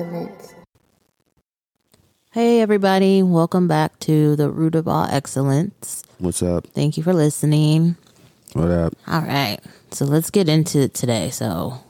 excellence. 0.00 0.54
Hey, 2.32 2.60
everybody. 2.62 3.22
Welcome 3.22 3.68
back 3.68 3.98
to 4.00 4.34
the 4.34 4.48
root 4.48 4.74
of 4.74 4.88
all 4.88 5.04
excellence. 5.10 6.02
What's 6.18 6.42
up? 6.42 6.66
Thank 6.68 6.96
you 6.96 7.02
for 7.02 7.12
listening. 7.12 7.96
What 8.54 8.70
up? 8.70 8.94
All 9.06 9.20
right. 9.20 9.58
So 9.90 10.04
let's 10.06 10.30
get 10.30 10.48
into 10.48 10.78
it 10.80 10.94
today. 10.94 11.28
So 11.30 11.82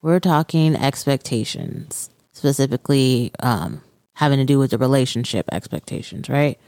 we're 0.00 0.20
talking 0.20 0.74
expectations, 0.74 2.08
specifically 2.32 3.32
um, 3.40 3.82
having 4.14 4.38
to 4.38 4.44
do 4.46 4.58
with 4.58 4.70
the 4.70 4.78
relationship 4.78 5.46
expectations, 5.52 6.28
right? 6.30 6.58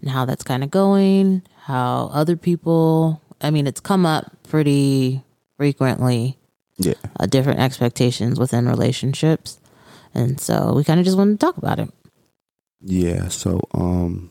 And 0.00 0.08
how 0.10 0.24
that's 0.24 0.42
kind 0.44 0.64
of 0.64 0.70
going, 0.70 1.42
how 1.64 2.08
other 2.14 2.36
people, 2.36 3.20
I 3.42 3.50
mean, 3.50 3.66
it's 3.66 3.80
come 3.80 4.06
up 4.06 4.32
pretty 4.48 5.22
frequently, 5.58 6.38
Yeah. 6.78 6.94
uh, 7.20 7.26
different 7.26 7.60
expectations 7.60 8.38
within 8.38 8.66
relationships. 8.66 9.58
And 10.14 10.40
so 10.40 10.74
we 10.74 10.84
kind 10.84 11.00
of 11.00 11.06
just 11.06 11.16
wanted 11.16 11.38
to 11.40 11.46
talk 11.46 11.56
about 11.56 11.78
it. 11.78 11.90
Yeah. 12.80 13.28
So, 13.28 13.60
um, 13.72 14.30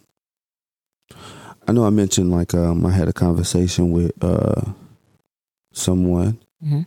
I 1.67 1.72
know 1.72 1.85
I 1.85 1.89
mentioned 1.89 2.31
like 2.31 2.53
um, 2.53 2.85
I 2.85 2.91
had 2.91 3.08
a 3.08 3.13
conversation 3.13 3.91
with 3.91 4.12
uh 4.23 4.73
someone, 5.73 6.39
Mhm. 6.64 6.86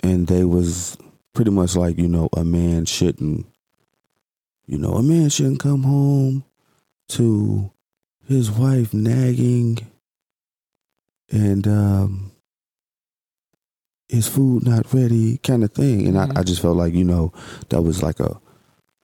and 0.00 0.26
they 0.26 0.44
was 0.44 0.96
pretty 1.34 1.50
much 1.50 1.76
like 1.76 1.98
you 1.98 2.08
know 2.08 2.28
a 2.36 2.44
man 2.44 2.84
shouldn't, 2.84 3.46
you 4.66 4.76
know, 4.78 4.94
a 4.94 5.02
man 5.02 5.30
shouldn't 5.30 5.60
come 5.60 5.84
home 5.84 6.44
to 7.10 7.70
his 8.26 8.50
wife 8.50 8.92
nagging 8.92 9.78
and 11.30 11.66
um 11.66 12.30
his 14.08 14.26
food 14.28 14.64
not 14.64 14.92
ready 14.94 15.38
kind 15.38 15.62
of 15.64 15.72
thing 15.72 16.06
and 16.06 16.16
Mhm. 16.16 16.36
I, 16.36 16.40
I 16.40 16.42
just 16.42 16.62
felt 16.62 16.76
like 16.76 16.94
you 16.94 17.04
know 17.04 17.32
that 17.68 17.82
was 17.82 18.02
like 18.02 18.20
a 18.20 18.40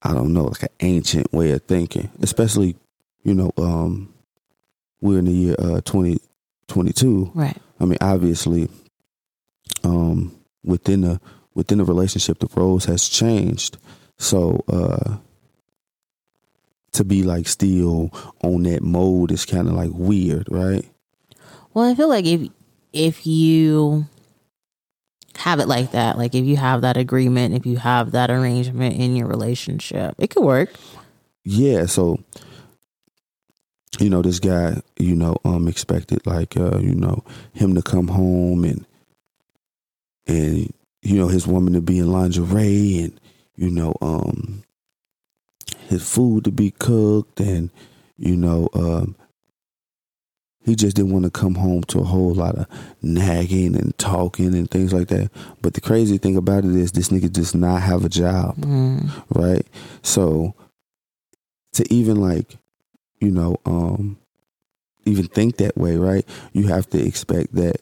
i 0.01 0.13
don't 0.13 0.33
know 0.33 0.45
like 0.45 0.63
an 0.63 0.69
ancient 0.79 1.31
way 1.33 1.51
of 1.51 1.61
thinking 1.63 2.09
especially 2.21 2.75
you 3.23 3.33
know 3.33 3.51
um 3.57 4.11
we're 5.01 5.19
in 5.19 5.25
the 5.25 5.31
year 5.31 5.55
uh 5.59 5.81
2022 5.81 7.31
Right. 7.35 7.57
i 7.79 7.85
mean 7.85 7.97
obviously 8.01 8.69
um 9.83 10.35
within 10.63 11.01
the 11.01 11.19
within 11.53 11.77
the 11.77 11.85
relationship 11.85 12.39
the 12.39 12.47
roles 12.55 12.85
has 12.85 13.07
changed 13.07 13.77
so 14.17 14.63
uh 14.67 15.17
to 16.93 17.03
be 17.03 17.23
like 17.23 17.47
still 17.47 18.09
on 18.41 18.63
that 18.63 18.81
mode 18.81 19.31
is 19.31 19.45
kind 19.45 19.67
of 19.67 19.73
like 19.73 19.91
weird 19.93 20.47
right 20.49 20.85
Well, 21.73 21.85
I 21.85 21.93
feel 21.95 22.07
like 22.09 22.25
if 22.25 22.49
if 22.93 23.27
you 23.27 24.05
have 25.37 25.59
it 25.59 25.67
like 25.67 25.91
that, 25.91 26.17
like 26.17 26.35
if 26.35 26.45
you 26.45 26.57
have 26.57 26.81
that 26.81 26.97
agreement, 26.97 27.53
if 27.55 27.65
you 27.65 27.77
have 27.77 28.11
that 28.11 28.29
arrangement 28.31 28.95
in 28.95 29.15
your 29.15 29.27
relationship, 29.27 30.15
it 30.17 30.29
could 30.29 30.43
work. 30.43 30.69
yeah 31.43 31.85
so 31.85 32.17
you 33.99 34.09
know 34.09 34.21
this 34.21 34.39
guy 34.39 34.81
you 34.97 35.15
know 35.15 35.35
um 35.45 35.67
expected 35.67 36.25
like 36.25 36.57
uh 36.57 36.77
you 36.79 36.95
know 36.95 37.23
him 37.53 37.75
to 37.75 37.81
come 37.81 38.07
home 38.07 38.63
and 38.63 38.85
and 40.27 40.73
you 41.01 41.15
know 41.17 41.27
his 41.27 41.45
woman 41.47 41.73
to 41.73 41.81
be 41.81 41.99
in 41.99 42.11
lingerie 42.11 42.99
and 42.99 43.19
you 43.55 43.69
know 43.69 43.93
um 44.01 44.63
his 45.87 46.01
food 46.09 46.43
to 46.43 46.51
be 46.51 46.71
cooked 46.71 47.39
and 47.39 47.69
you 48.17 48.35
know 48.35 48.67
um 48.73 49.15
he 50.65 50.75
just 50.75 50.95
didn't 50.95 51.11
want 51.11 51.25
to 51.25 51.31
come 51.31 51.55
home 51.55 51.83
to 51.83 51.99
a 51.99 52.03
whole 52.03 52.33
lot 52.33 52.55
of 52.55 52.65
nagging 53.01 53.75
and 53.75 53.95
talking 53.97 54.53
and 54.55 54.69
things 54.69 54.91
like 54.91 55.07
that. 55.09 55.29
But 55.61 55.75
the 55.75 55.81
crazy 55.81 56.17
thing 56.17 56.35
about 56.35 56.65
it 56.65 56.75
is 56.75 56.91
this 56.91 57.09
nigga 57.09 57.31
does 57.31 57.53
not 57.53 57.81
have 57.81 58.03
a 58.03 58.09
job 58.09 58.57
Mm, 58.57 59.09
right? 59.29 59.65
So 60.01 60.55
to 61.73 61.93
even 61.93 62.19
like, 62.19 62.57
you 63.19 63.31
know, 63.31 63.57
um 63.65 64.17
even 65.05 65.27
think 65.27 65.57
that 65.57 65.77
way, 65.77 65.97
right? 65.97 66.27
You 66.53 66.67
have 66.67 66.89
to 66.89 66.99
expect 66.99 67.53
that 67.55 67.77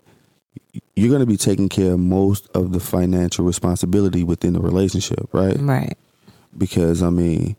you're 0.96 1.10
going 1.10 1.22
to 1.22 1.26
be 1.26 1.38
taking 1.38 1.70
care 1.70 1.94
of 1.94 2.00
most 2.00 2.50
of 2.54 2.74
the 2.74 2.80
financial 2.80 3.46
responsibility 3.46 4.24
within 4.24 4.54
the 4.54 4.60
relationship, 4.60 5.30
right? 5.32 5.56
right. 5.60 5.98
Because 6.58 7.02
I 7.02 7.10
mean, 7.10 7.56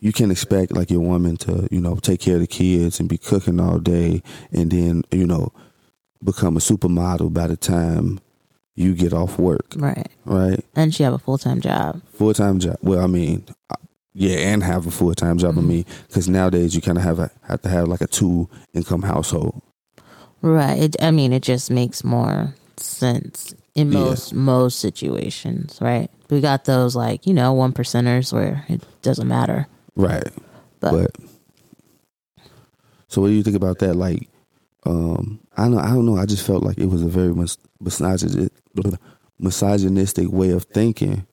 you 0.00 0.12
can't 0.12 0.30
expect 0.32 0.72
like 0.72 0.90
your 0.90 1.00
woman 1.00 1.36
to, 1.38 1.68
you 1.70 1.80
know, 1.80 1.96
take 1.96 2.20
care 2.20 2.34
of 2.34 2.40
the 2.40 2.46
kids 2.46 3.00
and 3.00 3.08
be 3.08 3.18
cooking 3.18 3.60
all 3.60 3.78
day 3.78 4.22
and 4.52 4.70
then, 4.70 5.02
you 5.10 5.26
know, 5.26 5.52
become 6.22 6.56
a 6.56 6.60
supermodel 6.60 7.32
by 7.32 7.46
the 7.46 7.56
time 7.56 8.20
you 8.74 8.94
get 8.94 9.12
off 9.12 9.38
work, 9.38 9.72
Right. 9.76 10.08
right? 10.26 10.62
And 10.74 10.94
she 10.94 11.02
have 11.02 11.14
a 11.14 11.18
full 11.18 11.38
time 11.38 11.60
job. 11.60 12.02
full 12.12 12.34
time 12.34 12.58
job. 12.58 12.76
Well, 12.82 13.02
I 13.02 13.06
mean, 13.06 13.44
yeah, 14.12 14.36
and 14.36 14.62
have 14.62 14.86
a 14.86 14.90
full 14.90 15.14
time 15.14 15.38
job. 15.38 15.54
I 15.56 15.60
Mm-hmm. 15.60 15.68
mean, 15.68 15.84
because 16.08 16.28
nowadays 16.28 16.74
you 16.74 16.82
kind 16.82 16.98
of 16.98 17.04
have 17.04 17.18
a, 17.18 17.30
have 17.48 17.62
to 17.62 17.68
have 17.68 17.88
like 17.88 18.00
a 18.02 18.06
two 18.06 18.48
income 18.74 19.02
household. 19.02 19.62
Right. 20.42 20.78
It, 20.78 20.96
I 21.02 21.10
mean, 21.10 21.32
it 21.32 21.42
just 21.42 21.70
makes 21.70 22.04
more 22.04 22.54
sense 22.76 23.54
in 23.74 23.92
Yeah. 23.92 23.98
most 24.00 24.34
most 24.34 24.78
situations, 24.78 25.78
right? 25.80 26.10
We 26.30 26.40
got 26.40 26.64
those 26.64 26.94
like 26.96 27.26
you 27.26 27.32
know 27.34 27.52
one 27.54 27.72
percenters 27.72 28.32
where 28.32 28.64
it 28.68 28.82
doesn't 29.02 29.28
matter, 29.28 29.66
Right. 29.96 30.28
but, 30.80 30.92
But 30.92 31.16
so, 33.08 33.20
what 33.22 33.28
do 33.28 33.34
you 33.34 33.42
think 33.42 33.56
about 33.56 33.78
that? 33.80 33.94
Like, 33.94 34.28
um, 34.84 35.40
I 35.56 35.64
don't, 35.64 35.78
I 35.78 35.88
don't 35.88 36.06
know. 36.06 36.16
I 36.16 36.26
just 36.26 36.46
felt 36.46 36.62
like 36.62 36.78
it 36.78 36.86
was 36.86 37.02
a 37.02 37.08
very 37.08 37.34
mis- 37.34 37.58
misogynistic, 37.80 38.52
misogynistic 39.38 40.30
way 40.30 40.50
of 40.50 40.64
thinking. 40.64 41.26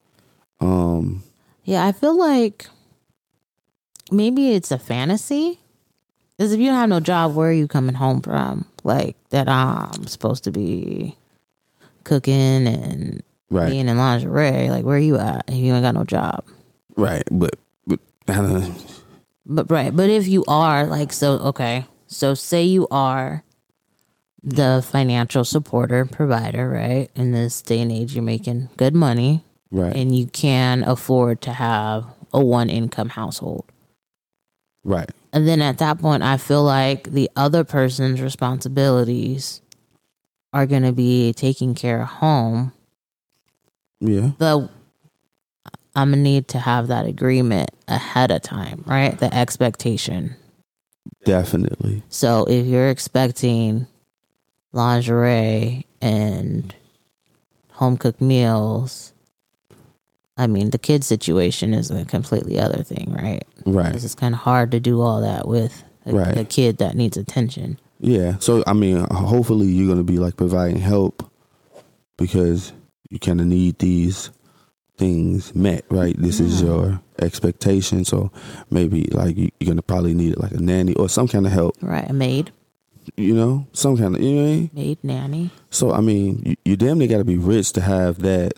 Um, 0.60 1.24
Yeah, 1.66 1.86
I 1.86 1.92
feel 1.92 2.18
like 2.18 2.68
maybe 4.12 4.54
it's 4.54 4.72
a 4.72 4.80
fantasy. 4.80 5.60
Because 6.38 6.52
if 6.52 6.60
you 6.60 6.68
don't 6.68 6.76
have 6.80 6.90
no 6.90 7.00
job, 7.00 7.36
where 7.36 7.50
are 7.50 7.54
you 7.54 7.68
coming 7.68 7.96
home 7.96 8.22
from? 8.22 8.66
Like 8.84 9.16
that 9.30 9.48
I'm 9.48 10.08
supposed 10.08 10.44
to 10.46 10.52
be 10.52 11.16
cooking 12.04 12.68
and 12.68 13.22
right, 13.52 13.70
being 13.70 13.88
in 13.88 13.98
lingerie. 13.98 14.70
Like 14.70 14.84
where 14.84 14.96
are 14.96 15.00
you 15.00 15.18
at 15.18 15.46
if 15.48 15.56
you 15.56 15.74
ain't 15.74 15.84
got 15.84 15.96
no 15.96 16.04
job? 16.06 16.44
right. 16.96 17.24
But, 17.32 17.56
but 19.46 19.70
right, 19.70 19.96
but 19.96 20.10
if 20.10 20.28
you 20.28 20.44
are 20.48 20.86
like 20.86 21.12
so 21.14 21.34
okay, 21.40 21.86
so 22.08 22.34
say 22.34 22.64
you 22.64 22.88
are 22.92 23.44
the 24.42 24.86
financial 24.90 25.44
supporter 25.46 26.06
provider, 26.06 26.70
right? 26.70 27.10
In 27.16 27.32
this 27.32 27.62
day 27.62 27.82
and 27.82 27.92
age, 27.92 28.14
you're 28.14 28.24
making 28.24 28.70
good 28.78 28.94
money 28.94 29.44
Right, 29.72 29.96
and 29.96 30.16
you 30.16 30.28
can 30.28 30.84
afford 30.84 31.42
to 31.42 31.54
have 31.54 32.06
a 32.34 32.44
one 32.44 32.70
income 32.70 33.10
household. 33.10 33.66
right, 34.84 35.10
And 35.32 35.48
then 35.48 35.62
at 35.62 35.78
that 35.80 36.00
point, 36.00 36.24
I 36.24 36.38
feel 36.38 36.64
like 36.64 37.06
the 37.12 37.30
other 37.36 37.64
person's 37.64 38.22
responsibilities 38.22 39.62
are 40.52 40.66
going 40.68 40.84
to 40.84 40.92
be 40.92 41.34
taking 41.34 41.74
care 41.74 42.02
of 42.02 42.08
home. 42.08 42.74
yeah, 44.00 44.32
But 44.38 44.70
I'm 45.96 46.12
to 46.12 46.18
need 46.18 46.48
to 46.50 46.60
have 46.60 46.88
that 46.88 47.06
agreement 47.06 47.70
ahead 47.88 48.32
of 48.32 48.42
time, 48.42 48.84
right? 48.88 49.18
The 49.18 49.34
expectation. 49.34 50.36
definitely. 51.26 52.04
So 52.10 52.46
if 52.46 52.66
you're 52.66 52.90
expecting 52.90 53.88
lingerie 54.72 55.86
and 56.02 56.74
home 57.72 57.98
cooked 57.98 58.22
meals, 58.22 59.14
I 60.36 60.48
mean, 60.48 60.72
the 60.72 60.80
kid 60.80 61.04
situation 61.04 61.74
is 61.74 61.92
a 61.92 62.06
completely 62.06 62.60
other 62.60 62.82
thing, 62.84 63.14
right? 63.14 63.44
Right. 63.66 63.94
It's 63.96 64.16
kind 64.16 64.34
of 64.34 64.42
hard 64.42 64.72
to 64.72 64.80
do 64.80 65.00
all 65.02 65.22
that 65.22 65.48
with 65.48 65.84
a, 66.06 66.12
Right. 66.14 66.38
a 66.38 66.44
kid 66.44 66.80
that 66.80 66.96
needs 66.96 67.18
attention. 67.18 67.80
Yeah. 68.00 68.38
So 68.40 68.64
I 68.68 68.74
mean, 68.74 69.06
hopefully 69.12 69.68
you're 69.68 69.88
gonna 69.88 70.04
be 70.04 70.18
like 70.18 70.36
providing 70.38 70.78
help 70.78 71.30
because 72.18 72.74
you 73.10 73.20
kind 73.20 73.40
of 73.40 73.48
need 73.48 73.78
these 73.80 74.32
things 74.98 75.54
met, 75.56 75.86
right? 75.90 76.16
This 76.18 76.40
is 76.40 76.62
your 76.62 77.02
expectation. 77.20 78.06
So 78.06 78.32
maybe 78.70 79.04
like 79.12 79.36
you- 79.38 79.50
you're 79.60 79.70
gonna 79.70 79.82
probably 79.82 80.14
need 80.14 80.38
like 80.38 80.52
a 80.52 80.60
nanny 80.62 80.94
or 80.96 81.10
some 81.10 81.28
kind 81.28 81.46
of 81.46 81.52
help, 81.52 81.76
Right. 81.82 82.10
A 82.10 82.14
maid, 82.14 82.52
you 83.18 83.34
know, 83.34 83.68
some 83.74 83.98
kind 83.98 84.16
of 84.16 84.22
you 84.22 84.36
know. 84.36 84.42
What 84.44 84.48
I 84.50 84.56
mean? 84.56 84.70
maid, 84.74 84.98
nanny. 85.04 85.50
So 85.70 85.92
I 85.92 86.02
mean, 86.02 86.42
you, 86.46 86.56
you 86.66 86.76
damn 86.76 86.98
near 87.00 87.08
got 87.08 87.18
to 87.18 87.26
be 87.26 87.38
rich 87.38 87.74
to 87.74 87.82
have 87.82 88.20
that 88.20 88.54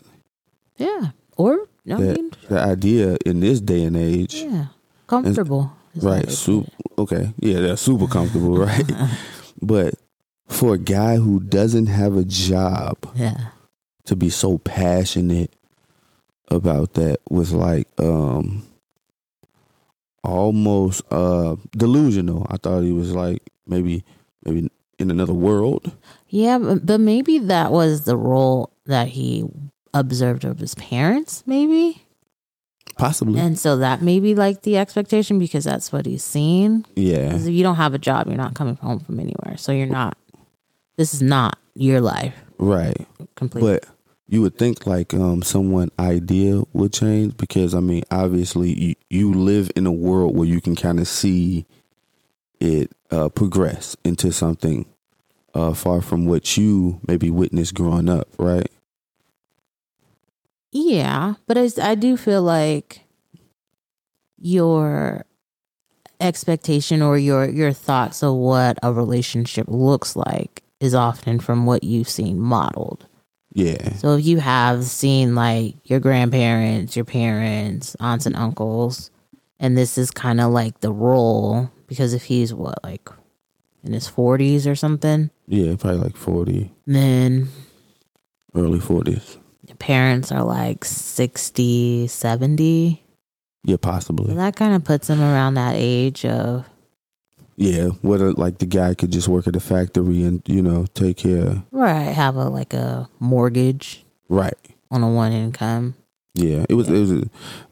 Yeah. 0.78 1.10
Or, 1.38 1.68
no, 1.84 1.96
I 1.96 2.00
that 2.00 2.16
mean, 2.16 2.30
the 2.48 2.60
idea 2.60 3.16
in 3.26 3.40
this 3.40 3.60
day 3.60 3.84
and 3.84 3.96
age, 3.96 4.34
yeah. 4.36 4.66
Comfortable. 5.06 5.72
how 6.02 6.08
right? 6.08 6.30
Super. 6.30 6.70
Okay, 6.98 7.32
yeah, 7.40 7.60
they're 7.60 7.76
super 7.76 8.06
comfortable, 8.06 8.56
right? 8.58 8.90
but 9.62 9.94
for 10.48 10.74
a 10.74 10.78
guy 10.78 11.16
who 11.16 11.40
doesn't 11.40 11.86
have 11.86 12.16
a 12.16 12.24
job. 12.24 12.96
Yeah. 13.14 13.48
to 14.04 14.14
be 14.14 14.30
so 14.30 14.56
passionate 14.58 15.55
about 16.50 16.94
that 16.94 17.18
was 17.28 17.52
like 17.52 17.88
um 17.98 18.62
almost 20.24 21.02
uh 21.10 21.56
delusional. 21.76 22.46
I 22.50 22.56
thought 22.56 22.80
he 22.82 22.92
was 22.92 23.12
like 23.14 23.42
maybe 23.66 24.04
maybe 24.44 24.70
in 24.98 25.10
another 25.10 25.34
world. 25.34 25.92
Yeah, 26.28 26.58
but, 26.58 26.98
maybe 27.00 27.38
that 27.38 27.70
was 27.70 28.04
the 28.04 28.16
role 28.16 28.72
that 28.86 29.08
he 29.08 29.44
observed 29.94 30.44
of 30.44 30.58
his 30.58 30.74
parents, 30.74 31.42
maybe. 31.46 32.02
Possibly. 32.98 33.38
And 33.38 33.58
so 33.58 33.76
that 33.76 34.00
may 34.00 34.20
be 34.20 34.34
like 34.34 34.62
the 34.62 34.78
expectation 34.78 35.38
because 35.38 35.64
that's 35.64 35.92
what 35.92 36.06
he's 36.06 36.24
seen. 36.24 36.86
yeah. 36.96 37.26
Because 37.26 37.46
if 37.46 37.52
you 37.54 37.62
don't 37.62 37.76
have 37.76 37.92
a 37.92 37.98
job, 37.98 38.26
you're 38.26 38.36
not 38.38 38.54
coming 38.54 38.76
home 38.76 39.00
from 39.00 39.20
anywhere. 39.20 39.56
So 39.58 39.70
you're 39.70 39.86
not, 39.86 40.16
this 40.96 41.12
is 41.12 41.20
not 41.20 41.58
your 41.74 42.00
life 42.00 42.34
Right. 42.58 43.06
completely. 43.34 43.80
But 43.80 43.88
you 44.28 44.42
would 44.42 44.58
think 44.58 44.86
like 44.86 45.14
um 45.14 45.42
someone 45.42 45.90
idea 45.98 46.62
would 46.72 46.92
change 46.92 47.36
because 47.36 47.74
I 47.74 47.80
mean 47.80 48.02
obviously 48.10 48.72
you, 48.72 48.94
you 49.08 49.32
live 49.32 49.70
in 49.76 49.86
a 49.86 49.92
world 49.92 50.36
where 50.36 50.48
you 50.48 50.60
can 50.60 50.74
kind 50.74 50.98
of 50.98 51.08
see 51.08 51.66
it 52.60 52.90
uh, 53.10 53.28
progress 53.28 53.96
into 54.04 54.32
something 54.32 54.86
uh, 55.54 55.72
far 55.72 56.00
from 56.00 56.26
what 56.26 56.56
you 56.56 57.00
maybe 57.06 57.30
witnessed 57.30 57.74
growing 57.74 58.08
up, 58.08 58.28
right? 58.38 58.70
Yeah, 60.72 61.34
but 61.46 61.56
it's, 61.56 61.78
I 61.78 61.94
do 61.94 62.16
feel 62.16 62.42
like 62.42 63.00
your 64.38 65.24
expectation 66.20 67.02
or 67.02 67.16
your 67.18 67.48
your 67.48 67.72
thoughts 67.72 68.22
of 68.22 68.34
what 68.34 68.78
a 68.82 68.92
relationship 68.92 69.66
looks 69.68 70.16
like 70.16 70.62
is 70.80 70.94
often 70.94 71.40
from 71.40 71.64
what 71.66 71.84
you've 71.84 72.08
seen 72.08 72.38
modeled. 72.38 73.05
Yeah, 73.56 73.94
So 73.94 74.16
if 74.18 74.26
you 74.26 74.38
have 74.38 74.84
seen 74.84 75.34
like 75.34 75.76
your 75.84 75.98
grandparents, 75.98 76.94
your 76.94 77.06
parents, 77.06 77.96
aunts 78.00 78.26
and 78.26 78.36
uncles, 78.36 79.10
and 79.58 79.78
this 79.78 79.96
is 79.96 80.10
kind 80.10 80.42
of 80.42 80.52
like 80.52 80.80
the 80.80 80.92
role 80.92 81.70
because 81.86 82.12
if 82.12 82.24
he's 82.24 82.52
what 82.52 82.84
like 82.84 83.08
in 83.82 83.94
his 83.94 84.06
40s 84.10 84.66
or 84.70 84.74
something, 84.74 85.30
yeah, 85.48 85.74
probably 85.76 86.00
like 86.00 86.16
forty, 86.18 86.70
then 86.86 87.48
early 88.54 88.78
forties. 88.80 89.38
your 89.66 89.76
parents 89.76 90.30
are 90.30 90.44
like 90.44 90.84
60, 90.84 92.08
70. 92.08 93.02
Yeah, 93.64 93.72
So 93.74 93.78
possibly. 93.78 94.34
that 94.34 94.54
kind 94.56 94.74
of 94.74 94.84
puts 94.84 95.08
him 95.08 95.20
around 95.22 95.54
that 95.54 95.76
age 95.76 96.26
of 96.26 96.66
Yeah, 97.58 97.88
whether 98.02 98.32
like 98.32 98.58
the 98.58 98.66
guy 98.66 98.94
could 98.94 99.10
just 99.10 99.28
work 99.28 99.46
at 99.46 99.54
the 99.54 99.60
factory 99.60 100.22
and 100.22 100.42
you 100.46 100.60
know 100.62 100.86
take 100.94 101.16
care. 101.18 101.62
right 101.72 102.12
have 102.12 102.36
a 102.36 102.48
like 102.48 102.74
a 102.74 103.08
mortgage 103.18 104.04
Right. 104.28 104.54
on 104.90 105.02
a 105.02 105.08
one 105.10 105.32
income. 105.32 105.94
Yeah, 106.34 106.66
it 106.68 106.74
was 106.74 106.88
it 106.90 106.98
was 106.98 107.24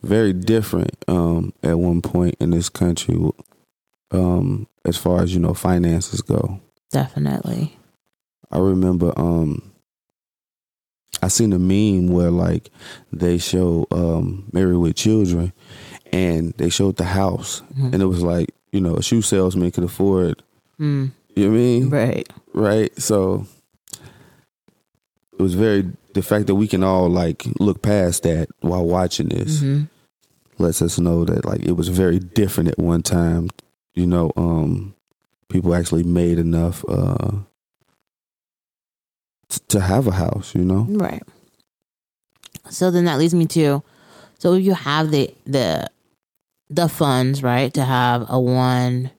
very 0.02 0.32
different 0.32 0.96
um, 1.08 1.52
at 1.62 1.78
one 1.78 2.00
point 2.00 2.36
in 2.40 2.50
this 2.50 2.70
country, 2.70 3.14
um, 4.10 4.66
as 4.86 4.96
far 4.96 5.22
as 5.22 5.34
you 5.34 5.40
know 5.40 5.52
finances 5.52 6.22
go. 6.22 6.60
Definitely. 6.90 7.76
I 8.50 8.58
remember 8.58 9.12
um, 9.18 9.72
I 11.22 11.28
seen 11.28 11.52
a 11.52 11.58
meme 11.58 12.08
where 12.12 12.30
like 12.30 12.70
they 13.12 13.36
show 13.38 13.86
um, 13.90 14.48
Married 14.52 14.76
with 14.78 14.96
Children, 14.96 15.52
and 16.12 16.54
they 16.56 16.70
showed 16.70 16.96
the 16.96 17.04
house, 17.04 17.62
Mhm. 17.76 17.92
and 17.92 18.02
it 18.02 18.06
was 18.06 18.22
like 18.22 18.48
you 18.74 18.80
know 18.80 18.96
a 18.96 19.02
shoe 19.02 19.22
salesman 19.22 19.70
could 19.70 19.84
afford. 19.84 20.42
Mm, 20.80 21.12
You 21.36 21.44
know 21.44 21.50
what 21.50 21.56
I 21.56 21.60
mean? 21.60 21.90
right. 21.90 22.28
right? 22.52 23.00
So 23.00 23.46
it 25.32 25.40
was 25.42 25.54
very 25.54 25.90
the 26.14 26.22
fact 26.22 26.46
that 26.48 26.54
we 26.56 26.66
can 26.68 26.82
all 26.82 27.08
like 27.08 27.44
look 27.60 27.82
past 27.82 28.22
that 28.24 28.48
while 28.60 28.84
watching 28.84 29.28
this 29.28 29.60
hmm 29.60 29.82
lets 30.58 30.80
us 30.82 31.00
know 31.00 31.24
that 31.24 31.44
like 31.44 31.62
it 31.64 31.72
was 31.72 31.88
very 31.88 32.20
different 32.20 32.68
at 32.70 32.78
one 32.78 33.02
time. 33.02 33.50
You 33.94 34.06
know, 34.06 34.30
um 34.36 34.94
people 35.48 35.74
actually 35.74 36.04
made 36.04 36.38
enough 36.38 36.84
uh 36.88 37.32
t- 39.48 39.60
to 39.68 39.80
have 39.80 40.06
a 40.06 40.12
house, 40.12 40.54
you 40.54 40.64
know? 40.64 40.86
Right. 40.88 41.22
So 42.70 42.90
then 42.90 43.04
that 43.06 43.18
leads 43.18 43.34
me 43.34 43.46
to 43.46 43.82
so 44.38 44.54
you 44.54 44.74
have 44.74 45.10
the 45.10 45.34
the 45.44 45.90
the 46.70 46.88
funds, 46.88 47.42
right, 47.42 47.72
to 47.74 47.84
have 47.84 48.26
a 48.28 48.38
one 48.40 49.10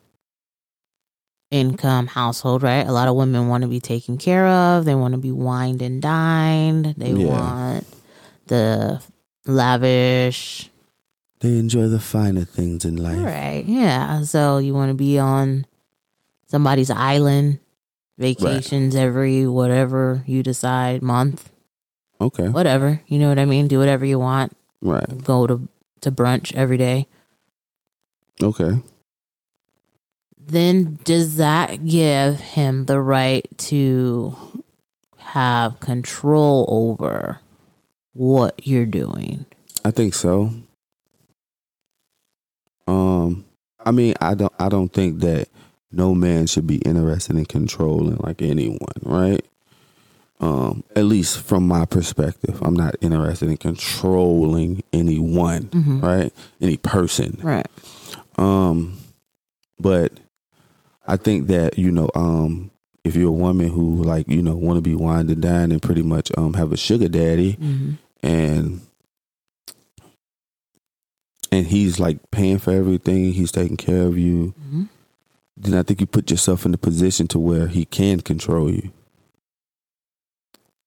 income 1.51 2.07
household, 2.07 2.63
right? 2.63 2.86
A 2.86 2.92
lot 2.92 3.07
of 3.07 3.15
women 3.15 3.47
want 3.47 3.62
to 3.62 3.68
be 3.68 3.80
taken 3.80 4.18
care 4.18 4.47
of. 4.47 4.86
They 4.86 4.95
want 4.95 5.13
to 5.13 5.18
be 5.19 5.31
wined 5.31 5.81
and 5.81 6.01
dined. 6.01 6.95
They 6.97 7.12
Yeah. 7.12 7.27
want 7.27 7.88
the 8.47 9.01
lavish 9.45 10.69
They 11.42 11.59
enjoy 11.59 11.88
the 11.89 12.00
finer 12.00 12.44
things 12.45 12.86
in 12.86 12.95
life. 12.95 13.21
Right. 13.24 13.63
Yeah. 13.68 14.24
So 14.24 14.57
you 14.57 14.74
want 14.74 14.89
to 14.89 14.95
be 14.95 15.19
on 15.19 15.65
somebody's 16.48 16.89
island, 16.89 17.59
vacations 18.18 18.95
every 18.95 19.45
whatever 19.45 20.24
you 20.25 20.41
decide, 20.41 21.03
month, 21.03 21.51
Okay. 22.19 22.48
whatever. 22.50 23.01
You 23.07 23.19
know 23.19 23.30
what 23.30 23.38
I 23.38 23.45
mean? 23.45 23.68
Do 23.68 23.77
whatever 23.77 24.06
you 24.06 24.18
want. 24.18 24.56
Right. 24.81 25.24
Go 25.24 25.45
to 25.45 25.68
to 26.01 26.12
brunch 26.12 26.56
every 26.56 26.77
day. 26.77 27.07
Okay. 28.42 28.82
Then 30.38 31.00
does 31.04 31.38
that 31.38 31.86
give 31.88 32.40
him 32.40 32.86
the 32.86 33.02
right 33.02 33.46
to 33.60 34.36
have 35.18 35.80
control 35.80 36.66
over 36.68 37.40
what 38.14 38.66
you're 38.68 38.86
doing? 38.86 39.46
I 39.84 39.92
think 39.92 40.14
so. 40.14 40.52
Um, 42.88 43.46
I 43.84 43.92
mean, 43.92 44.14
I 44.22 44.36
don't, 44.36 44.54
I 44.60 44.70
don't 44.70 44.90
think 44.94 45.20
that 45.22 45.48
no 45.92 46.14
man 46.14 46.46
should 46.48 46.68
be 46.68 46.78
interested 46.78 47.36
in 47.38 47.46
controlling 47.46 48.18
like 48.18 48.42
anyone, 48.42 48.80
right? 49.02 49.44
Um, 50.40 50.84
at 50.96 51.06
least 51.06 51.40
from 51.40 51.68
my 51.68 51.86
perspective, 51.86 52.60
I'm 52.62 52.76
not 52.76 52.96
interested 53.02 53.50
in 53.50 53.58
controlling 53.58 54.84
anyone, 54.92 55.64
Mhm. 55.70 56.02
right? 56.04 56.34
Any 56.62 56.78
person. 56.78 57.40
Right. 57.42 57.68
Um, 58.38 58.98
but 59.80 60.14
I 61.08 61.18
think 61.18 61.48
that 61.48 61.78
you 61.78 61.92
know, 61.92 62.10
um, 62.16 62.72
if 63.04 63.16
you're 63.16 63.30
a 63.30 63.32
woman 63.32 63.70
who 63.70 64.04
like 64.04 64.27
you 64.27 64.42
know 64.42 64.56
want 64.56 64.77
to 64.77 64.82
be 64.82 64.96
wined 64.96 65.30
and 65.30 65.42
dined 65.42 65.72
and 65.72 65.82
pretty 65.82 66.01
much 66.04 66.32
um 66.38 66.54
have 66.54 66.72
a 66.72 66.77
sugar 66.77 67.08
daddy, 67.08 67.54
hmm 67.54 67.92
and 68.24 68.82
and 71.51 71.68
he's 71.68 72.00
like 72.00 72.18
paying 72.32 72.58
for 72.58 72.72
everything, 72.72 73.32
he's 73.34 73.51
taking 73.51 73.77
care 73.77 74.04
of 74.08 74.18
you, 74.18 74.54
hmm 74.70 74.84
then 75.58 75.80
I 75.80 75.84
think 75.84 76.01
you 76.01 76.06
put 76.08 76.30
yourself 76.30 76.65
in 76.65 76.72
the 76.74 76.77
position 76.77 77.27
to 77.30 77.39
where 77.39 77.68
he 77.68 77.86
can 77.86 78.20
control 78.20 78.70
you. 78.70 78.92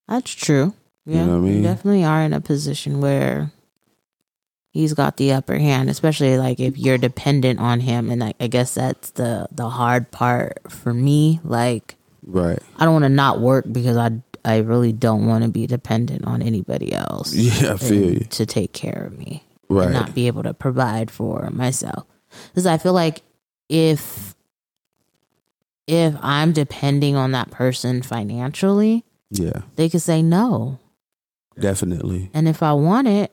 That's 0.07 0.31
true. 0.31 0.75
You 1.07 1.15
Yeah, 1.17 1.25
know 1.25 1.39
what 1.41 1.47
I 1.47 1.51
you 1.51 1.53
mean? 1.55 1.63
definitely 1.63 2.05
are 2.05 2.23
in 2.23 2.35
a 2.35 2.41
position 2.41 3.01
where 3.01 3.51
he's 4.79 4.95
got 4.95 5.17
the 5.17 5.33
upper 5.33 5.59
hand, 5.59 5.91
especially 5.91 6.39
like 6.39 6.61
if 6.61 6.79
you're 6.79 6.99
dependent 6.99 7.59
on 7.59 7.81
him. 7.81 8.11
And 8.11 8.23
I, 8.23 8.35
I 8.39 8.47
guess 8.47 8.75
that's 8.75 9.11
the 9.11 9.49
the 9.51 9.69
hard 9.69 10.11
part 10.13 10.61
for 10.71 10.95
me. 10.95 11.41
Like 11.43 11.97
Right. 12.25 12.59
I 12.77 12.85
don't 12.85 12.93
want 12.93 13.05
to 13.05 13.09
not 13.09 13.41
work 13.41 13.65
because 13.71 13.97
I 13.97 14.23
I 14.45 14.59
really 14.59 14.93
don't 14.93 15.27
want 15.27 15.43
to 15.45 15.51
be 15.51 15.67
dependent 15.67 16.25
on 16.27 16.43
anybody 16.43 16.93
else. 16.93 17.35
Yeah, 17.35 17.73
I 17.73 17.77
feel 17.77 18.13
you. 18.13 18.21
to 18.21 18.47
take 18.47 18.73
care 18.73 19.05
of 19.07 19.19
me 19.19 19.43
Right. 19.69 19.85
and 19.87 19.95
not 19.95 20.15
be 20.15 20.27
able 20.29 20.45
to 20.45 20.55
provide 20.55 21.11
for 21.11 21.51
myself. 21.51 22.07
Because 22.51 22.67
I 22.67 22.79
feel 22.79 22.93
like 22.93 23.23
if 23.69 24.35
if 25.87 26.15
I'm 26.21 26.53
depending 26.53 27.17
on 27.17 27.33
that 27.33 27.51
person 27.51 28.03
financially, 28.03 29.05
yeah, 29.31 29.63
they 29.77 29.89
could 29.89 30.03
say 30.03 30.23
no. 30.23 30.79
definitely. 31.59 32.31
And 32.33 32.47
if 32.47 32.63
I 32.63 32.73
want 32.75 33.09
it, 33.09 33.33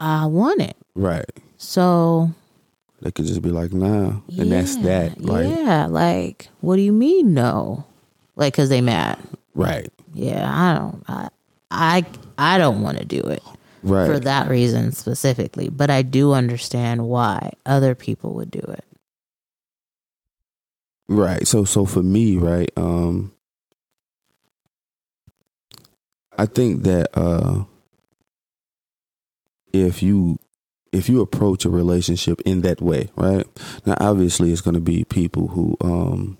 I 0.00 0.26
want 0.26 0.60
it. 0.60 0.76
Right. 0.94 1.24
So 1.56 2.30
They 3.00 3.10
could 3.10 3.26
just 3.26 3.42
be 3.42 3.50
like, 3.50 3.72
nah. 3.72 4.20
and 4.38 4.52
that's 4.52 4.76
that. 4.76 5.20
Like, 5.20 5.46
yeah, 5.48 5.86
like 5.86 6.48
what 6.60 6.76
do 6.76 6.82
you 6.82 6.92
mean 6.92 7.34
no? 7.34 7.84
Like 8.36 8.52
because 8.54 8.68
they 8.68 8.80
mad. 8.80 9.18
right. 9.54 9.90
Yeah, 10.12 10.48
I 10.48 10.74
don't. 10.78 11.02
I 11.08 11.28
I, 11.70 12.06
I 12.38 12.58
don't 12.58 12.82
want 12.82 12.98
to 12.98 13.04
do 13.04 13.20
it 13.20 13.42
Right. 13.82 14.06
for 14.06 14.18
that 14.20 14.48
reason 14.48 14.92
specifically, 14.92 15.68
but 15.68 15.90
I 15.90 16.02
do 16.02 16.32
understand 16.32 17.06
why 17.08 17.52
other 17.66 17.94
people 17.94 18.32
would 18.34 18.50
do 18.50 18.60
it. 18.60 18.84
Right. 21.08 21.46
So 21.46 21.64
so 21.64 21.84
for 21.84 22.02
me, 22.02 22.36
right, 22.38 22.70
um 22.76 23.32
I 26.38 26.46
think 26.46 26.82
that 26.84 27.08
uh 27.16 27.64
if 29.74 30.02
you 30.02 30.38
if 30.92 31.08
you 31.08 31.20
approach 31.20 31.64
a 31.64 31.70
relationship 31.70 32.40
in 32.44 32.60
that 32.62 32.80
way, 32.80 33.10
right? 33.16 33.44
Now 33.84 33.96
obviously 34.00 34.52
it's 34.52 34.60
going 34.60 34.74
to 34.74 34.80
be 34.80 35.04
people 35.04 35.48
who 35.48 35.76
um 35.80 36.38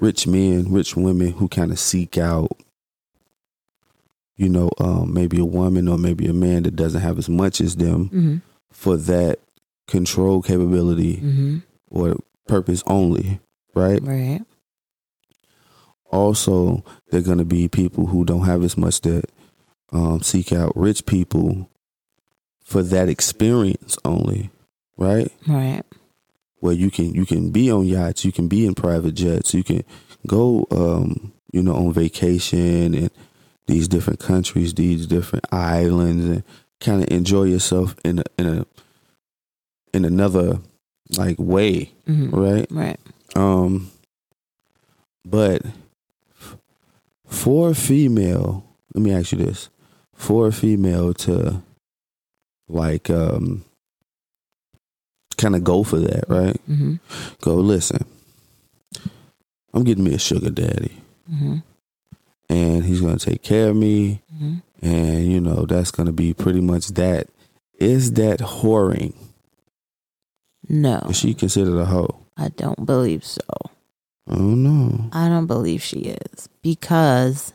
rich 0.00 0.26
men, 0.26 0.72
rich 0.72 0.96
women 0.96 1.32
who 1.32 1.48
kind 1.48 1.70
of 1.70 1.78
seek 1.78 2.18
out 2.18 2.50
you 4.36 4.48
know, 4.48 4.70
um 4.78 5.12
maybe 5.12 5.38
a 5.40 5.44
woman 5.44 5.88
or 5.88 5.98
maybe 5.98 6.26
a 6.26 6.32
man 6.32 6.62
that 6.64 6.76
doesn't 6.76 7.00
have 7.00 7.18
as 7.18 7.28
much 7.28 7.60
as 7.60 7.76
them 7.76 8.06
Mm-hmm. 8.08 8.36
for 8.70 8.96
that 8.96 9.38
control 9.86 10.42
capability 10.42 11.16
Mm-hmm. 11.16 11.58
or 11.90 12.16
purpose 12.46 12.82
only, 12.86 13.40
right? 13.74 14.02
Right. 14.02 14.40
also 16.10 16.84
they're 17.10 17.20
going 17.20 17.38
to 17.38 17.44
be 17.44 17.68
people 17.68 18.06
who 18.06 18.24
don't 18.24 18.46
have 18.46 18.62
as 18.64 18.76
much 18.76 19.00
that 19.02 19.24
um, 19.92 20.22
seek 20.22 20.52
out 20.52 20.76
rich 20.76 21.06
people 21.06 21.70
for 22.64 22.82
that 22.82 23.08
experience 23.08 23.96
only, 24.04 24.50
right? 24.96 25.32
Right. 25.46 25.82
Where 26.60 26.74
you 26.74 26.90
can 26.90 27.14
you 27.14 27.24
can 27.24 27.50
be 27.50 27.70
on 27.70 27.86
yachts, 27.86 28.24
you 28.24 28.32
can 28.32 28.48
be 28.48 28.66
in 28.66 28.74
private 28.74 29.14
jets, 29.14 29.54
you 29.54 29.62
can 29.64 29.84
go 30.26 30.66
um, 30.70 31.32
you 31.52 31.62
know 31.62 31.74
on 31.74 31.92
vacation 31.92 32.94
and 32.94 33.10
these 33.66 33.86
different 33.88 34.18
countries, 34.18 34.74
these 34.74 35.06
different 35.06 35.44
islands, 35.52 36.24
and 36.24 36.44
kind 36.80 37.02
of 37.02 37.10
enjoy 37.10 37.44
yourself 37.44 37.94
in 38.04 38.18
a, 38.18 38.24
in 38.38 38.46
a 38.58 38.66
in 39.94 40.04
another 40.04 40.58
like 41.16 41.36
way, 41.38 41.92
hmm 42.06 42.30
right? 42.30 42.66
Right. 42.70 42.98
Um, 43.36 43.90
but 45.24 45.62
for 47.26 47.70
a 47.70 47.74
female, 47.74 48.64
let 48.94 49.02
me 49.02 49.12
ask 49.12 49.32
you 49.32 49.38
this: 49.38 49.70
for 50.18 50.48
a 50.48 50.52
female 50.52 51.14
to 51.14 51.62
like 52.68 53.08
um 53.08 53.64
kind 55.38 55.54
of 55.56 55.64
go 55.64 55.82
for 55.84 55.98
that, 56.00 56.28
right? 56.28 56.60
hmm 56.66 56.96
Go 57.40 57.54
listen. 57.54 58.04
I'm 59.72 59.84
getting 59.84 60.04
me 60.04 60.12
a 60.14 60.18
sugar 60.18 60.50
daddy, 60.50 60.96
hmm 61.28 61.58
and 62.50 62.84
he's 62.84 63.00
gonna 63.00 63.18
take 63.18 63.42
care 63.42 63.70
of 63.70 63.76
me, 63.76 64.20
hmm 64.36 64.56
and 64.82 65.26
you 65.32 65.40
know 65.40 65.64
that's 65.66 65.90
gonna 65.90 66.12
be 66.12 66.34
pretty 66.34 66.60
much 66.60 66.88
that. 66.88 67.28
Is 67.78 68.12
that 68.14 68.40
whoring? 68.40 69.14
No, 70.68 70.98
Is 71.08 71.16
she 71.18 71.32
considered 71.32 71.78
a 71.78 71.84
hoe? 71.86 72.16
I 72.36 72.48
don't 72.48 72.84
believe 72.84 73.24
so. 73.24 73.40
Oh 74.28 74.36
don't. 74.36 75.08
I 75.12 75.28
don't 75.28 75.46
believe 75.46 75.82
she 75.82 76.00
is 76.00 76.48
because 76.60 77.52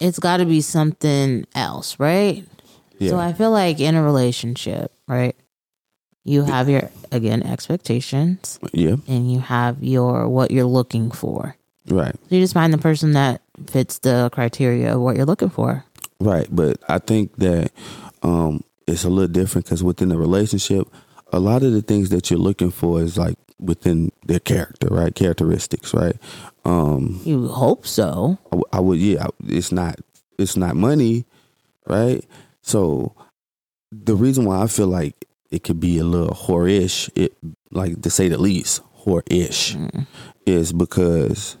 it's 0.00 0.18
got 0.18 0.38
to 0.38 0.46
be 0.46 0.60
something 0.60 1.46
else, 1.54 1.98
right? 1.98 2.44
Yeah, 2.98 3.10
So 3.10 3.18
I 3.18 3.32
feel 3.32 3.50
like 3.50 3.80
in 3.80 3.94
a 3.94 4.02
relationship, 4.02 4.92
right? 5.06 5.36
You 6.24 6.42
have 6.42 6.68
your 6.68 6.90
again 7.10 7.42
expectations 7.42 8.58
yeah, 8.72 8.96
and 9.06 9.32
you 9.32 9.38
have 9.40 9.82
your 9.82 10.28
what 10.28 10.50
you're 10.50 10.64
looking 10.64 11.10
for. 11.10 11.56
right. 11.88 12.14
So 12.28 12.34
you 12.36 12.42
just 12.42 12.52
find 12.52 12.72
the 12.72 12.78
person 12.78 13.12
that 13.12 13.40
fits 13.66 13.98
the 14.00 14.28
criteria 14.32 14.94
of 14.94 15.00
what 15.00 15.16
you're 15.16 15.24
looking 15.24 15.48
for. 15.48 15.84
Right, 16.20 16.46
but 16.50 16.78
I 16.88 16.98
think 16.98 17.36
that 17.36 17.70
um, 18.22 18.62
it's 18.86 19.04
a 19.04 19.08
little 19.08 19.32
different 19.32 19.64
because 19.66 19.82
within 19.82 20.08
the 20.10 20.18
relationship, 20.18 20.86
a 21.32 21.38
lot 21.40 21.62
of 21.62 21.72
the 21.72 21.80
things 21.82 22.10
that 22.10 22.30
you're 22.30 22.38
looking 22.40 22.70
for 22.72 23.00
is 23.00 23.16
like 23.16 23.38
within 23.60 24.10
their 24.26 24.40
character, 24.40 24.88
right? 24.90 25.14
Characteristics, 25.14 25.92
right? 25.94 26.16
Um, 26.64 27.20
You 27.24 27.48
hope 27.48 27.86
so. 27.86 28.38
I 28.72 28.80
would, 28.80 28.98
yeah. 28.98 29.26
It's 29.46 29.72
not, 29.72 29.96
it's 30.38 30.56
not 30.56 30.76
money, 30.76 31.24
right? 31.86 32.24
So 32.62 33.14
the 33.90 34.14
reason 34.14 34.44
why 34.44 34.62
I 34.62 34.66
feel 34.66 34.86
like 34.88 35.24
it 35.50 35.64
could 35.64 35.80
be 35.80 35.98
a 35.98 36.04
little 36.04 36.34
whorish, 36.34 37.08
it 37.14 37.36
like 37.70 38.02
to 38.02 38.10
say 38.10 38.28
the 38.28 38.38
least, 38.38 38.82
whorish, 39.04 39.74
Mm. 39.76 40.06
is 40.46 40.72
because 40.72 41.56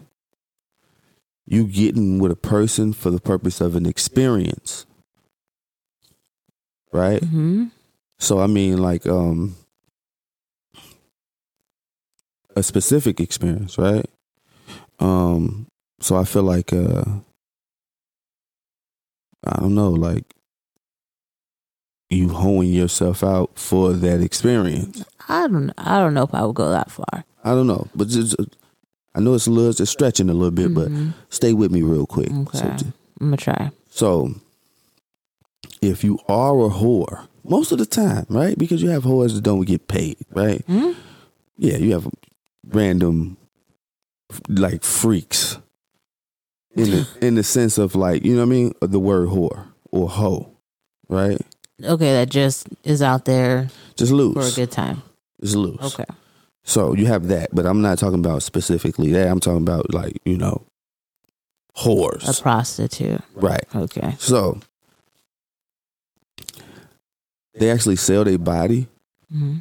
you 1.46 1.64
getting 1.66 2.18
with 2.18 2.30
a 2.30 2.36
person 2.36 2.92
for 2.92 3.10
the 3.10 3.20
purpose 3.20 3.60
of 3.62 3.74
an 3.74 3.86
experience, 3.86 4.84
right? 6.92 7.22
hmm 7.22 7.66
So 8.18 8.40
I 8.40 8.46
mean, 8.46 8.78
like, 8.78 9.06
um, 9.06 9.56
a 12.58 12.62
specific 12.62 13.20
experience, 13.20 13.78
right? 13.78 14.04
Um, 15.00 15.66
so 16.00 16.16
I 16.16 16.24
feel 16.24 16.42
like, 16.42 16.72
uh, 16.72 17.04
I 19.44 19.60
don't 19.60 19.74
know, 19.74 19.90
like, 19.90 20.24
you 22.10 22.28
hoeing 22.30 22.72
yourself 22.72 23.22
out 23.22 23.58
for 23.58 23.92
that 23.92 24.20
experience. 24.22 25.04
I 25.28 25.46
don't. 25.46 25.72
I 25.76 25.98
don't 25.98 26.14
know 26.14 26.22
if 26.22 26.34
I 26.34 26.44
would 26.44 26.54
go 26.56 26.70
that 26.70 26.90
far. 26.90 27.24
I 27.44 27.50
don't 27.50 27.66
know, 27.66 27.86
but 27.94 28.08
just, 28.08 28.34
I 29.14 29.20
know 29.20 29.34
it's 29.34 29.46
a 29.46 29.50
little, 29.50 29.70
it's 29.70 29.90
stretching 29.90 30.30
a 30.30 30.34
little 30.34 30.50
bit, 30.50 30.74
but 30.74 30.88
Mhm. 30.88 31.12
stay 31.28 31.52
with 31.52 31.70
me 31.70 31.82
real 31.82 32.06
quick. 32.06 32.30
okay, 32.30 32.58
So, 32.58 32.66
I'm 32.68 32.92
gonna 33.20 33.36
try. 33.36 33.70
So, 33.90 34.34
if 35.82 36.02
you 36.02 36.18
are 36.28 36.54
a 36.66 36.70
whore, 36.70 37.26
most 37.44 37.72
of 37.72 37.78
the 37.78 37.86
time, 37.86 38.26
right? 38.28 38.56
Because 38.58 38.82
you 38.82 38.88
have 38.90 39.04
whores 39.04 39.34
that 39.34 39.42
don't 39.42 39.64
get 39.66 39.86
paid, 39.86 40.16
right? 40.32 40.66
Mhm. 40.66 40.94
Yeah, 41.58 41.76
you 41.76 41.92
have 41.92 42.08
random 42.68 43.36
like 44.48 44.84
freaks 44.84 45.58
in 46.76 46.90
the 46.90 47.08
in 47.20 47.34
the 47.34 47.42
sense 47.42 47.78
of 47.78 47.94
like 47.94 48.24
you 48.24 48.32
know 48.34 48.40
what 48.40 48.46
I 48.46 48.56
mean, 48.56 48.74
the 48.80 49.00
word 49.00 49.28
whore 49.28 49.66
or 49.90 50.08
hoe, 50.08 50.50
right? 51.08 51.40
Okay, 51.82 52.12
that 52.12 52.28
just 52.28 52.68
is 52.84 53.02
out 53.02 53.24
there 53.24 53.68
Just 53.96 54.12
loose 54.12 54.34
for 54.34 54.42
a 54.42 54.64
good 54.64 54.70
time. 54.72 55.02
just 55.40 55.54
loose. 55.56 55.80
Okay. 55.94 56.04
So 56.64 56.92
you 56.94 57.06
have 57.06 57.28
that, 57.28 57.54
but 57.54 57.64
I'm 57.66 57.80
not 57.80 57.98
talking 57.98 58.18
about 58.18 58.42
specifically 58.42 59.12
that. 59.12 59.28
I'm 59.28 59.40
talking 59.40 59.62
about 59.62 59.92
like 59.94 60.18
you 60.24 60.36
know, 60.36 60.66
whores, 61.76 62.28
A 62.28 62.42
prostitute. 62.42 63.22
right? 63.34 63.64
Okay. 63.74 64.14
So 64.18 64.60
they 67.54 67.70
actually 67.70 67.96
sell 67.96 68.24
their 68.24 68.38
body 68.38 68.86
hmm 69.32 69.58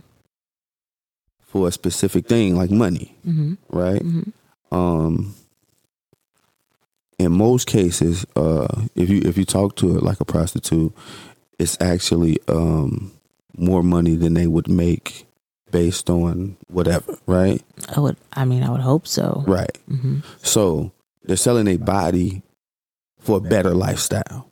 for 1.58 1.68
a 1.68 1.72
specific 1.72 2.28
thing, 2.28 2.56
like 2.56 2.72
money, 2.72 3.16
hmm 3.24 3.54
right? 3.70 4.02
hmm 4.02 4.30
Um, 4.72 5.34
in 7.20 7.32
most 7.32 7.66
cases, 7.68 8.26
uh, 8.36 8.68
if 8.96 9.10
you 9.10 9.22
if 9.26 9.38
you 9.38 9.46
talk 9.46 9.76
to 9.78 9.96
it 9.98 10.04
like 10.04 10.20
a 10.20 10.26
prostitute, 10.26 10.94
it's 11.58 11.78
actually 11.82 12.38
um 12.48 13.12
more 13.58 13.82
money 13.82 14.16
than 14.16 14.34
they 14.36 14.46
would 14.46 14.70
make 14.70 15.26
based 15.72 16.10
on 16.10 16.58
whatever, 16.68 17.18
right? 17.26 17.62
I 17.96 18.00
would. 18.00 18.18
I 18.34 18.46
mean, 18.46 18.62
I 18.64 18.70
would 18.70 18.82
hope 18.82 19.08
so. 19.08 19.44
Right. 19.48 19.76
hmm 19.90 20.20
So 20.44 20.92
they're 21.26 21.36
selling 21.38 21.68
a 21.68 21.78
body 21.78 22.44
for 23.20 23.38
a 23.38 23.42
better 23.42 23.74
lifestyle, 23.74 24.48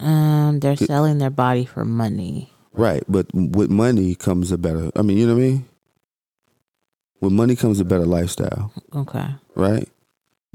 Um, 0.00 0.60
they're 0.60 0.76
selling 0.76 1.18
their 1.18 1.28
body 1.34 1.64
for 1.66 1.84
money. 1.84 2.50
right? 2.72 3.02
But 3.08 3.26
with 3.34 3.68
money 3.68 4.14
comes 4.14 4.52
a 4.52 4.56
better. 4.58 4.90
I 4.96 5.02
mean, 5.02 5.18
you 5.18 5.26
know 5.26 5.34
what 5.34 5.42
I 5.42 5.48
mean? 5.48 5.64
With 7.20 7.32
money 7.32 7.56
comes 7.56 7.80
a 7.80 7.84
better 7.84 8.06
lifestyle, 8.06 8.72
Okay. 8.94 9.26
right? 9.56 9.88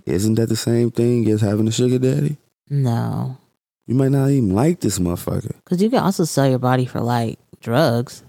Isn't 0.06 0.36
that 0.36 0.50
the 0.50 0.56
same 0.56 0.92
thing 0.92 1.30
as 1.30 1.42
having 1.42 1.68
a 1.68 1.72
sugar 1.72 2.00
daddy? 2.00 2.38
No, 2.70 3.38
You 3.86 3.96
might 3.96 4.12
not 4.12 4.30
even 4.30 4.56
like 4.56 4.80
this 4.80 4.98
motherfucker. 5.00 5.54
because 5.64 5.82
you 5.82 5.90
can 5.90 6.00
also 6.00 6.24
sell 6.26 6.50
your 6.50 6.60
body 6.60 6.86
for 6.86 7.02
like 7.02 7.38
drugs, 7.62 8.24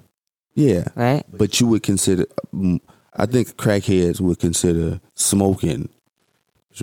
Yeah, 0.54 0.84
right? 0.96 1.24
but 1.32 1.60
you 1.60 1.66
would 1.68 1.82
consider. 1.82 2.26
mm, 2.52 2.80
I 3.16 3.26
think 3.26 3.56
crackheads 3.56 4.20
would 4.20 4.40
consider 4.40 5.00
smoking 5.14 5.88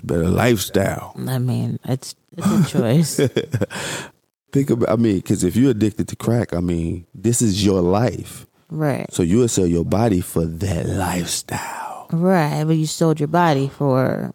a 0.02 0.06
better 0.06 0.28
lifestyle. 0.28 1.12
I 1.28 1.38
mean, 1.38 1.78
it's 1.84 2.14
it's 2.34 2.46
a 2.46 2.64
choice. 2.78 3.20
Think 4.52 4.70
about. 4.70 4.88
I 4.90 4.96
mean, 4.96 5.16
because 5.16 5.44
if 5.44 5.56
you're 5.56 5.70
addicted 5.70 6.08
to 6.08 6.16
crack, 6.16 6.54
I 6.54 6.60
mean, 6.60 7.06
this 7.14 7.40
is 7.42 7.64
your 7.64 7.80
life. 7.82 8.46
Right. 8.72 9.06
So 9.12 9.22
you 9.22 9.38
would 9.38 9.50
sell 9.50 9.66
your 9.66 9.84
body 9.84 10.20
for 10.20 10.44
that 10.44 10.86
lifestyle, 10.86 12.08
Right. 12.10 12.64
But 12.64 12.76
you 12.76 12.86
sold 12.86 13.20
your 13.20 13.28
body 13.28 13.68
for 13.68 14.32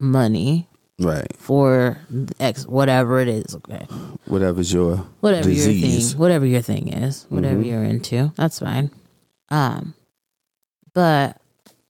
money 0.00 0.68
right? 0.98 1.26
for 1.38 1.98
X 2.38 2.66
whatever 2.66 3.20
it 3.20 3.28
is. 3.28 3.54
Okay. 3.56 3.86
Whatever's 4.26 4.72
your 4.72 4.96
Whatever 5.20 5.50
your 5.50 5.64
thing 5.72 6.18
whatever 6.18 6.46
your 6.46 6.62
thing 6.62 6.88
is. 6.88 7.26
Whatever 7.30 7.60
Mhm. 7.62 7.66
you're 7.66 7.84
into. 7.84 8.32
That's 8.36 8.58
fine. 8.58 8.90
Um 9.50 9.94
but 10.92 11.40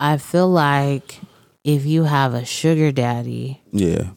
I 0.01 0.17
feel 0.19 0.49
like 0.49 1.21
if 1.65 1.85
you 1.85 2.05
have 2.05 2.33
a 2.35 2.45
sugar 2.45 2.93
daddy, 2.93 3.61
Yeah, 3.73 4.11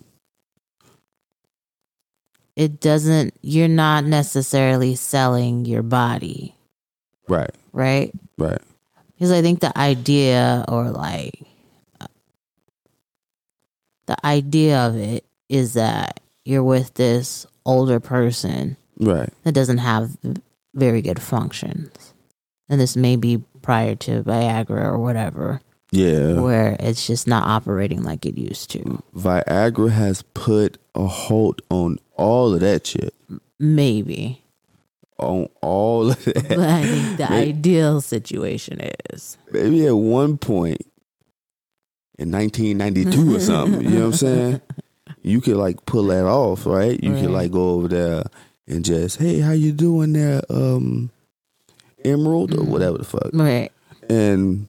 it 2.56 2.80
doesn't 2.80 3.34
you're 3.42 3.68
not 3.68 4.06
necessarily 4.06 4.96
selling 4.96 5.66
your 5.66 5.84
body, 5.84 6.56
right, 7.32 7.56
right? 7.74 8.12
right, 8.38 8.62
Because 9.14 9.32
I 9.32 9.42
think 9.42 9.60
the 9.60 9.78
idea 9.78 10.66
or 10.68 10.90
like 10.92 11.40
the 14.06 14.26
idea 14.26 14.80
of 14.80 14.98
it 14.98 15.26
is 15.50 15.74
that 15.74 16.20
you're 16.44 16.64
with 16.64 16.94
this 16.96 17.46
older 17.66 18.00
person 18.00 18.78
right. 18.98 19.30
that 19.44 19.54
doesn't 19.54 19.78
have 19.78 20.18
very 20.74 21.02
good 21.02 21.22
functions. 21.22 22.14
And 22.70 22.80
this 22.80 22.96
may 22.96 23.16
be 23.16 23.44
prior 23.62 23.96
to 23.96 24.24
Viagra 24.24 24.84
or 24.86 24.98
whatever, 24.98 25.62
Yeah, 25.92 26.40
where 26.40 26.76
it's 26.80 27.06
just 27.06 27.28
not 27.28 27.48
operating 27.48 28.04
like 28.04 28.26
it 28.26 28.38
used 28.38 28.72
to. 28.72 29.04
Viagra 29.16 29.92
has 29.92 30.24
put 30.34 30.78
a 30.96 31.06
halt 31.06 31.62
on 31.70 32.00
all 32.16 32.54
of 32.54 32.62
that 32.62 32.88
shit. 32.88 33.14
Maybe. 33.60 34.44
On 35.22 35.48
all 35.62 36.12
of 36.12 36.26
that. 36.26 36.48
But 36.50 36.60
I 36.60 36.84
think 36.84 37.18
the 37.18 37.28
May- 37.30 37.50
ideal 37.50 38.02
situation 38.02 38.82
is 39.14 39.38
maybe 39.52 39.86
at 39.86 39.96
one 39.96 40.38
point 40.38 40.82
in 42.18 42.32
1992 42.32 43.36
or 43.36 43.40
something, 43.40 43.82
you 43.84 43.90
know 43.92 44.00
what 44.00 44.06
I'm 44.08 44.14
saying? 44.14 44.62
you 45.22 45.42
could 45.42 45.58
like 45.58 45.86
pull 45.86 46.06
that 46.06 46.26
off, 46.26 46.66
right? 46.66 47.02
You 47.02 47.14
could 47.14 47.30
like 47.32 47.52
go 47.52 47.72
over 47.72 47.88
there 47.88 48.24
and 48.68 48.84
just, 48.86 49.18
hey, 49.18 49.40
how 49.40 49.52
you 49.52 49.72
doing 49.72 50.14
there, 50.14 50.42
um, 50.50 51.10
Emerald 52.04 52.54
or 52.54 52.64
Mhm. 52.64 52.68
whatever 52.70 52.98
the 52.98 53.04
fuck, 53.04 53.30
Right. 53.34 53.72
and 54.10 54.68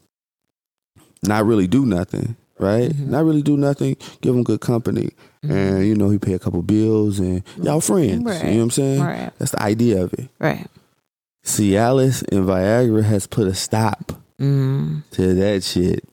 not 1.22 1.46
really 1.46 1.66
do 1.66 1.86
nothing, 1.86 2.36
right? 2.58 2.90
Mhm. 2.90 3.06
Not 3.08 3.24
really 3.24 3.42
do 3.42 3.56
nothing. 3.56 3.96
Give 4.20 4.34
them 4.34 4.42
good 4.44 4.60
company, 4.60 5.10
and 5.42 5.86
you 5.86 5.94
know 5.94 6.08
he 6.10 6.18
pay 6.18 6.34
a 6.34 6.38
couple 6.38 6.62
bills, 6.62 7.18
and 7.18 7.42
y'all 7.60 7.80
friends. 7.80 8.24
Right. 8.24 8.44
You 8.44 8.50
know 8.52 8.56
what 8.58 8.62
I'm 8.64 8.70
saying? 8.70 9.02
Right. 9.02 9.32
That's 9.38 9.50
the 9.52 9.62
idea 9.62 10.02
of 10.02 10.12
it. 10.14 10.28
Right. 10.38 10.66
Cialis 11.44 12.22
and 12.30 12.46
Viagra 12.46 13.02
has 13.04 13.26
put 13.26 13.46
a 13.48 13.54
stop 13.54 14.12
Mm, 14.40 15.02
to 15.12 15.34
that 15.34 15.62
shit, 15.62 16.04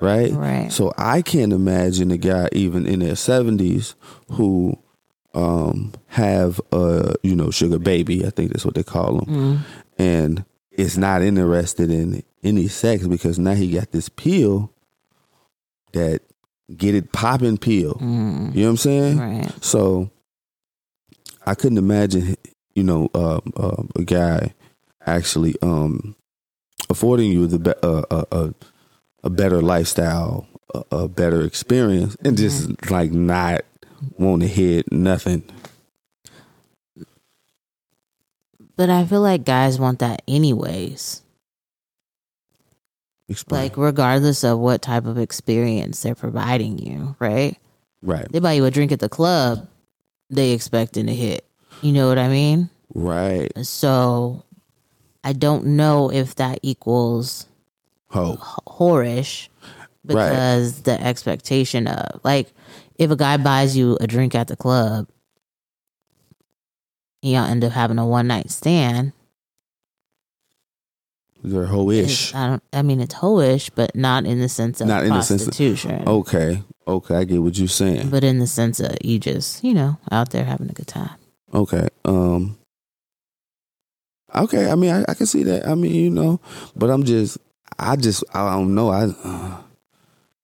right? 0.00 0.32
right. 0.32 0.72
So 0.72 0.92
I 0.96 1.20
can't 1.20 1.52
imagine 1.52 2.10
a 2.10 2.16
guy 2.16 2.48
even 2.52 2.86
in 2.86 3.00
their 3.00 3.16
seventies 3.16 3.94
who 4.30 4.78
um 5.34 5.92
have 6.06 6.60
a 6.72 7.14
you 7.22 7.34
know 7.36 7.50
sugar 7.50 7.78
baby, 7.78 8.24
I 8.26 8.30
think 8.30 8.52
that's 8.52 8.64
what 8.64 8.74
they 8.74 8.82
call 8.84 9.18
them, 9.18 9.26
Mm, 9.26 9.58
and 9.98 10.44
is 10.70 10.96
not 10.98 11.22
interested 11.22 11.90
in 11.90 12.22
any 12.42 12.68
sex 12.68 13.06
because 13.06 13.38
now 13.38 13.52
he 13.54 13.70
got 13.72 13.90
this 13.92 14.08
pill 14.08 14.70
that 15.92 16.22
get 16.76 16.94
it 16.94 17.12
popping 17.12 17.58
pill. 17.58 17.94
mm, 17.94 18.54
You 18.54 18.60
know 18.62 18.66
what 18.66 18.70
I'm 18.70 18.76
saying? 18.76 19.18
right. 19.18 19.64
So 19.64 20.10
I 21.46 21.54
couldn't 21.54 21.78
imagine, 21.78 22.36
you 22.74 22.82
know, 22.84 23.08
um, 23.14 23.52
um, 23.56 23.90
a 23.96 24.02
guy 24.02 24.54
actually 25.06 25.54
um, 25.62 26.16
affording 26.88 27.30
you 27.30 27.46
the 27.46 27.58
be- 27.58 27.74
uh, 27.82 28.02
uh, 28.10 28.24
uh, 28.32 28.50
a 29.22 29.30
better 29.30 29.60
lifestyle, 29.60 30.46
a, 30.74 30.82
a 30.92 31.08
better 31.08 31.42
experience, 31.42 32.16
and 32.24 32.36
just 32.36 32.90
like 32.90 33.12
not 33.12 33.64
want 34.18 34.42
to 34.42 34.48
hit 34.48 34.90
nothing. 34.92 35.42
But 38.76 38.90
I 38.90 39.04
feel 39.06 39.20
like 39.20 39.44
guys 39.44 39.78
want 39.78 40.00
that 40.00 40.22
anyways. 40.26 41.22
Explain. 43.28 43.62
Like 43.62 43.76
regardless 43.76 44.44
of 44.44 44.58
what 44.58 44.82
type 44.82 45.06
of 45.06 45.16
experience 45.18 46.02
they're 46.02 46.14
providing 46.14 46.78
you, 46.78 47.16
right? 47.18 47.56
right, 48.02 48.30
They 48.30 48.38
buy 48.38 48.52
you 48.52 48.64
a 48.66 48.70
drink 48.70 48.92
at 48.92 49.00
the 49.00 49.08
club, 49.08 49.66
they 50.30 50.52
expecting 50.52 51.06
to 51.06 51.14
hit. 51.14 51.46
You 51.80 51.92
know 51.92 52.08
what 52.08 52.18
I 52.18 52.28
mean? 52.28 52.68
right. 52.94 53.50
So 53.66 54.44
I 55.24 55.32
don't 55.32 55.64
know 55.76 56.10
if 56.12 56.34
that 56.36 56.58
equals 56.62 57.46
Ho, 58.10 58.36
whorish 58.66 59.48
Right. 60.06 60.28
because 60.28 60.82
the 60.82 61.00
expectation 61.02 61.86
of 61.88 62.20
like 62.24 62.52
if 62.96 63.10
a 63.10 63.16
guy 63.16 63.38
buys 63.38 63.74
you 63.74 63.96
a 64.02 64.06
drink 64.06 64.34
at 64.34 64.48
the 64.48 64.56
club 64.56 65.08
y'all 67.22 67.46
end 67.46 67.64
up 67.64 67.72
having 67.72 67.98
a 67.98 68.06
one 68.06 68.26
night 68.26 68.50
stand 68.50 69.13
they're 71.44 71.66
ho-ish. 71.66 72.34
I 72.34 72.46
don't 72.48 72.62
I 72.72 72.82
mean 72.82 73.00
it's 73.00 73.14
hoish 73.14 73.70
but 73.74 73.94
not 73.94 74.24
in 74.24 74.40
the 74.40 74.48
sense 74.48 74.80
of 74.80 74.88
Not 74.88 75.04
in 75.04 75.10
the 75.12 75.22
sense 75.22 75.46
of- 75.46 76.08
Okay, 76.08 76.62
okay, 76.88 77.14
I 77.16 77.24
get 77.24 77.42
what 77.42 77.58
you're 77.58 77.68
saying. 77.68 78.08
but 78.10 78.24
in 78.24 78.38
the 78.38 78.46
sense 78.46 78.80
of 78.80 78.96
you 79.04 79.18
just 79.18 79.62
you 79.62 79.74
know 79.74 79.98
out 80.10 80.30
there 80.30 80.44
having 80.44 80.70
a 80.70 80.72
good 80.72 80.88
time 80.88 81.10
Okay. 81.52 81.86
Um 82.04 82.56
Okay, 84.34 84.68
I 84.70 84.74
mean 84.74 84.90
I, 84.90 85.04
I 85.08 85.14
can 85.14 85.26
see 85.26 85.44
that. 85.44 85.68
I 85.68 85.74
mean, 85.76 85.94
you 85.94 86.10
know, 86.10 86.40
but 86.74 86.90
I'm 86.90 87.04
just 87.04 87.38
I 87.78 87.94
just 87.96 88.24
I 88.34 88.54
don't 88.56 88.74
know. 88.74 88.88
I 88.90 89.04
uh, 89.04 89.60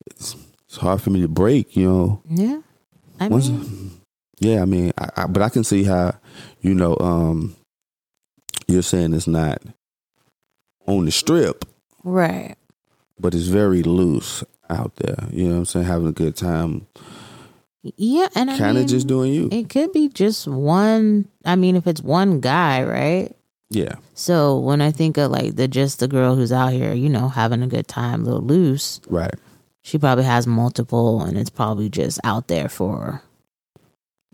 it's, 0.07 0.37
it's 0.67 0.77
hard 0.77 1.01
for 1.03 1.11
me 1.11 1.23
to 1.23 1.29
break, 1.29 1.77
you 1.77 1.89
know. 1.89 2.23
yeah 2.29 2.61
I 3.19 3.29
Once- 3.29 3.49
mean 3.49 3.91
yeah, 4.43 4.63
I 4.63 4.65
mean, 4.65 4.91
I, 4.97 5.11
I, 5.17 5.27
but 5.27 5.43
I 5.43 5.51
can 5.51 5.65
see 5.65 5.85
how, 5.85 6.15
you 6.63 6.75
know, 6.75 6.97
um 7.01 7.57
you're 8.69 8.83
saying 8.83 9.13
it's 9.13 9.27
not 9.27 9.61
on 10.87 11.05
the 11.05 11.11
strip, 11.13 11.65
right 12.05 12.57
but 13.19 13.35
it's 13.35 13.47
very 13.49 13.83
loose 13.83 14.43
out 14.71 14.97
there. 14.97 15.29
You 15.31 15.45
know 15.45 15.51
what 15.53 15.59
I'm 15.59 15.65
saying? 15.67 15.87
Having 15.87 16.09
a 16.09 16.13
good 16.13 16.37
time, 16.37 16.87
yeah 17.83 18.29
and 18.35 18.51
I 18.51 18.57
kind 18.59 18.77
of 18.77 18.83
mean, 18.83 18.89
just 18.89 19.07
doing 19.07 19.33
you. 19.33 19.49
it 19.53 19.69
could 19.69 19.93
be 19.93 20.09
just 20.09 20.47
one 20.49 21.29
I 21.45 21.57
mean 21.57 21.77
if 21.77 21.87
it's 21.87 22.03
one 22.03 22.41
guy 22.41 22.83
right 22.85 23.35
Yeah. 23.71 23.95
So 24.15 24.59
when 24.59 24.81
I 24.81 24.91
think 24.91 25.17
of 25.19 25.31
like 25.31 25.57
the 25.57 25.69
just 25.69 25.99
the 26.01 26.09
girl 26.09 26.35
who's 26.35 26.53
out 26.53 26.73
here, 26.73 26.93
you 26.93 27.09
know, 27.09 27.29
having 27.29 27.63
a 27.63 27.67
good 27.69 27.87
time, 27.89 28.23
a 28.23 28.25
little 28.25 28.41
loose, 28.43 29.01
Right. 29.09 29.35
she 29.83 29.97
probably 29.99 30.25
has 30.25 30.47
multiple, 30.47 31.23
and 31.23 31.39
it's 31.39 31.51
probably 31.51 31.89
just 31.89 32.19
out 32.25 32.49
there 32.49 32.69
for 32.69 33.23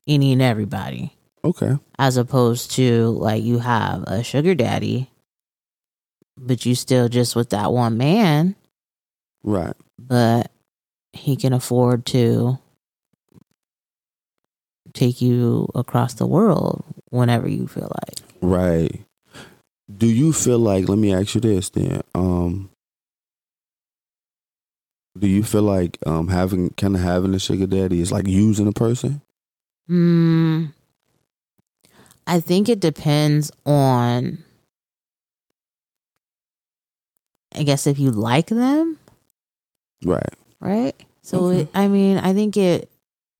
any 0.09 0.33
and 0.33 0.43
everybody, 0.43 1.17
Okay. 1.45 1.77
as 1.99 2.17
opposed 2.17 2.71
to 2.73 3.09
like 3.11 3.43
you 3.45 3.59
have 3.59 4.03
a 4.07 4.23
sugar 4.25 4.55
daddy, 4.55 5.11
but 6.39 6.65
you 6.67 6.75
still 6.75 7.09
just 7.09 7.35
with 7.37 7.51
that 7.51 7.73
one 7.73 7.97
man, 7.97 8.55
Right. 9.43 9.75
but 9.99 10.51
he 11.13 11.37
can 11.37 11.53
afford 11.53 12.05
to 12.07 12.59
take 14.93 15.21
you 15.21 15.69
across 15.75 16.15
the 16.15 16.27
world 16.27 16.85
whenever 17.11 17.49
you 17.49 17.67
feel 17.67 17.91
like. 18.03 18.19
Right. 18.41 19.01
Do 19.95 20.07
you 20.07 20.33
feel 20.33 20.59
like 20.59 20.89
let 20.89 20.99
me 20.99 21.13
ask 21.15 21.35
you 21.35 21.41
this 21.41 21.71
then. 21.71 22.03
Um 22.15 22.71
do 25.19 25.27
you 25.27 25.43
feel 25.43 25.63
like 25.63 25.99
um 26.07 26.29
having 26.29 26.71
kind 26.71 26.95
of 26.95 27.03
having 27.03 27.35
a 27.35 27.39
sugar 27.39 27.67
daddy 27.67 28.01
is 28.01 28.13
like 28.13 28.27
using 28.27 28.67
a 28.67 28.73
person? 28.73 29.23
Hmm. 29.87 30.67
I 32.27 32.41
think 32.41 32.69
it 32.69 32.81
depends 32.81 33.51
on. 33.65 34.39
I 37.57 37.63
guess 37.63 37.87
if 37.87 37.99
you 37.99 38.11
like 38.11 38.47
them, 38.49 38.99
Right. 40.05 40.35
right? 40.61 40.95
So 41.23 41.47
Okay. 41.47 41.61
it, 41.63 41.69
I 41.75 41.89
mean, 41.89 42.19
I 42.19 42.33
think 42.35 42.57
it 42.57 42.91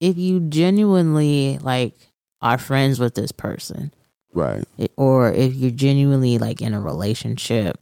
if 0.01 0.17
you 0.19 0.41
genuinely 0.41 1.59
like 1.63 1.95
are 2.43 2.59
friends 2.59 2.99
with 2.99 3.15
this 3.15 3.33
person, 3.33 3.93
Right. 4.35 4.65
it- 4.79 4.93
or 4.97 5.33
if 5.33 5.55
you're 5.55 5.71
genuinely 5.71 6.39
like 6.39 6.61
in 6.61 6.75
a 6.75 6.81
relationship, 6.81 7.79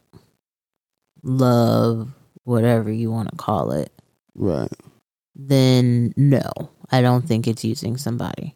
love, 1.23 2.11
whatever 2.45 2.91
you 2.93 3.11
want 3.11 3.31
to 3.31 3.37
call 3.37 3.73
it, 3.73 3.91
Right. 4.35 4.71
then 5.35 6.13
no, 6.17 6.51
I 6.91 7.01
don't 7.03 7.27
think 7.27 7.47
it's 7.47 7.65
using 7.65 7.97
somebody. 7.97 8.55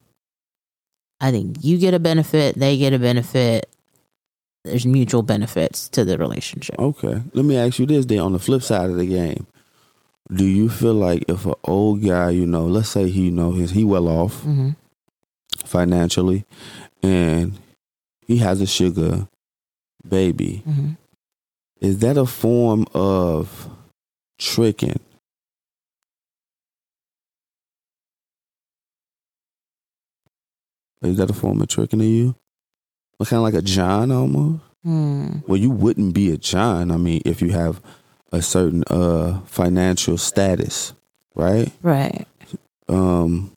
I 1.20 1.30
think 1.32 1.56
you 1.64 1.78
get 1.78 1.94
a 1.94 1.98
benefit, 1.98 2.54
they 2.56 2.76
get 2.78 2.92
a 2.92 2.98
benefit. 2.98 3.68
There's 4.64 4.87
mutual 4.87 5.23
benefits 5.23 5.88
to 5.90 6.05
the 6.05 6.18
relationship. 6.18 6.79
Okay. 6.79 7.23
Let 7.33 7.44
me 7.44 7.57
ask 7.57 7.79
you 7.79 7.87
this 7.87 8.05
then 8.07 8.18
on 8.18 8.33
the 8.33 8.38
flip 8.38 8.62
side 8.62 8.90
of 8.90 8.97
the 8.97 9.07
game. 9.07 9.47
Do 10.33 10.44
you 10.44 10.68
feel 10.68 10.94
like 10.94 11.25
if 11.29 11.47
an 11.47 11.55
old 11.64 12.03
guy, 12.05 12.31
you 12.31 12.44
know, 12.47 12.66
let's 12.66 12.90
say 12.90 13.09
he 13.09 13.27
you 13.27 13.31
know 13.31 13.53
he's 13.53 13.71
he 13.71 13.85
well 13.85 14.09
off 14.09 14.42
hmm 14.42 14.71
financially 15.64 16.44
and 17.03 17.53
he 18.27 18.38
has 18.38 18.61
a 18.61 18.66
sugar 18.66 19.27
baby, 20.07 20.62
hmm 20.64 20.90
is 21.81 22.01
that 22.01 22.16
a 22.18 22.27
form 22.27 22.87
of 22.92 23.71
tricking? 24.38 24.99
Is 31.03 31.16
that 31.18 31.31
a 31.31 31.35
form 31.35 31.62
of 31.62 31.68
tricking 31.68 32.01
to 32.01 32.05
you? 32.05 32.35
Kind 33.26 33.38
of 33.38 33.42
like 33.42 33.54
a 33.54 33.62
John 33.62 34.12
almost? 34.12 34.62
Hmm. 34.85 35.38
Well, 35.46 35.57
you 35.59 35.70
wouldn't 35.70 36.14
be 36.14 36.31
a 36.31 36.37
John. 36.37 36.90
I 36.90 36.96
mean, 36.96 37.20
if 37.24 37.42
you 37.42 37.50
have 37.50 37.81
a 38.33 38.40
certain 38.42 38.85
uh 38.88 39.40
financial 39.40 40.16
status, 40.16 40.92
right? 41.35 41.72
Right. 41.83 42.26
Um, 42.88 43.57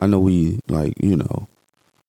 I 0.00 0.06
know 0.06 0.20
we 0.20 0.60
like 0.68 0.94
you 1.02 1.16
know 1.16 1.48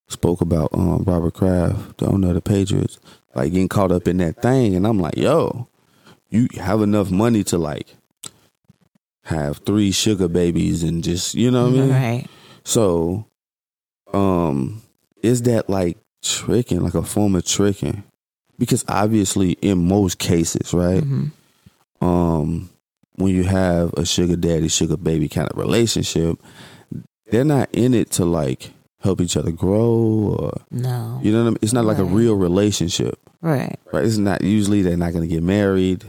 spoke 0.07 0.41
about 0.41 0.69
um 0.73 1.03
Robert 1.03 1.33
Kraft, 1.33 1.97
the 1.97 2.07
owner 2.07 2.29
of 2.29 2.35
the 2.35 2.41
Patriots, 2.41 2.99
like 3.35 3.51
getting 3.51 3.67
caught 3.67 3.91
up 3.91 4.07
in 4.07 4.17
that 4.17 4.41
thing, 4.41 4.73
and 4.75 4.87
I'm 4.87 4.99
like, 4.99 5.17
yo, 5.17 5.67
you 6.29 6.47
have 6.55 6.81
enough 6.81 7.11
money 7.11 7.43
to 7.45 7.57
like 7.57 7.95
have 9.25 9.57
three 9.59 9.91
sugar 9.91 10.27
babies 10.27 10.81
and 10.81 11.03
just 11.03 11.35
you 11.35 11.51
know 11.51 11.65
what 11.65 11.73
I 11.73 11.77
mean? 11.77 11.89
Right. 11.91 12.27
So, 12.63 13.25
um, 14.13 14.81
is 15.23 15.43
that 15.43 15.69
like 15.69 15.97
tricking, 16.23 16.81
like 16.81 16.95
a 16.95 17.03
form 17.03 17.35
of 17.35 17.45
tricking? 17.45 18.03
Because 18.59 18.85
obviously, 18.87 19.53
in 19.53 19.87
most 19.87 20.19
cases, 20.19 20.73
right, 20.73 21.03
hmm 21.03 21.27
um, 22.01 22.69
when 23.15 23.35
you 23.35 23.43
have 23.43 23.93
a 23.93 24.05
sugar 24.05 24.35
daddy, 24.35 24.67
sugar 24.67 24.97
baby 24.97 25.29
kind 25.29 25.47
of 25.49 25.55
relationship, 25.57 26.39
they're 27.29 27.43
not 27.45 27.69
in 27.73 27.93
it 27.93 28.09
to 28.11 28.25
like 28.25 28.71
help 29.01 29.21
each 29.21 29.37
other 29.37 29.51
grow 29.51 30.35
or 30.39 30.61
No. 30.71 31.19
you 31.21 31.31
know 31.31 31.39
what 31.41 31.47
I 31.47 31.49
mean. 31.51 31.57
It's 31.61 31.73
not 31.73 31.85
like 31.85 31.99
a 31.99 32.03
real 32.03 32.35
relationship, 32.35 33.19
Right. 33.41 33.77
right? 33.93 34.03
It's 34.03 34.17
not 34.17 34.41
usually 34.43 34.81
they're 34.81 34.97
not 34.97 35.13
going 35.13 35.27
to 35.27 35.33
get 35.33 35.43
married, 35.43 36.03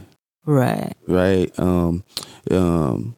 Right. 0.46 0.94
right? 1.06 1.52
Um, 1.58 2.04
um, 2.50 3.16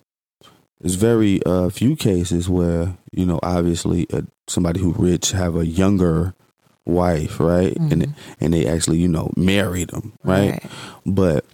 there's 0.81 0.97
very 0.97 1.41
uh, 1.45 1.71
few 1.71 1.95
cases 1.97 2.49
where 2.49 2.95
you 3.13 3.25
know 3.27 3.39
obviously 3.43 4.07
uh, 4.13 4.23
somebody 4.49 4.81
who 4.81 4.93
rich 4.93 5.31
have 5.33 5.57
a 5.57 5.67
younger 5.67 6.35
wife, 6.85 7.41
right? 7.41 7.77
And 7.77 8.15
and 8.41 8.55
they 8.55 8.67
actually 8.67 8.99
you 8.99 9.09
know 9.09 9.33
marry 9.37 9.85
them, 9.85 10.13
right? 10.23 10.63
But 11.07 11.45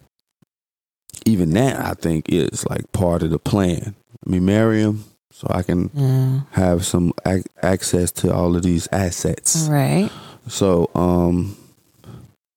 even 1.27 1.51
that, 1.51 1.79
I 1.85 1.95
think, 1.95 2.29
is 2.29 2.67
like 2.69 2.91
part 2.93 3.23
of 3.23 3.31
the 3.31 3.39
plan. 3.39 3.95
I 4.27 4.31
mean, 4.31 4.45
marry 4.45 4.81
him 4.81 5.05
so 5.33 5.47
I 5.51 5.63
can 5.63 6.45
have 6.53 6.85
some 6.85 7.13
ac- 7.27 7.47
access 7.63 8.11
to 8.13 8.33
all 8.33 8.57
of 8.57 8.63
these 8.63 8.89
assets. 8.93 9.69
Right. 9.71 10.11
So, 10.49 10.91
um, 10.95 11.57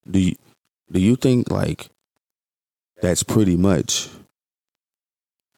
do 0.10 0.20
you, 0.20 0.36
do 0.92 1.00
you 1.00 1.16
think 1.16 1.52
like 1.52 1.90
that's 3.02 3.24
pretty 3.24 3.56
much 3.56 4.10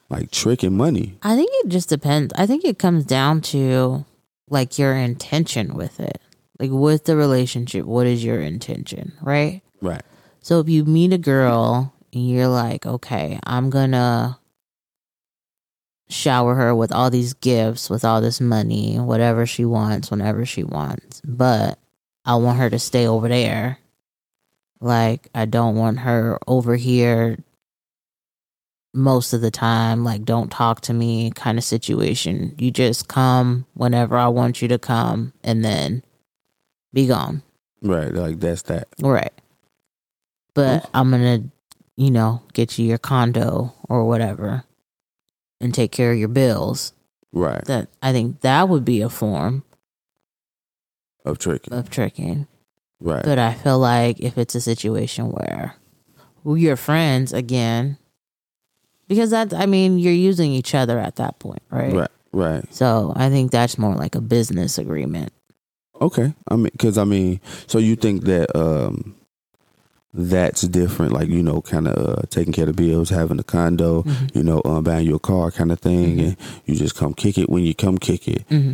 like 0.10 0.32
tricking 0.32 0.76
money? 0.76 1.18
I 1.24 1.36
think 1.36 1.50
it 1.54 1.70
just 1.70 1.90
depends. 1.90 2.34
I 2.38 2.46
think 2.46 2.64
it 2.66 2.78
comes 2.78 3.06
down 3.06 3.42
to 3.42 4.06
like 4.50 4.78
your 4.78 4.96
intention 4.96 5.76
with 5.76 6.00
it. 6.00 6.20
Like 6.60 6.72
with 6.72 7.06
the 7.06 7.16
relationship, 7.16 7.86
what 7.86 8.08
is 8.08 8.24
your 8.24 8.40
intention, 8.40 9.14
right? 9.22 9.62
Right. 9.82 10.04
So 10.40 10.60
if 10.60 10.70
you 10.70 10.86
meet 10.86 11.12
a 11.12 11.18
girl 11.18 11.94
and 12.14 12.30
you're 12.30 12.48
like, 12.48 12.86
okay, 12.86 13.40
I'm 13.44 13.70
gonna 13.70 14.40
shower 16.08 16.56
her 16.56 16.76
with 16.76 16.92
all 16.92 17.10
these 17.10 17.34
gifts, 17.34 17.90
with 17.90 18.06
all 18.06 18.22
this 18.22 18.40
money, 18.40 18.98
whatever 19.00 19.46
she 19.46 19.66
wants, 19.66 20.12
whenever 20.12 20.46
she 20.46 20.64
wants, 20.64 21.22
but 21.26 21.80
I 22.24 22.36
want 22.36 22.60
her 22.60 22.70
to 22.70 22.80
stay 22.80 23.08
over 23.08 23.28
there. 23.28 23.80
Like, 24.80 25.30
I 25.34 25.46
don't 25.46 25.76
want 25.76 26.00
her 26.00 26.38
over 26.48 26.76
here 26.76 27.38
most 28.96 29.34
of 29.34 29.42
the 29.42 29.52
time. 29.52 30.04
Like, 30.04 30.24
don't 30.26 30.52
talk 30.52 30.82
to 30.82 30.94
me 30.94 31.32
kind 31.32 31.58
of 31.58 31.64
situation. 31.64 32.56
You 32.58 32.72
just 32.72 33.08
come 33.08 33.66
whenever 33.74 34.18
I 34.18 34.28
want 34.30 34.62
you 34.62 34.68
to 34.70 34.80
come 34.80 35.34
and 35.44 35.64
then 35.64 36.04
be 36.94 37.08
gone. 37.08 37.44
Right. 37.82 38.14
Like 38.14 38.40
that's 38.40 38.64
that. 38.64 38.88
Right. 39.02 39.34
But 40.54 40.82
Cool. 40.84 40.90
I'm 40.94 41.12
gonna, 41.12 41.44
you 41.98 42.10
know, 42.10 42.42
get 42.54 42.80
you 42.80 42.86
your 42.88 42.98
condo 42.98 43.74
or 43.90 44.06
whatever 44.06 44.64
and 45.62 45.74
take 45.74 45.92
care 45.92 46.12
of 46.14 46.18
your 46.18 46.30
bills. 46.30 46.94
Right. 47.34 47.64
That 47.66 47.90
I 48.02 48.12
think 48.14 48.42
that 48.42 48.70
would 48.70 48.86
be 48.86 49.02
a 49.02 49.10
form 49.10 49.64
Of 51.26 51.38
tricking. 51.38 51.74
of 51.74 51.90
tricking. 51.90 52.48
Right. 53.02 53.24
But 53.26 53.38
I 53.40 53.54
feel 53.54 53.78
like 53.78 54.20
if 54.22 54.38
it's 54.38 54.56
a 54.56 54.62
situation 54.62 55.30
where 55.32 55.76
you're 56.46 56.78
friends 56.78 57.34
again, 57.34 57.98
because 59.08 59.30
that's 59.30 59.54
I 59.54 59.66
mean, 59.66 60.00
you're 60.00 60.14
using 60.14 60.52
each 60.52 60.74
other 60.76 61.00
at 61.00 61.16
that 61.18 61.40
point, 61.40 61.62
right? 61.70 61.94
Right. 61.94 62.12
Right. 62.32 62.74
So 62.74 63.14
I 63.16 63.30
think 63.30 63.52
that's 63.52 63.78
more 63.78 63.96
like 63.96 64.16
a 64.16 64.22
business 64.22 64.78
agreement. 64.78 65.32
Okay. 66.02 66.34
I 66.50 66.56
mean, 66.56 66.70
because 66.74 66.98
I 66.98 67.06
mean, 67.06 67.40
so 67.68 67.78
you 67.80 67.96
think 67.96 68.24
that 68.26 68.54
um 68.56 69.16
that's 70.14 70.62
different, 70.62 71.12
like 71.12 71.28
you 71.30 71.44
know, 71.44 71.62
kind 71.62 71.88
of 71.88 71.96
uh, 72.20 72.22
taking 72.30 72.54
care 72.54 72.68
of 72.70 72.76
the 72.76 72.82
bills, 72.82 73.10
having 73.10 73.40
a 73.40 73.44
condo, 73.44 74.04
Mhm. 74.04 74.36
you 74.36 74.44
know, 74.44 74.62
um, 74.64 74.84
buying 74.84 75.06
your 75.06 75.20
car, 75.20 75.52
kind 75.52 75.72
of 75.72 75.80
thing, 75.80 76.18
Mhm. 76.18 76.26
and 76.28 76.38
you 76.66 76.76
just 76.76 76.96
come 76.96 77.14
kick 77.14 77.38
it 77.38 77.50
when 77.50 77.64
you 77.64 77.74
come 77.74 77.98
kick 77.98 78.28
it. 78.28 78.44
hmm 78.50 78.74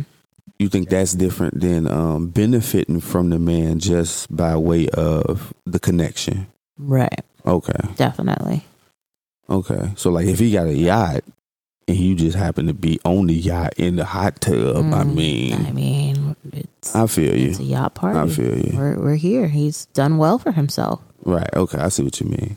You 0.58 0.68
think 0.68 0.90
that's 0.90 1.12
different 1.12 1.60
than 1.60 1.88
um 1.90 2.28
benefiting 2.28 3.00
from 3.00 3.30
the 3.30 3.38
man 3.38 3.78
just 3.80 4.34
by 4.34 4.56
way 4.56 4.88
of 4.90 5.52
the 5.66 5.80
connection? 5.80 6.46
Right. 6.78 7.20
Okay. 7.44 7.88
Definitely. 7.96 8.64
Okay. 9.50 9.92
So 9.96 10.10
like, 10.10 10.26
if 10.26 10.38
he 10.38 10.52
got 10.52 10.66
a 10.66 10.74
yacht. 10.74 11.24
And 11.88 11.96
you 11.96 12.14
just 12.14 12.36
happen 12.38 12.68
to 12.68 12.72
be 12.74 13.00
on 13.04 13.26
the 13.26 13.34
yacht 13.34 13.74
in 13.76 13.96
the 13.96 14.04
hot 14.04 14.40
tub. 14.40 14.76
I 14.76 15.02
Mm, 15.02 15.14
mean, 15.16 15.66
I 15.66 15.72
mean, 15.72 16.36
it's 16.52 16.94
I 16.94 17.08
feel 17.08 17.34
you. 17.36 17.50
it's 17.50 17.58
a 17.58 17.64
yacht 17.64 17.94
party. 17.96 18.20
I 18.20 18.28
feel 18.28 18.56
you. 18.56 18.78
We're 18.78 18.96
we're 19.00 19.16
here. 19.16 19.48
He's 19.48 19.86
done 19.86 20.16
well 20.16 20.38
for 20.38 20.52
himself. 20.52 21.00
Right. 21.24 21.50
Okay. 21.54 21.78
I 21.78 21.88
see 21.88 22.04
what 22.04 22.20
you 22.20 22.28
mean. 22.28 22.56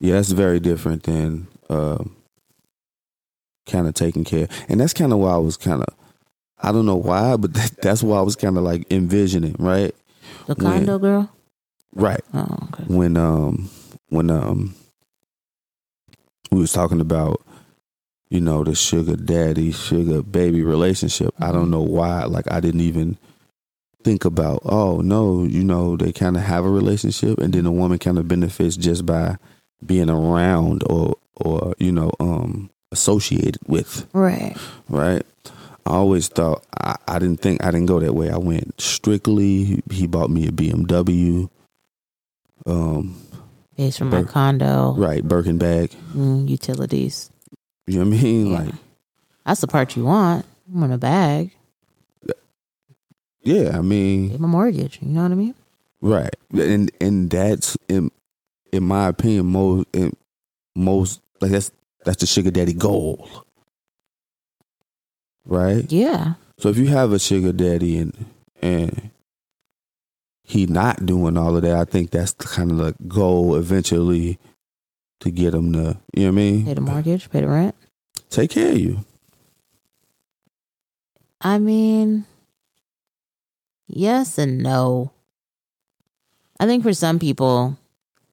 Yeah, 0.00 0.14
that's 0.14 0.32
very 0.32 0.58
different 0.58 1.04
than 1.04 1.46
um, 1.70 2.16
kind 3.66 3.86
of 3.86 3.94
taking 3.94 4.24
care. 4.24 4.48
And 4.68 4.80
that's 4.80 4.92
kind 4.94 5.12
of 5.12 5.20
why 5.20 5.30
I 5.32 5.38
was 5.38 5.56
kind 5.56 5.82
of, 5.82 5.94
I 6.58 6.72
don't 6.72 6.86
know 6.86 6.96
why, 6.96 7.36
but 7.36 7.54
that, 7.54 7.76
that's 7.82 8.02
why 8.02 8.18
I 8.18 8.22
was 8.22 8.34
kind 8.34 8.58
of 8.58 8.64
like 8.64 8.84
envisioning, 8.92 9.54
right? 9.60 9.94
The 10.46 10.54
When- 10.56 10.66
condo 10.66 10.98
girl. 10.98 11.30
Right. 11.94 12.20
Oh, 12.34 12.58
okay. 12.72 12.84
When 12.88 13.16
um 13.16 13.70
when 14.08 14.28
um 14.28 14.74
we 16.54 16.60
was 16.60 16.72
talking 16.72 17.00
about 17.00 17.40
you 18.30 18.40
know 18.40 18.64
the 18.64 18.74
sugar 18.74 19.16
daddy 19.16 19.70
sugar 19.72 20.22
baby 20.22 20.62
relationship. 20.62 21.34
I 21.40 21.52
don't 21.52 21.66
Mhm. 21.66 21.70
know 21.70 21.82
why. 21.82 22.24
Like 22.24 22.50
I 22.50 22.60
didn't 22.60 22.80
even 22.80 23.18
think 24.02 24.24
about. 24.24 24.60
Oh 24.64 25.00
no, 25.00 25.44
you 25.44 25.64
know 25.64 25.96
they 25.96 26.12
kind 26.12 26.36
of 26.36 26.42
have 26.42 26.64
a 26.64 26.70
relationship, 26.70 27.38
and 27.38 27.52
then 27.52 27.64
the 27.64 27.70
woman 27.72 27.98
kind 27.98 28.18
of 28.18 28.28
benefits 28.28 28.76
just 28.76 29.04
by 29.06 29.36
being 29.84 30.10
around 30.10 30.82
or 30.88 31.14
or 31.36 31.74
you 31.78 31.92
know 31.92 32.10
um 32.20 32.70
associated 32.92 33.58
with. 33.66 34.06
Right. 34.12 34.56
Right. 34.88 35.24
I 35.86 35.90
always 35.90 36.28
thought 36.28 36.64
I, 36.80 36.96
I 37.08 37.18
didn't 37.18 37.40
think 37.40 37.62
I 37.62 37.70
didn't 37.70 37.86
go 37.86 38.00
that 38.00 38.14
way. 38.14 38.30
I 38.30 38.38
went 38.38 38.80
strictly. 38.80 39.82
He 39.90 40.06
bought 40.06 40.30
me 40.30 40.46
a 40.46 40.52
BMW. 40.52 41.48
Um. 42.66 43.16
Pays 43.76 43.96
for 43.98 44.04
my 44.04 44.22
Bur- 44.22 44.28
condo. 44.28 44.94
Right, 44.96 45.22
Birkin 45.26 45.58
bag. 45.58 45.90
Mm, 46.14 46.48
utilities. 46.48 47.30
You 47.86 47.98
know 48.04 48.08
what 48.10 48.18
I 48.18 48.22
mean? 48.22 48.46
Yeah. 48.50 48.58
Like, 48.60 48.74
That's 49.44 49.60
the 49.60 49.66
part 49.66 49.96
you 49.96 50.04
want. 50.04 50.46
I 50.74 50.78
want 50.78 50.92
a 50.92 50.98
bag. 50.98 51.50
yeah, 53.42 53.68
I 53.70 53.72
Pay 53.76 53.80
mean, 53.82 54.40
my 54.40 54.48
mortgage. 54.48 54.98
You 55.02 55.08
know 55.08 55.22
what 55.22 55.32
I 55.32 55.34
mean? 55.34 55.54
right, 56.00 56.34
and 56.52 56.90
and 57.00 57.30
that's 57.30 57.76
in 57.88 58.10
in 58.72 58.84
my 58.84 59.08
opinion 59.08 59.46
most 59.46 59.86
in 59.92 60.12
most 60.74 61.20
like 61.40 61.50
that's 61.50 61.70
that's 62.04 62.18
the 62.18 62.26
sugar 62.26 62.50
daddy 62.50 62.72
goal, 62.74 63.28
right? 65.44 65.90
Yeah. 65.90 66.34
So 66.58 66.68
if 66.68 66.76
you 66.78 66.86
have 66.86 67.12
a 67.12 67.18
sugar 67.18 67.52
daddy 67.52 67.98
and 67.98 68.26
and 68.62 69.10
he 70.54 70.66
not 70.66 71.04
doing 71.04 71.36
all 71.36 71.56
of 71.56 71.62
that, 71.62 71.76
I 71.76 71.84
think 71.84 72.10
that's 72.10 72.32
kind 72.32 72.70
of 72.70 72.78
the 72.78 72.94
goal 73.08 73.56
eventually 73.56 74.38
to 75.20 75.30
get 75.30 75.52
him 75.52 75.72
to 75.72 75.98
you 76.14 76.22
know 76.22 76.26
what 76.26 76.28
I 76.28 76.30
mean? 76.30 76.64
Pay 76.64 76.74
the 76.74 76.80
mortgage. 76.80 77.28
Pay 77.28 77.40
the 77.40 77.48
rent. 77.48 77.74
Take 78.30 78.50
care 78.50 78.70
of 78.70 78.78
you. 78.78 79.04
I 81.40 81.58
mean, 81.58 82.24
yes 83.88 84.38
and 84.38 84.62
no. 84.62 85.10
I 86.60 86.66
think 86.66 86.84
for 86.84 86.94
some 86.94 87.18
people, 87.18 87.76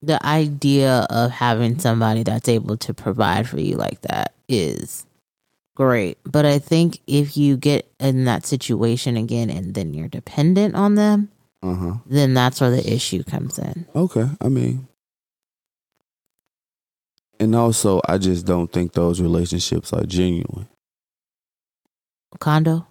the 0.03 0.23
idea 0.23 1.07
of 1.09 1.31
having 1.31 1.79
somebody 1.79 2.23
that's 2.23 2.47
able 2.47 2.77
to 2.77 2.93
provide 2.93 3.49
for 3.49 3.59
you 3.59 3.75
like 3.75 4.01
that 4.01 4.33
is 4.47 5.05
great. 5.75 6.19
But 6.23 6.45
I 6.45 6.59
think 6.59 6.99
if 7.07 7.35
you 7.35 7.57
get 7.57 7.91
in 7.99 8.25
that 8.25 8.45
situation 8.45 9.17
again 9.17 9.49
and 9.49 9.73
then 9.73 9.93
you're 9.95 10.07
dependent 10.07 10.75
on 10.75 10.95
them, 10.95 11.29
Uh 11.63 11.75
huh. 11.75 11.93
then 12.07 12.33
that's 12.33 12.59
where 12.59 12.71
the 12.71 12.91
issue 12.93 13.23
comes 13.23 13.59
in. 13.59 13.85
Okay, 13.95 14.27
I 14.41 14.49
mean, 14.49 14.87
and 17.39 17.55
also, 17.55 18.01
I 18.07 18.17
just 18.17 18.45
don't 18.45 18.71
think 18.71 18.93
those 18.93 19.19
relationships 19.21 19.93
are 19.93 20.03
genuine. 20.03 20.67
Condo, 22.39 22.87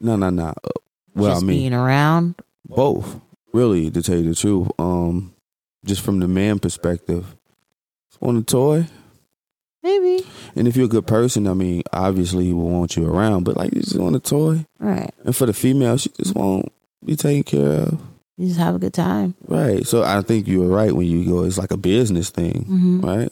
No, 0.00 0.16
no, 0.16 0.30
no. 0.30 0.48
Uh, 0.48 0.70
Well, 1.14 1.30
just 1.32 1.42
I 1.44 1.46
mean, 1.46 1.56
being 1.58 1.74
around. 1.74 2.34
both. 2.66 3.20
Really, 3.52 3.90
to 3.90 4.02
tell 4.02 4.16
you 4.16 4.28
the 4.28 4.34
truth, 4.34 4.68
um, 4.78 5.34
just 5.84 6.02
from 6.02 6.20
the 6.20 6.28
man 6.28 6.58
perspective, 6.60 7.34
want 8.20 8.38
a 8.38 8.42
toy, 8.42 8.86
Maybe. 9.82 10.24
and 10.54 10.68
if 10.68 10.76
you're 10.76 10.84
a 10.86 10.88
good 10.88 11.06
person, 11.06 11.46
I 11.48 11.54
mean, 11.54 11.82
obviously 11.92 12.44
he 12.46 12.52
will 12.52 12.68
want 12.68 12.96
you 12.96 13.06
around. 13.06 13.44
But 13.44 13.56
like, 13.56 13.74
you 13.74 13.80
just 13.80 13.96
want 13.98 14.14
a 14.14 14.20
toy, 14.20 14.66
Right. 14.78 15.10
and 15.24 15.34
for 15.34 15.46
the 15.46 15.52
female, 15.52 15.96
she 15.96 16.10
just 16.10 16.34
won't 16.34 16.70
be 17.04 17.16
taken 17.16 17.42
care 17.42 17.80
of. 17.82 18.00
You 18.40 18.46
just 18.46 18.58
have 18.58 18.74
a 18.74 18.78
good 18.78 18.94
time. 18.94 19.34
Right. 19.46 19.86
So 19.86 20.02
I 20.02 20.22
think 20.22 20.48
you 20.48 20.60
were 20.60 20.74
right 20.74 20.92
when 20.92 21.06
you 21.06 21.26
go. 21.26 21.44
It's 21.44 21.58
like 21.58 21.72
a 21.72 21.76
business 21.76 22.30
thing. 22.30 22.64
hmm 22.64 23.00
right? 23.02 23.30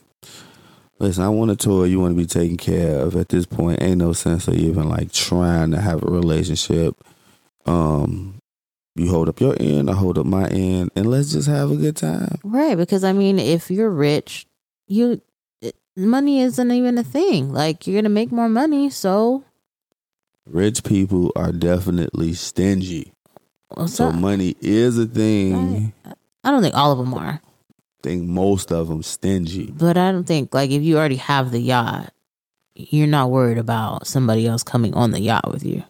Listen, 0.98 1.24
I 1.24 1.30
want 1.30 1.50
a 1.50 1.56
toy 1.56 1.84
you 1.84 1.98
want 1.98 2.12
to 2.14 2.20
be 2.20 2.26
taken 2.26 2.58
care 2.58 2.98
of. 2.98 3.16
At 3.16 3.30
this 3.30 3.46
point, 3.46 3.80
ain't 3.80 3.96
no 3.96 4.12
sense 4.12 4.48
of 4.48 4.54
even 4.56 4.86
like 4.86 5.10
trying 5.10 5.70
to 5.70 5.80
have 5.80 6.02
a 6.02 6.10
relationship. 6.10 6.94
Um, 7.64 8.34
you 8.96 9.08
hold 9.08 9.30
up 9.30 9.40
your 9.40 9.56
end, 9.58 9.88
I 9.88 9.94
hold 9.94 10.18
up 10.18 10.26
my 10.26 10.46
end, 10.48 10.90
and 10.94 11.06
let's 11.06 11.32
just 11.32 11.48
have 11.48 11.70
a 11.70 11.76
good 11.76 11.96
time. 11.96 12.38
Right, 12.44 12.76
because 12.76 13.02
I 13.02 13.14
mean, 13.14 13.38
if 13.38 13.70
you're 13.70 13.88
rich, 13.88 14.46
you 14.88 15.22
money 15.96 16.42
isn't 16.42 16.70
even 16.70 16.98
a 16.98 17.02
thing. 17.04 17.50
Like 17.50 17.86
you're 17.86 17.96
gonna 18.02 18.10
make 18.10 18.30
more 18.30 18.50
money, 18.50 18.90
so 18.90 19.44
Rich 20.46 20.84
people 20.84 21.32
are 21.36 21.52
definitely 21.52 22.32
stingy, 22.34 23.12
what's 23.74 23.94
so 23.94 24.08
up? 24.08 24.14
money 24.14 24.56
is 24.60 24.98
a 24.98 25.06
thing. 25.06 25.92
I 26.44 26.50
don't 26.50 26.62
think 26.62 26.74
all 26.74 26.92
of 26.92 26.98
them 26.98 27.12
are, 27.14 27.40
I 27.42 28.02
think 28.02 28.24
most 28.28 28.70
of 28.72 28.88
them 28.88 29.02
stingy. 29.02 29.70
but 29.70 29.96
I 29.98 30.12
don't 30.12 30.24
think 30.24 30.54
like 30.54 30.70
if 30.70 30.82
you 30.82 30.96
already 30.98 31.16
have 31.16 31.50
the 31.50 31.60
yacht, 31.60 32.12
you're 32.74 33.06
not 33.08 33.30
worried 33.30 33.58
about 33.58 34.06
somebody 34.06 34.46
else 34.46 34.62
coming 34.62 34.94
on 34.94 35.10
the 35.10 35.20
yacht 35.20 35.50
with 35.50 35.64
you. 35.64 35.82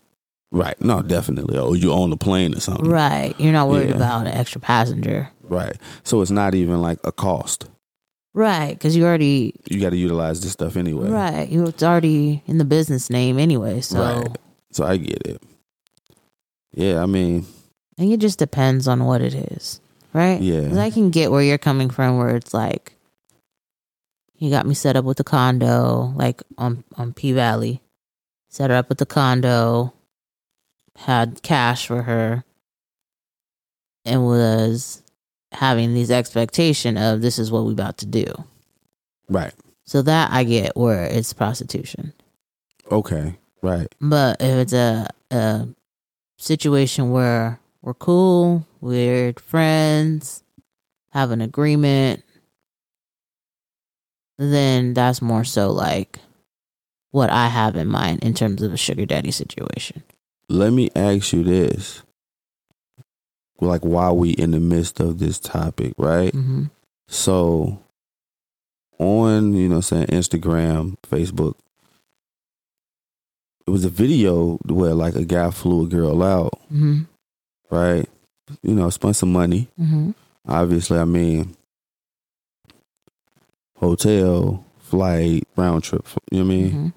Right. 0.51 0.81
No, 0.81 1.03
definitely. 1.03 1.59
Or 1.59 1.77
you 1.77 1.93
on 1.93 2.09
the 2.09 2.17
plane 2.17 2.55
or 2.57 2.61
something. 2.61 2.89
Right. 2.89 3.35
You're 3.39 3.53
not 3.53 3.69
worried 3.69 3.91
Yeah. 3.91 3.97
about 3.97 4.27
an 4.27 4.33
extra 4.33 4.59
passenger. 4.63 5.29
Right. 5.43 5.77
So 6.05 6.23
it's 6.23 6.31
not 6.31 6.55
even 6.55 6.81
like 6.81 6.99
a 7.05 7.13
cost. 7.13 7.67
Right. 8.33 8.71
Because 8.71 8.97
you 8.97 9.05
already, 9.05 9.53
You 9.69 9.79
got 9.79 9.91
to 9.91 9.99
utilize 9.99 10.41
this 10.41 10.53
stuff 10.53 10.79
anyway. 10.79 11.11
right. 11.11 11.47
You 11.51 11.67
It's 11.67 11.83
already 11.83 12.43
in 12.47 12.57
the 12.57 12.65
business 12.65 13.11
name 13.11 13.39
anyway. 13.39 13.83
So, 13.83 14.01
Right. 14.01 14.39
So 14.73 14.87
I 14.87 14.97
get 14.97 15.21
it. 15.27 15.43
Yeah, 16.73 17.03
I 17.03 17.07
mean, 17.07 17.45
I 17.99 18.03
think 18.03 18.13
it 18.13 18.21
just 18.21 18.39
depends 18.39 18.87
on 18.87 19.05
what 19.05 19.21
it 19.21 19.35
is. 19.35 19.81
Right. 20.13 20.41
Yeah. 20.41 20.81
I 20.81 20.91
can 20.91 21.11
get 21.11 21.33
where 21.33 21.43
you're 21.43 21.59
coming 21.59 21.91
from, 21.91 22.17
where 22.17 22.37
it's 22.37 22.55
like, 22.55 22.93
he 24.35 24.51
got 24.51 24.67
me 24.67 24.75
set 24.75 24.95
up 24.95 25.05
with 25.05 25.17
the 25.17 25.25
condo, 25.25 26.13
like 26.15 26.41
on, 26.57 26.85
on 26.97 27.13
P 27.13 27.33
Valley, 27.33 27.83
set 28.49 28.71
her 28.71 28.77
up 28.77 28.89
with 28.89 28.99
the 28.99 29.07
condo, 29.07 29.93
had 30.97 31.43
cash 31.43 31.89
for 31.89 32.03
her, 32.03 32.45
and 34.05 34.25
was 34.25 35.03
having 35.51 35.93
these 35.93 36.11
expectation 36.11 36.97
of 36.97 37.21
this 37.21 37.39
is 37.39 37.51
what 37.51 37.65
we 37.65 37.73
about 37.73 37.99
to 37.99 38.07
do. 38.07 38.27
right. 39.29 39.55
So 39.85 40.03
that 40.03 40.31
I 40.31 40.45
get 40.45 40.77
where 40.77 41.05
it's 41.05 41.33
prostitution. 41.33 42.13
Okay. 42.93 43.37
Right. 43.63 43.89
But 44.01 44.37
if 44.41 44.55
it's 44.55 44.73
a 44.75 45.09
a 45.31 45.67
situation 46.37 47.11
where 47.11 47.59
we're 47.83 47.95
cool, 47.95 48.67
we're 48.81 49.33
friends, 49.35 50.43
have 51.13 51.31
an 51.31 51.41
agreement, 51.41 52.23
then 54.39 54.95
that's 54.95 55.21
more 55.21 55.45
so 55.45 55.71
like 55.71 56.19
what 57.11 57.31
I 57.31 57.49
have 57.49 57.77
in 57.77 57.89
mind 57.89 58.23
in 58.23 58.35
terms 58.35 58.63
of 58.63 58.73
a 58.73 58.77
sugar 58.77 59.07
daddy 59.07 59.31
situation. 59.31 60.03
Let 60.49 60.73
me 60.73 60.91
ask 60.95 61.33
you 61.33 61.43
this. 61.43 62.03
Like 63.61 63.85
while 63.85 64.17
we 64.17 64.31
in 64.31 64.53
the 64.53 64.61
midst 64.61 65.01
of 65.01 65.19
this 65.19 65.39
topic, 65.39 65.95
right? 65.99 66.33
hmm 66.33 66.65
So 67.09 67.83
on, 68.99 69.55
you 69.55 69.69
know 69.69 69.77
I'm 69.77 69.83
saying, 69.83 70.07
Instagram, 70.07 70.97
Facebook, 71.09 71.55
it 73.67 73.71
was 73.71 73.85
a 73.85 73.91
video 73.91 74.59
where 74.67 74.95
like 74.95 75.15
a 75.17 75.25
guy 75.25 75.51
flew 75.51 75.85
a 75.87 75.89
girl 75.89 76.23
out, 76.23 76.55
hmm 76.69 77.03
right? 77.71 78.09
You 78.63 78.75
know, 78.75 78.91
spend 78.91 79.17
some 79.17 79.33
money. 79.33 79.69
hmm 79.77 80.11
Obviously, 80.47 80.99
I 80.99 81.05
mean, 81.05 81.55
hotel, 83.77 84.65
flight, 84.81 85.47
round 85.57 85.85
trip, 85.85 86.07
you 86.31 86.39
know 86.43 86.45
what 86.47 86.53
I 86.53 86.57
mean? 86.57 86.93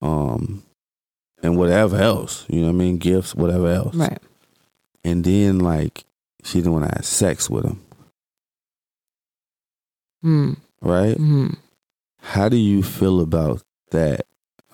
hmm 0.00 0.06
Um, 0.06 0.62
and 1.42 1.56
whatever 1.58 1.96
else, 1.96 2.44
you 2.48 2.60
know 2.60 2.68
what 2.68 2.74
I 2.74 2.76
mean? 2.76 2.98
Gifts, 2.98 3.34
whatever 3.34 3.68
else. 3.68 3.94
Right. 3.94 4.18
And 5.04 5.24
then, 5.24 5.58
like, 5.60 6.04
she 6.44 6.58
didn't 6.58 6.72
want 6.72 6.88
to 6.88 6.94
have 6.96 7.04
sex 7.04 7.50
with 7.50 7.64
him, 7.64 7.80
Mm. 10.24 10.56
right? 10.80 11.16
hmm 11.16 11.48
How 12.20 12.48
do 12.48 12.56
you 12.56 12.82
feel 12.82 13.20
about 13.20 13.62
that? 13.90 14.26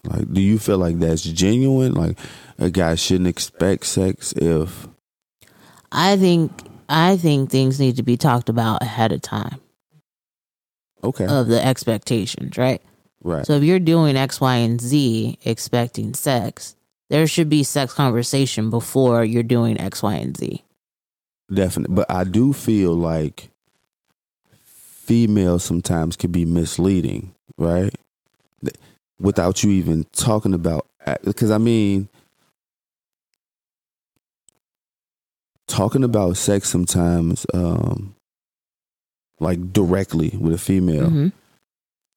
Like, 0.04 0.32
do 0.32 0.40
you 0.40 0.58
feel 0.58 0.78
like 0.78 0.98
that's 0.98 1.22
genuine? 1.22 1.92
Like, 1.94 2.18
a 2.58 2.70
guy 2.70 2.94
shouldn't 2.94 3.28
expect 3.28 3.86
sex 3.86 4.32
if, 4.36 4.88
I 5.92 6.16
think 6.16 6.50
I 6.88 7.16
think 7.16 7.50
things 7.50 7.78
need 7.78 7.96
to 7.96 8.02
be 8.02 8.16
talked 8.16 8.48
about 8.48 8.82
ahead 8.82 9.12
of 9.12 9.22
time 9.22 9.60
okay, 11.04 11.26
of 11.26 11.48
the 11.48 11.64
expectations, 11.64 12.56
right? 12.56 12.82
right, 13.22 13.46
So 13.46 13.54
if 13.54 13.62
you're 13.62 13.78
doing 13.78 14.16
X, 14.16 14.40
Y, 14.40 14.56
and 14.56 14.80
Z 14.80 15.38
expecting 15.44 16.14
sex, 16.14 16.76
there 17.10 17.26
should 17.26 17.48
be 17.48 17.62
sex 17.62 17.92
conversation 17.92 18.70
before 18.70 19.24
you're 19.24 19.42
doing 19.42 19.78
X, 19.78 20.02
Y, 20.02 20.14
and 20.14 20.36
Z. 20.36 20.64
definitely. 21.52 21.94
But 21.94 22.10
I 22.10 22.24
do 22.24 22.52
feel 22.52 22.94
like 22.94 23.50
females 24.54 25.64
sometimes 25.64 26.16
can 26.16 26.32
be 26.32 26.44
misleading, 26.44 27.34
right? 27.58 27.94
Without 29.18 29.62
you 29.62 29.70
even 29.70 30.04
talking 30.12 30.54
about, 30.54 30.86
because 31.24 31.50
I 31.50 31.58
mean, 31.58 32.08
talking 35.66 36.04
about 36.04 36.36
sex 36.36 36.68
sometimes, 36.68 37.46
um, 37.54 38.14
like 39.40 39.72
directly 39.72 40.30
with 40.38 40.54
a 40.54 40.58
female, 40.58 41.10
hmm 41.10 41.28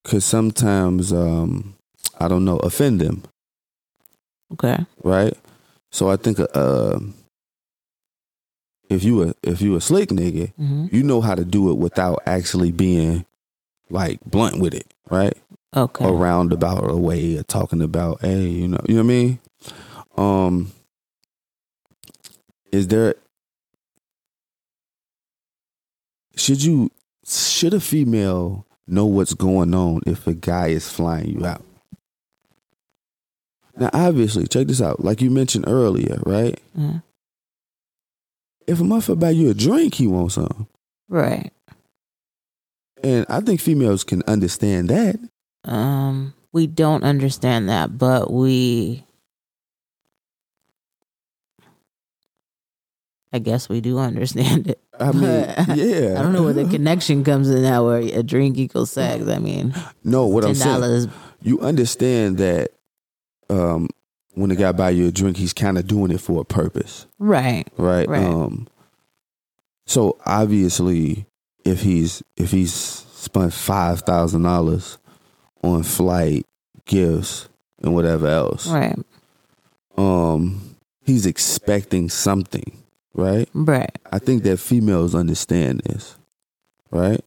could 0.03 0.21
sometimes, 0.21 1.11
um, 1.11 1.73
I 2.19 2.27
don't 2.27 2.45
know, 2.45 2.57
offend 2.57 3.01
them, 3.01 3.23
Okay. 4.53 4.85
right? 5.03 5.33
So 5.91 6.09
I 6.11 6.15
think, 6.15 6.39
uh, 6.39 6.99
if 8.87 9.03
you 9.03 9.23
a 9.23 9.33
if 9.41 9.61
you 9.63 9.75
a 9.75 9.81
slick 9.81 10.09
nigga, 10.09 10.53
hmm 10.55 10.85
you 10.91 11.01
know 11.01 11.21
how 11.21 11.33
to 11.33 11.43
do 11.43 11.71
it 11.71 11.77
without 11.77 12.21
actually 12.27 12.71
being 12.71 13.25
like 13.89 14.19
blunt 14.25 14.59
with 14.59 14.75
it, 14.75 14.85
right? 15.09 15.35
Okay. 15.75 16.05
A 16.05 16.11
roundabout 16.11 16.89
a 16.89 16.95
way 16.95 17.35
of 17.37 17.47
talking 17.47 17.81
about, 17.81 18.21
hey, 18.21 18.45
you 18.47 18.67
know, 18.67 18.79
you 18.87 18.95
know 18.95 19.01
what 19.03 19.11
I 19.11 19.15
mean? 19.15 19.39
Um, 20.17 20.71
is 22.71 22.87
there 22.87 23.15
should 26.35 26.63
you 26.63 26.91
should 27.27 27.73
a 27.73 27.79
female 27.79 28.65
know 28.87 29.05
what's 29.05 29.33
going 29.33 29.73
on 29.73 30.01
if 30.05 30.27
a 30.27 30.33
guy 30.33 30.67
is 30.67 30.89
flying 30.89 31.27
you 31.39 31.45
out? 31.45 31.63
Now, 33.77 33.89
obviously, 33.93 34.47
check 34.47 34.67
this 34.67 34.81
out. 34.81 35.03
Like 35.03 35.21
you 35.21 35.29
mentioned 35.29 35.65
earlier, 35.67 36.19
right? 36.25 36.59
Mhm. 36.77 37.03
If 38.67 38.79
a 38.79 38.83
motherfucker 38.83 39.19
buy 39.19 39.29
you 39.31 39.49
a 39.49 39.53
drink, 39.53 39.95
he 39.95 40.07
wants 40.07 40.35
some. 40.35 40.67
Right. 41.09 41.51
And 43.03 43.25
I 43.29 43.41
think 43.41 43.59
females 43.61 44.03
can 44.03 44.23
understand 44.27 44.89
that. 44.89 45.19
Um, 45.65 46.33
we 46.51 46.67
don't 46.67 47.03
understand 47.03 47.69
that, 47.69 47.97
but 47.97 48.31
we. 48.31 49.03
I 53.35 53.39
guess 53.39 53.67
we 53.67 53.81
do 53.81 53.99
understand 53.99 54.67
it. 54.67 54.79
I 54.97 55.11
mean, 55.11 55.23
yeah. 55.75 56.15
I 56.17 56.21
don't 56.23 56.31
know 56.31 56.43
where 56.43 56.53
the 56.53 56.63
connection 56.69 57.23
comes 57.25 57.49
in 57.49 57.63
now 57.63 57.85
where 57.85 57.97
a 57.99 58.23
drink 58.23 58.57
equals 58.57 58.91
sex. 58.91 59.27
I 59.27 59.39
mean, 59.39 59.75
No, 60.05 60.25
what 60.27 60.45
I'm 60.45 60.55
ten 60.55 60.81
saying, 60.81 61.11
you 61.41 61.59
understand 61.59 62.37
that 62.37 62.69
um, 63.49 63.89
when 64.35 64.51
a 64.51 64.55
guy 64.55 64.71
buy 64.71 64.91
you 64.91 65.07
a 65.07 65.11
drink, 65.11 65.35
he's 65.35 65.51
kind 65.51 65.77
of 65.77 65.85
doing 65.85 66.11
it 66.11 66.21
for 66.21 66.39
a 66.39 66.45
purpose, 66.45 67.07
Right. 67.19 67.67
right? 67.77 68.07
Right. 68.07 68.23
Um, 68.23 68.67
so 69.85 70.17
obviously, 70.25 71.25
if 71.65 71.81
he's 71.81 72.23
if 72.37 72.51
he's 72.51 72.73
spent 72.73 73.51
five 73.53 74.01
thousand 74.01 74.43
dollars 74.43 74.97
on 75.61 75.83
flight, 75.83 76.45
gifts, 76.85 77.49
and 77.83 77.93
whatever 77.93 78.27
else, 78.27 78.65
Right. 78.67 78.97
um, 79.97 80.75
he's 81.05 81.25
expecting 81.25 82.09
something, 82.09 82.81
right? 83.15 83.49
Right. 83.53 83.91
I 84.11 84.19
think 84.19 84.43
that 84.43 84.57
females 84.57 85.15
understand 85.15 85.81
this, 85.85 86.15
right? 86.91 87.21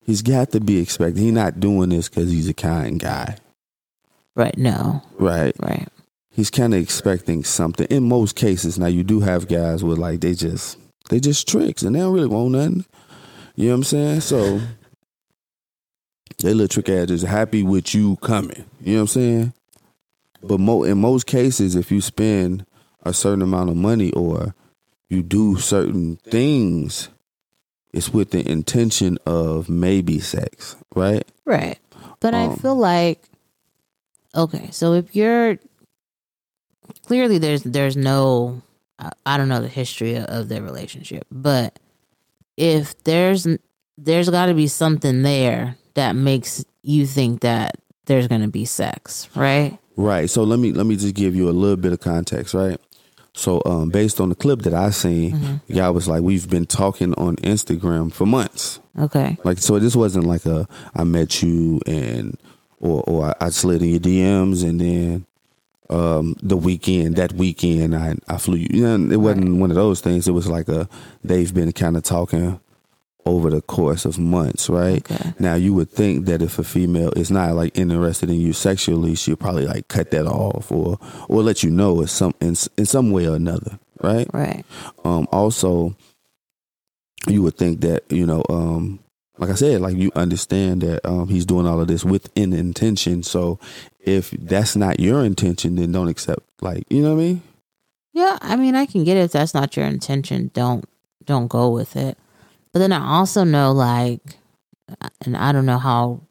He's 0.00 0.22
got 0.22 0.52
to 0.52 0.60
be 0.60 0.78
expecting. 0.80 1.22
He's 1.22 1.32
not 1.32 1.60
doing 1.60 1.90
this 1.90 2.08
because 2.08 2.30
he's 2.30 2.48
a 2.48 2.54
kind 2.54 2.98
guy, 3.00 3.36
Right. 4.36 4.56
No. 4.58 5.02
right? 5.18 5.54
Right. 5.60 5.88
He's 6.30 6.50
kind 6.50 6.74
of 6.74 6.80
expecting 6.80 7.44
something. 7.44 7.86
In 7.88 8.08
most 8.08 8.34
cases, 8.36 8.78
now 8.78 8.86
you 8.86 9.04
do 9.04 9.20
have 9.20 9.46
guys 9.48 9.84
where 9.84 9.96
like 9.96 10.20
they 10.20 10.34
just 10.34 10.78
they 11.10 11.20
just 11.20 11.46
tricks 11.48 11.82
and 11.82 11.94
they 11.94 12.00
don't 12.00 12.12
really 12.12 12.26
want 12.26 12.50
nothing. 12.52 12.84
You 13.54 13.66
know 13.66 13.70
what 13.72 13.76
I'm 13.76 13.84
saying? 13.84 14.20
So 14.22 14.60
they 16.42 16.52
little 16.52 16.68
trick 16.68 16.88
ass 16.88 17.10
is 17.10 17.22
happy 17.22 17.62
with 17.62 17.94
you 17.94 18.16
coming. 18.16 18.64
You 18.80 18.94
know 18.94 18.98
what 18.98 19.00
I'm 19.02 19.06
saying? 19.08 19.52
But 20.42 20.58
mo- 20.60 20.82
in 20.82 20.98
most 20.98 21.26
cases, 21.26 21.76
if 21.76 21.90
you 21.92 22.00
spend 22.00 22.66
a 23.04 23.14
certain 23.14 23.42
amount 23.42 23.70
of 23.70 23.76
money 23.76 24.12
or 24.12 24.54
you 25.14 25.22
do 25.22 25.56
certain 25.58 26.16
things, 26.16 27.08
it's 27.92 28.12
with 28.12 28.30
the 28.30 28.46
intention 28.50 29.18
of 29.24 29.68
maybe 29.68 30.18
sex, 30.18 30.76
right? 30.94 31.24
Right. 31.44 31.78
But 32.20 32.34
I 32.34 32.44
Um, 32.46 32.56
feel 32.56 32.76
like 32.76 33.22
okay, 34.34 34.68
so 34.72 34.94
if 34.94 35.14
you're 35.14 35.58
clearly 37.06 37.38
there's 37.38 37.62
there's 37.62 37.96
no 37.96 38.62
I, 38.98 39.10
I 39.26 39.36
don't 39.36 39.48
know 39.48 39.60
the 39.60 39.68
history 39.68 40.16
of, 40.16 40.24
of 40.24 40.48
their 40.48 40.62
relationship, 40.62 41.26
but 41.30 41.78
if 42.56 43.02
there's 43.04 43.46
there's 43.96 44.28
got 44.30 44.46
to 44.46 44.54
be 44.54 44.66
something 44.66 45.22
there 45.22 45.76
that 45.94 46.16
makes 46.16 46.64
you 46.82 47.06
think 47.06 47.40
that 47.42 47.76
there's 48.06 48.26
going 48.28 48.42
to 48.42 48.48
be 48.48 48.64
sex, 48.64 49.28
right? 49.34 49.78
Right. 49.96 50.28
So 50.28 50.42
let 50.42 50.58
me 50.58 50.72
let 50.72 50.86
me 50.86 50.96
just 50.96 51.14
give 51.14 51.36
you 51.36 51.48
a 51.48 51.52
little 51.52 51.76
bit 51.76 51.92
of 51.92 52.00
context, 52.00 52.54
right? 52.54 52.80
So 53.34 53.60
um 53.66 53.90
based 53.90 54.20
on 54.20 54.28
the 54.28 54.34
clip 54.34 54.62
that 54.62 54.74
I 54.74 54.90
seen, 54.90 55.32
Mm-hmm. 55.32 55.74
guy 55.74 55.90
was 55.90 56.08
like, 56.08 56.22
We've 56.22 56.48
been 56.48 56.66
talking 56.66 57.14
on 57.14 57.36
Instagram 57.36 58.12
for 58.12 58.26
months. 58.26 58.80
Okay. 58.98 59.36
Like 59.44 59.58
so 59.58 59.78
this 59.78 59.96
wasn't 59.96 60.26
like 60.26 60.46
a 60.46 60.68
I 60.94 61.04
met 61.04 61.42
you 61.42 61.80
and 61.86 62.38
or 62.80 63.02
or 63.06 63.34
I, 63.40 63.48
slid 63.50 63.82
in 63.82 63.88
your 63.88 64.00
DMs, 64.00 64.62
and 64.62 64.80
then 64.80 65.26
um, 65.90 66.36
the 66.42 66.56
weekend 66.56 67.16
that 67.16 67.32
weekend 67.32 67.94
I 67.96 68.14
I 68.28 68.38
flew 68.38 68.56
you. 68.56 68.68
You 68.70 68.82
know, 68.98 69.12
it 69.12 69.16
wasn't 69.20 69.56
one 69.56 69.70
of 69.70 69.76
those 69.76 70.00
things. 70.00 70.28
It 70.28 70.32
was 70.32 70.48
like 70.48 70.68
a 70.68 70.88
they've 71.24 71.52
been 71.52 71.72
kind 71.72 71.96
of 71.96 72.02
talking 72.04 72.60
over 73.26 73.50
the 73.50 73.62
course 73.62 74.04
of 74.04 74.18
months, 74.18 74.68
right? 74.68 75.10
Okay. 75.10 75.32
Now 75.38 75.54
you 75.54 75.74
would 75.74 75.90
think 75.90 76.26
that 76.26 76.42
if 76.42 76.58
a 76.58 76.64
female 76.64 77.12
is 77.12 77.30
not 77.30 77.54
like 77.54 77.76
interested 77.76 78.30
in 78.30 78.40
you 78.40 78.52
sexually, 78.52 79.14
she'll 79.14 79.36
probably 79.36 79.66
like 79.66 79.88
cut 79.88 80.10
that 80.10 80.26
off 80.26 80.70
or 80.70 80.98
or 81.28 81.42
let 81.42 81.62
you 81.62 81.70
know 81.70 82.00
in 82.00 82.06
some 82.06 82.34
in, 82.40 82.54
in 82.76 82.86
some 82.86 83.10
way 83.10 83.26
or 83.26 83.36
another, 83.36 83.78
right? 84.00 84.28
Right. 84.32 84.64
Um, 85.04 85.26
also, 85.32 85.96
you 87.26 87.42
would 87.42 87.56
think 87.56 87.80
that 87.80 88.04
you 88.10 88.26
know, 88.26 88.44
um, 88.48 89.00
like 89.38 89.50
I 89.50 89.54
said, 89.54 89.80
like 89.80 89.96
you 89.96 90.10
understand 90.14 90.82
that 90.82 91.06
um, 91.06 91.28
he's 91.28 91.46
doing 91.46 91.66
all 91.66 91.80
of 91.80 91.88
this 91.88 92.04
with 92.04 92.30
an 92.36 92.52
intention. 92.52 93.22
So 93.22 93.58
if 94.00 94.30
that's 94.32 94.76
not 94.76 95.00
your 95.00 95.24
intention, 95.24 95.76
then 95.76 95.92
don't 95.92 96.08
accept. 96.08 96.40
Like 96.60 96.84
you 96.90 97.02
know 97.02 97.14
what 97.14 97.22
I 97.22 97.24
mean? 97.24 97.42
Yeah, 98.12 98.38
I 98.40 98.56
mean, 98.56 98.76
I 98.76 98.86
can 98.86 99.02
get 99.02 99.16
it 99.16 99.24
if 99.24 99.32
that's 99.32 99.54
not 99.54 99.76
your 99.76 99.86
intention. 99.86 100.50
Don't 100.54 100.84
don't 101.24 101.48
go 101.48 101.70
with 101.70 101.96
it. 101.96 102.18
But 102.74 102.80
then 102.80 102.92
I 102.92 103.18
also 103.18 103.44
know, 103.44 103.70
like, 103.70 104.36
and 105.24 105.36
I 105.36 105.52
don't 105.52 105.64
know 105.64 105.78
how 105.78 106.22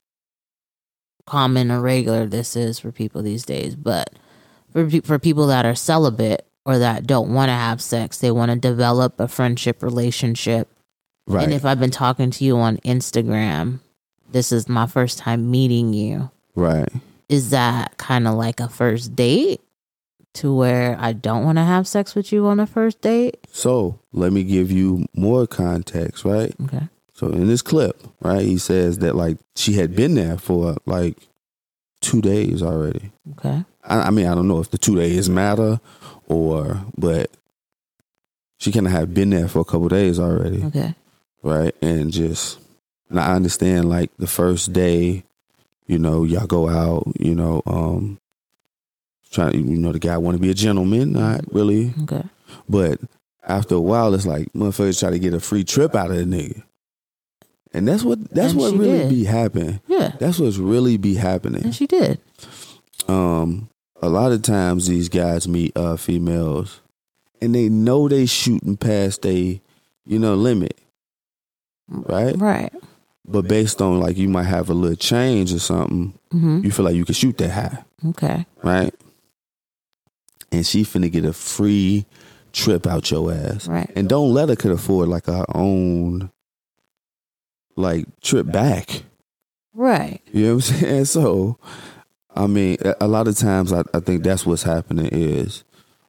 common 1.25 1.71
or 1.71 1.79
regular 1.79 2.25
this 2.25 2.57
is 2.57 2.77
for 2.77 2.91
people 2.91 3.23
these 3.23 3.45
days, 3.45 3.77
but 3.77 4.09
for 4.73 4.89
for 5.01 5.17
people 5.17 5.47
that 5.47 5.65
are 5.65 5.73
celibate 5.73 6.45
or 6.65 6.79
that 6.79 7.07
don't 7.07 7.33
want 7.33 7.47
to 7.47 7.53
have 7.53 7.81
sex, 7.81 8.17
they 8.17 8.29
want 8.29 8.51
to 8.51 8.57
develop 8.57 9.21
a 9.21 9.29
friendship 9.29 9.81
relationship. 9.81 10.67
Right. 11.27 11.45
And 11.45 11.53
if 11.53 11.63
I've 11.63 11.79
been 11.79 11.91
talking 11.91 12.29
to 12.31 12.43
you 12.43 12.57
on 12.57 12.75
Instagram, 12.79 13.79
this 14.29 14.51
is 14.51 14.67
my 14.67 14.85
first 14.85 15.19
time 15.19 15.49
meeting 15.49 15.93
you. 15.93 16.29
right. 16.55 16.89
Is 17.29 17.51
that 17.51 17.95
kind 17.95 18.27
of 18.27 18.35
like 18.35 18.59
a 18.59 18.67
first 18.67 19.15
date 19.15 19.61
to 20.33 20.55
where 20.55 20.97
I 20.99 21.13
don't 21.13 21.43
want 21.45 21.57
to 21.57 21.63
have 21.63 21.87
sex 21.87 22.15
with 22.15 22.31
you 22.31 22.47
on 22.47 22.59
a 22.59 22.67
first 22.67 23.01
date? 23.01 23.37
So 23.51 23.99
let 24.11 24.33
me 24.33 24.43
give 24.43 24.71
you 24.71 25.05
more 25.13 25.45
context, 25.47 26.25
right? 26.25 26.53
Okay. 26.63 26.87
So 27.13 27.27
in 27.27 27.47
this 27.47 27.61
clip, 27.61 28.01
right, 28.21 28.41
he 28.43 28.57
says 28.57 28.99
that 28.99 29.15
like 29.15 29.37
she 29.55 29.73
had 29.73 29.95
been 29.95 30.15
there 30.15 30.37
for 30.37 30.75
like 30.85 31.17
two 32.01 32.21
days 32.21 32.61
already. 32.63 33.11
Okay. 33.33 33.63
I, 33.83 34.01
I 34.03 34.09
mean, 34.09 34.25
I 34.27 34.35
don't 34.35 34.47
know 34.47 34.59
if 34.59 34.71
the 34.71 34.77
two 34.77 34.95
days 34.95 35.29
matter 35.29 35.79
or, 36.27 36.81
but 36.97 37.29
she 38.57 38.71
kind 38.71 38.87
of 38.87 38.91
had 38.93 39.13
been 39.13 39.29
there 39.29 39.47
for 39.47 39.59
a 39.59 39.65
couple 39.65 39.87
days 39.89 40.19
already, 40.19 40.63
Okay. 40.65 40.95
right? 41.43 41.75
And 41.81 42.11
just, 42.11 42.59
and 43.09 43.19
I 43.19 43.35
understand 43.35 43.89
like 43.89 44.09
the 44.17 44.27
first 44.27 44.73
day, 44.73 45.23
you 45.85 45.99
know, 45.99 46.23
y'all 46.23 46.47
go 46.47 46.67
out, 46.69 47.03
you 47.19 47.35
know, 47.35 47.61
um, 47.65 48.19
trying, 49.33 49.67
you 49.67 49.77
know, 49.77 49.91
the 49.91 49.99
guy 49.99 50.17
want 50.17 50.37
to 50.37 50.41
be 50.41 50.49
a 50.49 50.53
gentleman, 50.53 51.11
not 51.13 51.41
really, 51.53 51.93
Okay. 52.03 52.23
but 52.69 52.99
after 53.45 53.75
a 53.75 53.81
while, 53.81 54.13
it's 54.13 54.25
like 54.25 54.47
motherfuckers 54.53 54.99
try 54.99 55.09
to 55.09 55.19
get 55.19 55.33
a 55.33 55.39
free 55.39 55.63
trip 55.65 55.95
out 55.95 56.11
of 56.11 56.17
the 56.17 56.23
nigga. 56.23 56.63
And 57.73 57.87
that's 57.87 58.03
what 58.03 58.29
that's 58.29 58.51
And 58.51 58.61
what 58.61 58.73
really 58.73 58.99
did. 58.99 59.09
be 59.09 59.23
happening. 59.25 59.79
Yeah. 59.87 60.13
That's 60.19 60.37
what's 60.39 60.57
really 60.57 60.95
be 60.97 61.15
happening. 61.15 61.63
And 61.63 61.75
she 61.75 61.87
did. 61.87 62.19
um 63.09 63.67
a 64.01 64.09
lot 64.09 64.31
of 64.31 64.41
times 64.43 64.87
these 64.87 65.09
guys 65.09 65.47
meet 65.47 65.75
uh 65.75 65.95
females 65.97 66.81
and 67.41 67.55
they 67.55 67.67
know 67.69 68.07
they 68.07 68.25
shooting 68.25 68.77
past 68.77 69.21
they 69.23 69.61
you 70.05 70.19
know 70.19 70.35
limit 70.35 70.77
right 71.89 72.35
Right. 72.37 72.71
but 73.25 73.47
based 73.47 73.81
on 73.81 73.99
like 73.99 74.17
you 74.17 74.29
might 74.29 74.43
have 74.43 74.69
a 74.69 74.73
little 74.73 74.95
change 74.95 75.53
or 75.53 75.59
something 75.59 76.13
Mm-hmm. 76.33 76.61
you 76.65 76.71
feel 76.71 76.85
like 76.85 76.95
you 76.95 77.05
can 77.05 77.13
shoot 77.13 77.37
that 77.37 77.49
high 77.51 77.83
Okay. 78.09 78.45
right 78.63 78.93
and 80.53 80.65
she 80.65 80.83
finna 80.83 81.11
get 81.11 81.25
a 81.25 81.33
free 81.33 82.05
trip 82.53 82.87
out 82.87 83.09
your 83.11 83.33
ass 83.33 83.67
Right. 83.67 83.91
and 83.95 84.07
don't 84.07 84.33
let 84.33 84.47
her 84.49 84.55
could 84.55 84.71
afford 84.71 85.09
like 85.09 85.25
her 85.25 85.45
own 85.53 86.31
like 87.75 88.05
trip 88.21 88.51
back 88.51 89.03
Right. 89.75 90.21
You 90.31 90.43
know 90.45 90.55
what 90.57 90.69
I'm 90.69 90.77
saying? 90.79 91.05
So, 91.05 91.57
I 92.35 92.45
mean, 92.45 92.77
a- 92.85 92.95
a 93.01 93.07
lot 93.07 93.27
of 93.27 93.35
times 93.35 93.73
I, 93.73 93.81
I 93.91 94.01
think 94.01 94.21
that's 94.23 94.45
what's 94.45 94.61
happening 94.61 95.07
is 95.07 95.63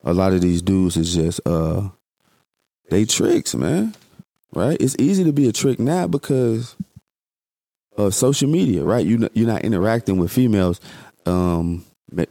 a 0.05 0.13
lot 0.13 0.35
of 0.35 0.43
these 0.43 0.61
dudes 0.61 0.99
is 0.99 1.15
just 1.15 1.41
uh 1.47 1.89
they 2.91 3.07
tricks, 3.07 3.55
man. 3.55 3.95
Right? 4.53 4.77
It's 4.79 4.95
easy 4.99 5.25
to 5.25 5.33
be 5.33 5.49
a 5.49 5.53
trick 5.53 5.79
now 5.81 6.07
because 6.07 6.77
of 7.97 8.15
social 8.15 8.51
media, 8.51 8.85
right? 8.85 9.05
You 9.07 9.31
you're 9.33 9.47
not 9.49 9.63
interacting 9.65 10.19
with 10.19 10.31
females 10.31 10.79
um 11.25 11.87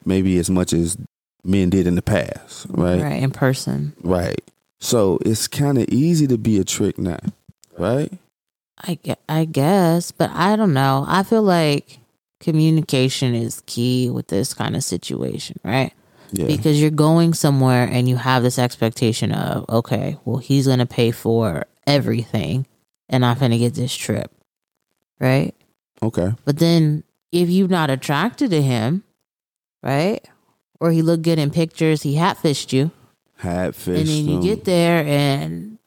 maybe 0.06 0.38
as 0.38 0.52
much 0.52 0.72
as 0.72 0.96
men 1.44 1.70
did 1.70 1.88
in 1.88 1.96
the 1.96 2.02
past, 2.02 2.68
right? 2.70 3.02
Right. 3.02 3.24
In 3.24 3.32
person. 3.32 3.94
Right. 4.02 4.42
So, 4.80 5.18
it's 5.26 5.48
kind 5.48 5.78
of 5.78 5.88
easy 5.90 6.28
to 6.28 6.38
be 6.38 6.60
a 6.60 6.64
trick 6.64 6.98
now, 6.98 7.20
right? 7.78 8.12
I, 8.82 9.00
I 9.30 9.46
guess, 9.46 10.12
but 10.12 10.30
I 10.32 10.56
don't 10.56 10.74
know. 10.74 11.06
I 11.08 11.24
feel 11.24 11.44
like 11.44 12.00
communication 12.42 13.34
is 13.34 13.64
key 13.66 14.10
with 14.10 14.28
this 14.28 14.54
kind 14.54 14.76
of 14.76 14.84
situation, 14.84 15.60
right? 15.64 15.94
Yeah. 16.34 16.48
Because 16.48 16.82
you're 16.82 16.92
going 16.92 17.34
somewhere 17.34 17.88
and 17.90 18.10
you 18.10 18.18
have 18.18 18.44
this 18.44 18.60
expectation 18.60 19.32
of, 19.32 19.66
okay, 19.70 20.18
well, 20.26 20.38
he's 20.38 20.66
going 20.66 20.80
to 20.80 20.86
pay 20.86 21.12
for 21.12 21.66
everything 21.88 22.66
and 23.08 23.24
I'm 23.24 23.38
going 23.38 23.52
to 23.52 23.58
get 23.58 23.76
this 23.76 23.96
trip, 23.96 24.32
right? 25.20 25.56
okay. 26.02 26.34
But 26.44 26.58
then 26.60 27.04
if 27.32 27.50
you're 27.50 27.68
not 27.68 27.90
attracted 27.90 28.52
to 28.52 28.62
him, 28.62 29.04
right? 29.82 30.22
Or 30.84 30.92
he 30.92 31.02
looked 31.02 31.24
good 31.24 31.40
in 31.40 31.50
pictures, 31.50 32.02
he 32.04 32.16
hatfished 32.16 32.74
you. 32.74 32.92
Hatfish. 33.40 34.00
and 34.00 34.08
then 34.08 34.26
you 34.26 34.36
them. 34.36 34.42
get 34.44 34.66
there 34.66 35.06
and 35.06 35.78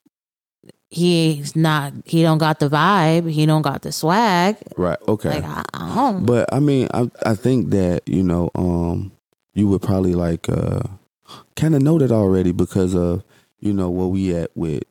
he's 0.89 1.57
not 1.57 1.93
he 2.05 2.23
don't 2.23 2.39
got 2.39 2.61
the 2.61 2.69
vibe 2.69 3.31
he 3.31 3.45
don't 3.45 3.63
got 3.63 3.83
the 3.83 3.93
swag 3.93 4.57
right. 4.77 4.99
Okay. 5.09 5.41
like 5.41 5.45
I, 5.45 5.65
I 5.75 5.95
don't 5.95 6.25
But 6.25 6.53
I 6.53 6.61
mean, 6.61 6.89
I 6.95 7.11
I 7.25 7.35
think 7.35 7.71
that 7.71 8.03
you 8.07 8.23
know, 8.23 8.51
um, 8.55 9.13
you 9.53 9.69
would 9.69 9.83
probably 9.83 10.15
like 10.15 10.49
uh, 10.49 10.83
kind 11.57 11.75
of 11.75 11.83
know 11.83 11.99
that 11.99 12.13
already 12.13 12.53
because 12.53 12.95
of 12.95 13.23
you 13.59 13.75
know 13.75 13.91
where 13.91 14.07
we 14.07 14.35
at 14.35 14.51
with 14.55 14.85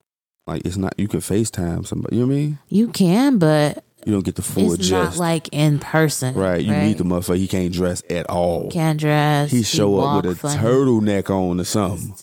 like 0.46 0.65
it's 0.65 0.78
not 0.78 0.94
you 1.00 1.08
can 1.08 1.22
FaceTime 1.22 1.88
somebody. 1.88 2.18
You 2.18 2.24
know 2.24 2.28
what 2.28 2.34
I 2.34 2.38
mean? 2.38 2.60
you 2.70 2.88
can 2.89 3.38
but 3.39 3.84
You 4.06 4.13
don't 4.13 4.24
get 4.24 4.36
the 4.36 4.41
full 4.44 4.74
it's 4.74 4.88
gist, 4.88 4.91
not 4.91 5.18
like 5.18 5.50
in 5.52 5.80
person 5.80 6.36
right? 6.36 6.63
You 6.63 6.72
meet 6.74 6.98
the 7.00 7.04
motherfucker, 7.04 7.38
he 7.38 7.48
can't 7.48 7.74
dress 7.74 8.04
at 8.10 8.30
all. 8.30 8.70
can't 8.70 9.00
dress 9.00 9.50
he 9.52 9.63
show 9.63 10.00
up 10.00 10.24
with 10.24 10.34
a 10.34 10.36
funny. 10.36 10.60
turtleneck 10.62 11.30
on 11.30 11.60
or 11.60 11.63
something. 11.63 12.13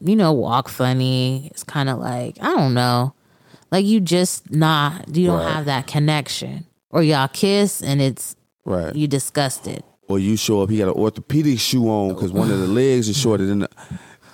You 0.00 0.16
know 0.16 0.32
walk 0.32 0.68
funny 0.68 1.48
it's 1.52 1.62
kind 1.62 1.88
of 1.88 1.98
like 1.98 2.36
i 2.40 2.46
don't 2.54 2.74
know 2.74 3.14
like 3.70 3.84
you 3.86 4.00
just 4.00 4.50
not 4.50 5.14
you 5.16 5.26
don't 5.28 5.38
Right. 5.38 5.52
have 5.52 5.64
that 5.66 5.86
connection 5.86 6.66
or 6.90 7.02
y'all 7.02 7.28
kiss 7.28 7.82
and 7.82 8.00
it's 8.02 8.34
Right. 8.64 8.94
you 8.94 9.06
disgusted 9.06 9.84
or 10.08 10.18
you 10.18 10.36
show 10.36 10.62
up, 10.62 10.70
he 10.70 10.78
got 10.78 10.88
an 10.88 10.94
orthopedic 10.94 11.58
shoe 11.60 11.86
on 11.88 12.14
because 12.14 12.32
one 12.32 12.50
of 12.50 12.58
the 12.58 12.66
legs 12.66 13.08
is 13.10 13.16
shorter 13.18 13.44
than 13.44 13.58
the. 13.60 13.68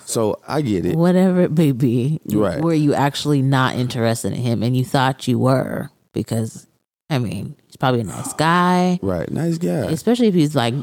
So 0.06 0.38
I 0.46 0.60
get 0.62 0.86
it. 0.86 0.96
whatever 0.96 1.40
it 1.40 1.50
may 1.58 1.72
be, 1.72 2.20
Right. 2.26 2.60
Were 2.60 2.72
you 2.74 2.94
actually 2.94 3.42
not 3.42 3.74
interested 3.74 4.32
in 4.32 4.38
him 4.38 4.62
and 4.62 4.76
you 4.76 4.84
thought 4.84 5.26
you 5.26 5.38
were? 5.38 5.90
Because, 6.12 6.68
I 7.10 7.18
mean, 7.18 7.56
he's 7.66 7.76
probably 7.76 8.00
a 8.00 8.04
nice 8.04 8.32
guy, 8.34 8.98
Right. 9.02 9.30
Nice 9.30 9.58
guy. 9.58 9.86
especially 9.90 10.28
if 10.28 10.34
he's 10.34 10.54
like 10.56 10.74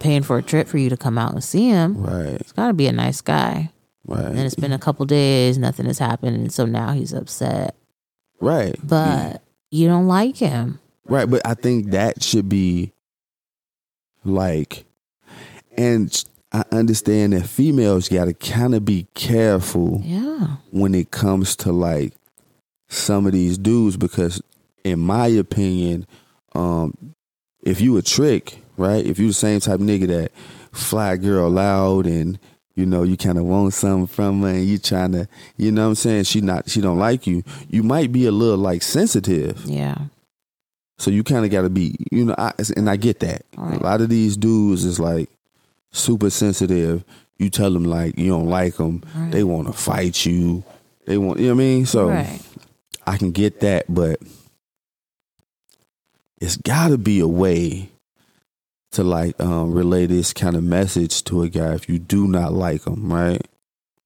paying 0.00 0.22
for 0.22 0.38
a 0.38 0.42
trip 0.42 0.68
for 0.68 0.78
you 0.78 0.88
to 0.90 0.96
come 0.96 1.18
out 1.18 1.32
and 1.32 1.42
see 1.44 1.68
him. 1.68 1.96
right. 2.02 2.34
It's 2.40 2.52
got 2.52 2.68
to 2.68 2.72
be 2.74 2.86
a 2.86 2.92
nice 2.92 3.20
guy. 3.20 3.70
Right. 4.06 4.24
And 4.24 4.38
it's 4.40 4.54
been 4.54 4.72
a 4.72 4.78
couple 4.78 5.04
days, 5.06 5.58
nothing 5.58 5.86
has 5.86 5.98
happened, 5.98 6.36
and 6.36 6.52
so 6.52 6.64
now 6.64 6.92
he's 6.92 7.12
upset. 7.12 7.74
right. 8.40 8.74
But 8.82 9.42
you 9.70 9.86
don't 9.88 10.06
like 10.06 10.36
him. 10.38 10.80
Right, 11.04 11.28
but 11.28 11.40
I 11.46 11.54
think 11.54 11.90
that 11.90 12.22
should 12.22 12.48
be 12.48 12.92
like, 14.24 14.84
and 15.76 16.24
I 16.52 16.64
understand 16.72 17.32
that 17.34 17.46
females 17.46 18.08
got 18.08 18.26
to 18.26 18.34
kind 18.34 18.74
of 18.74 18.84
be 18.84 19.06
careful 19.14 20.00
Yeah. 20.04 20.56
when 20.70 20.94
it 20.94 21.10
comes 21.10 21.56
to 21.56 21.72
like 21.72 22.14
some 22.88 23.26
of 23.26 23.32
these 23.32 23.58
dudes 23.58 23.96
because, 23.96 24.40
in 24.90 25.00
my 25.00 25.26
opinion, 25.28 26.06
um, 26.54 27.14
if 27.62 27.80
you 27.80 27.96
a 27.96 28.02
trick, 28.02 28.58
right? 28.76 29.04
If 29.04 29.18
you 29.18 29.28
the 29.28 29.34
same 29.34 29.60
type 29.60 29.76
of 29.76 29.80
nigga 29.80 30.06
that 30.08 30.32
fly 30.72 31.16
girl 31.16 31.50
loud 31.50 32.06
and 32.06 32.38
you 32.74 32.86
know 32.86 33.02
you 33.02 33.16
kind 33.16 33.38
of 33.38 33.44
want 33.44 33.74
something 33.74 34.06
from 34.06 34.42
her 34.42 34.48
and 34.48 34.64
you 34.66 34.78
trying 34.78 35.12
to, 35.12 35.28
you 35.56 35.72
know 35.72 35.82
what 35.82 35.88
I'm 35.88 35.94
saying? 35.96 36.24
She 36.24 36.40
not, 36.40 36.70
she 36.70 36.80
don't 36.80 36.98
like 36.98 37.26
you. 37.26 37.42
You 37.68 37.82
might 37.82 38.12
be 38.12 38.26
a 38.26 38.32
little 38.32 38.58
like 38.58 38.82
sensitive. 38.82 39.64
Yeah. 39.64 39.96
So 40.98 41.10
you 41.10 41.22
kind 41.24 41.44
of 41.44 41.50
got 41.50 41.62
to 41.62 41.70
be, 41.70 41.96
you 42.10 42.24
know, 42.24 42.34
I, 42.38 42.52
and 42.76 42.88
I 42.90 42.96
get 42.96 43.20
that. 43.20 43.42
Right. 43.56 43.80
A 43.80 43.84
lot 43.84 44.00
of 44.00 44.08
these 44.08 44.36
dudes 44.36 44.84
is 44.84 44.98
like 44.98 45.28
super 45.92 46.30
sensitive. 46.30 47.04
You 47.38 47.50
tell 47.50 47.72
them 47.72 47.84
like 47.84 48.18
you 48.18 48.28
don't 48.30 48.48
like 48.48 48.76
them, 48.76 49.02
Right. 49.14 49.30
they 49.30 49.44
want 49.44 49.68
to 49.68 49.72
fight 49.72 50.24
you. 50.26 50.64
They 51.06 51.18
want, 51.18 51.38
you 51.40 51.46
know 51.46 51.54
what 51.54 51.60
I 51.62 51.64
mean? 51.64 51.86
So 51.86 52.08
right. 52.08 52.40
I 53.06 53.16
can 53.16 53.30
get 53.30 53.60
that, 53.60 53.86
but 53.88 54.20
it's 56.40 56.56
got 56.56 56.88
to 56.88 56.98
be 56.98 57.20
a 57.20 57.28
way 57.28 57.90
to 58.92 59.02
like 59.04 59.38
um, 59.40 59.72
relay 59.72 60.06
this 60.06 60.32
kind 60.32 60.56
of 60.56 60.64
message 60.64 61.22
to 61.24 61.42
a 61.42 61.48
guy 61.48 61.74
if 61.74 61.88
you 61.88 61.98
do 61.98 62.26
not 62.26 62.52
like 62.52 62.86
him, 62.86 63.12
right? 63.12 63.46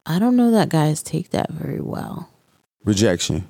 I 0.06 0.18
don't 0.18 0.36
know 0.36 0.50
that 0.50 0.68
guys 0.68 1.02
take 1.02 1.30
that 1.30 1.50
very 1.50 1.80
well. 1.80 2.28
Rejection, 2.84 3.46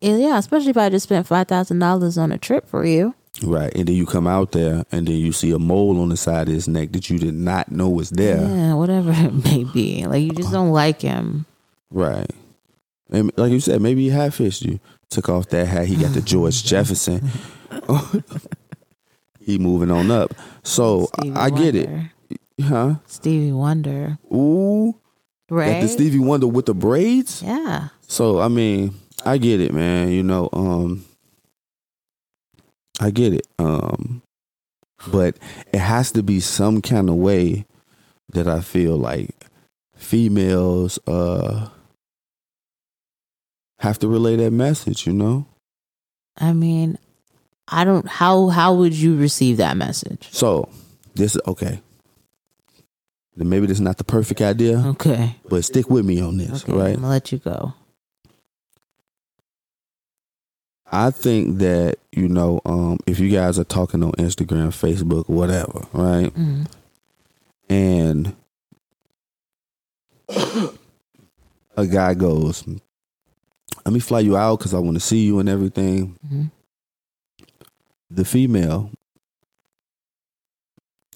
Yeah, 0.00 0.38
especially 0.38 0.70
if 0.70 0.76
I 0.76 0.88
just 0.88 1.04
spent 1.04 1.26
five 1.28 1.46
thousand 1.46 1.78
dollars 1.78 2.18
on 2.18 2.32
a 2.32 2.38
trip 2.38 2.66
for 2.68 2.84
you. 2.84 3.14
right? 3.42 3.72
And 3.74 3.86
then 3.86 3.94
you 3.94 4.04
come 4.04 4.26
out 4.26 4.50
there 4.50 4.84
and 4.90 5.06
then 5.06 5.14
you 5.14 5.30
see 5.30 5.52
a 5.52 5.58
mole 5.60 6.00
on 6.00 6.08
the 6.08 6.16
side 6.16 6.48
of 6.48 6.54
his 6.54 6.66
neck 6.66 6.90
that 6.92 7.08
you 7.08 7.18
did 7.20 7.34
not 7.34 7.70
know 7.70 7.88
was 7.88 8.10
there, 8.10 8.40
Yeah, 8.42 8.74
whatever 8.74 9.12
it 9.14 9.44
may 9.44 9.62
be. 9.62 10.04
Like 10.06 10.22
you 10.22 10.30
just 10.32 10.50
don't 10.50 10.70
like 10.70 11.02
him. 11.02 11.46
right? 11.90 12.28
And 13.10 13.30
like 13.36 13.52
you 13.52 13.60
said, 13.60 13.80
maybe 13.80 14.02
he 14.02 14.10
hat 14.10 14.34
fished 14.34 14.62
you, 14.62 14.80
took 15.14 15.28
off 15.28 15.48
that 15.50 15.66
hat, 15.66 15.86
he 15.86 15.96
got 15.96 16.12
the 16.12 16.20
George 16.20 16.64
Jefferson. 16.70 17.30
he 19.40 19.58
moving 19.58 19.90
on 19.90 20.10
up. 20.10 20.34
So 20.62 21.08
I, 21.18 21.22
Stevie 21.22 21.36
I 21.36 21.50
get 21.50 21.74
it, 21.74 21.90
huh? 22.62 22.94
Stevie 23.06 23.52
Wonder, 23.52 24.18
Ooh, 24.32 24.98
right? 25.50 25.72
Like 25.74 25.82
the 25.82 25.88
Stevie 25.88 26.18
Wonder 26.18 26.46
with 26.46 26.66
the 26.66 26.74
braids. 26.74 27.42
yeah, 27.42 27.88
So 28.06 28.40
I 28.40 28.48
mean, 28.48 28.94
I 29.24 29.38
get 29.38 29.60
it, 29.60 29.72
man. 29.72 30.10
You 30.10 30.22
know, 30.22 30.48
um, 30.52 31.04
I 33.00 33.10
get 33.10 33.32
it. 33.32 33.46
Um, 33.58 34.22
but 35.10 35.36
it 35.72 35.80
has 35.80 36.12
to 36.12 36.22
be 36.22 36.40
some 36.40 36.80
kind 36.80 37.08
of 37.08 37.16
way 37.16 37.66
that 38.30 38.48
I 38.48 38.60
feel 38.60 38.96
like 38.96 39.30
females 39.96 40.98
uh 41.06 41.68
have 43.84 43.98
to 44.00 44.08
relay 44.08 44.36
that 44.36 44.50
message. 44.52 45.06
You 45.06 45.12
know. 45.12 45.46
I 46.36 46.52
mean, 46.52 46.98
I 47.68 47.84
don't. 47.84 48.06
How 48.08 48.48
how 48.48 48.74
would 48.74 48.92
you 48.94 49.16
receive 49.16 49.56
that 49.58 49.76
message? 49.76 50.28
So 50.32 50.68
this 51.14 51.36
okay. 51.46 51.80
Then 53.36 53.48
maybe 53.48 53.66
this 53.66 53.78
is 53.78 53.80
not 53.80 53.98
the 53.98 54.04
perfect 54.04 54.40
idea, 54.40 54.78
Okay, 54.94 55.34
but 55.48 55.64
stick 55.64 55.90
with 55.90 56.04
me 56.04 56.20
on 56.20 56.36
this, 56.36 56.62
okay, 56.62 56.72
right? 56.72 56.88
I'm 56.90 56.94
gonna 56.96 57.08
let 57.08 57.32
you 57.32 57.38
go. 57.38 57.74
I 60.90 61.10
think 61.10 61.58
that 61.58 61.96
you 62.12 62.28
know, 62.28 62.60
um, 62.64 62.98
if 63.08 63.18
you 63.18 63.28
guys 63.30 63.58
are 63.58 63.64
talking 63.64 64.04
on 64.04 64.12
Instagram, 64.12 64.68
Facebook, 64.68 65.28
whatever, 65.28 65.84
right, 65.92 66.32
Mm. 66.32 66.66
and 67.68 68.36
a 71.76 71.86
guy 71.88 72.14
goes, 72.14 72.62
"Let 73.84 73.92
me 73.92 74.00
fly 74.00 74.20
you 74.20 74.36
out 74.36 74.58
because 74.58 74.74
I 74.74 74.78
want 74.78 74.96
to 74.96 75.00
see 75.00 75.24
you 75.24 75.38
and 75.38 75.48
everything." 75.48 76.18
Mhm. 76.26 76.50
The 78.10 78.24
female 78.24 78.90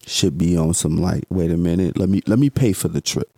should 0.07 0.39
be 0.39 0.57
on 0.57 0.75
some 0.75 0.97
like, 0.97 1.25
"Wait 1.31 1.51
a 1.51 1.57
minute, 1.57 1.99
let 1.99 2.09
me 2.09 2.23
let 2.27 2.39
me 2.39 2.51
pay 2.51 2.73
for 2.73 2.89
the 2.89 3.01
trip, 3.01 3.31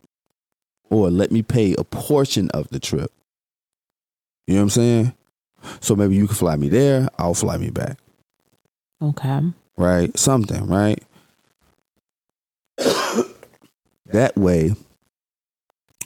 or 0.89 1.11
let 1.11 1.31
me 1.31 1.43
pay 1.43 1.74
a 1.74 1.85
portion 1.85 2.49
of 2.51 2.68
the 2.70 2.78
trip." 2.81 3.12
You 4.47 4.55
know 4.55 4.61
what 4.61 4.64
I'm 4.64 4.70
saying? 4.70 5.12
So 5.81 5.95
maybe 5.95 6.16
you 6.16 6.26
can 6.26 6.37
fly 6.37 6.57
me 6.57 6.68
there, 6.68 7.09
I'll 7.18 7.35
fly 7.35 7.57
me 7.59 7.70
back, 7.70 7.99
Okay, 9.03 9.53
right? 9.76 10.16
Something, 10.18 10.66
right? 10.66 11.03
that 14.07 14.37
way, 14.37 14.74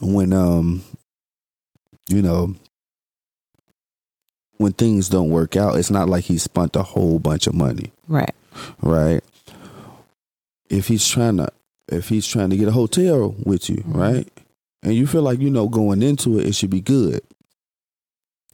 when 0.00 0.32
um, 0.32 0.82
you 2.08 2.20
know, 2.20 2.54
when 4.58 4.72
things 4.72 5.08
don't 5.08 5.30
work 5.30 5.56
out, 5.56 5.76
it's 5.76 5.90
not 5.90 6.08
like 6.08 6.24
he 6.24 6.38
spent 6.38 6.76
a 6.76 6.82
whole 6.82 7.18
bunch 7.18 7.46
of 7.46 7.54
money, 7.54 7.92
right. 8.08 8.34
right? 8.80 9.22
If 10.70 10.88
he's 10.88 11.06
trying 11.06 11.36
to, 11.38 11.48
if 11.88 12.08
he's 12.08 12.26
trying 12.26 12.50
to 12.50 12.56
get 12.56 12.68
a 12.68 12.72
hotel 12.72 13.34
with 13.44 13.68
you, 13.68 13.76
Mhm. 13.78 13.94
right, 13.94 14.28
and 14.82 14.94
you 14.94 15.06
feel 15.06 15.22
like 15.22 15.40
you 15.40 15.50
know 15.50 15.68
going 15.68 16.02
into 16.02 16.38
it, 16.38 16.46
it 16.46 16.54
should 16.54 16.70
be 16.70 16.80
good. 16.80 17.20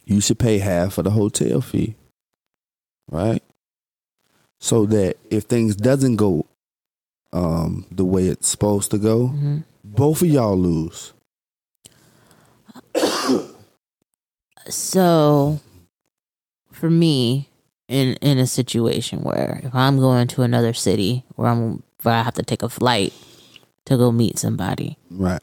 You 0.05 0.19
should 0.21 0.39
pay 0.39 0.57
half 0.57 0.97
of 0.97 1.05
the 1.05 1.11
hotel 1.11 1.61
fee, 1.61 1.95
right? 3.09 3.43
So 4.59 4.85
that 4.87 5.17
if 5.29 5.43
things 5.45 5.75
doesn't 5.75 6.17
go 6.17 6.45
um, 7.33 7.85
the 7.91 8.03
way 8.03 8.27
it's 8.27 8.49
supposed 8.49 8.91
to 8.91 8.97
go, 8.97 9.27
hmm 9.27 9.57
both 9.83 10.21
of 10.21 10.27
y'all 10.27 10.55
lose. 10.57 11.11
So, 14.69 15.59
for 16.81 16.89
me, 16.89 17.47
in 17.87 18.15
in 18.21 18.37
a 18.39 18.47
situation 18.47 19.19
where 19.21 19.61
if 19.63 19.73
I'm 19.75 19.97
going 19.99 20.27
to 20.29 20.41
another 20.41 20.73
city 20.73 21.23
where 21.35 21.47
I'm 21.49 21.83
where 22.03 22.15
I 22.15 22.23
have 22.23 22.33
to 22.35 22.43
take 22.43 22.63
a 22.63 22.69
flight 22.69 23.13
to 23.85 23.95
go 23.97 24.11
meet 24.11 24.37
somebody, 24.39 24.97
Right. 25.09 25.41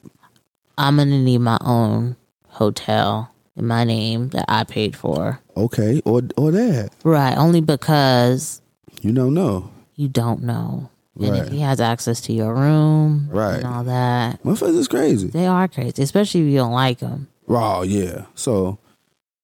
I'm 0.77 0.97
gonna 0.97 1.19
need 1.23 1.39
my 1.39 1.59
own 1.61 2.17
hotel 2.49 3.31
in 3.57 3.67
my 3.67 3.85
name 3.85 4.29
that 4.31 4.45
I 4.49 4.65
paid 4.65 4.97
for. 4.97 5.41
Okay. 5.57 6.03
Or 6.05 6.23
or 6.37 6.51
that. 6.51 6.91
Right, 7.05 7.37
only 7.39 7.61
because 7.61 8.61
You 9.03 9.13
don't 9.13 9.35
know. 9.35 9.71
you 9.95 10.09
don't 10.09 10.43
know. 10.43 10.91
And 11.21 11.37
if 11.37 11.49
he 11.49 11.59
has 11.61 11.81
access 11.81 12.21
to 12.23 12.33
your 12.33 12.55
room 12.55 13.29
Right. 13.31 13.57
and 13.57 13.67
all 13.67 13.83
that, 13.85 14.45
my 14.45 14.53
Motherfuckers 14.53 14.79
is 14.79 14.87
crazy. 14.89 15.29
they 15.29 15.47
are 15.47 15.67
crazy, 15.67 16.01
especially 16.03 16.43
if 16.43 16.47
you 16.47 16.57
don't 16.59 16.73
like 16.73 16.99
them. 17.01 17.27
Oh 17.49 17.83
yeah. 17.83 18.27
So 18.37 18.79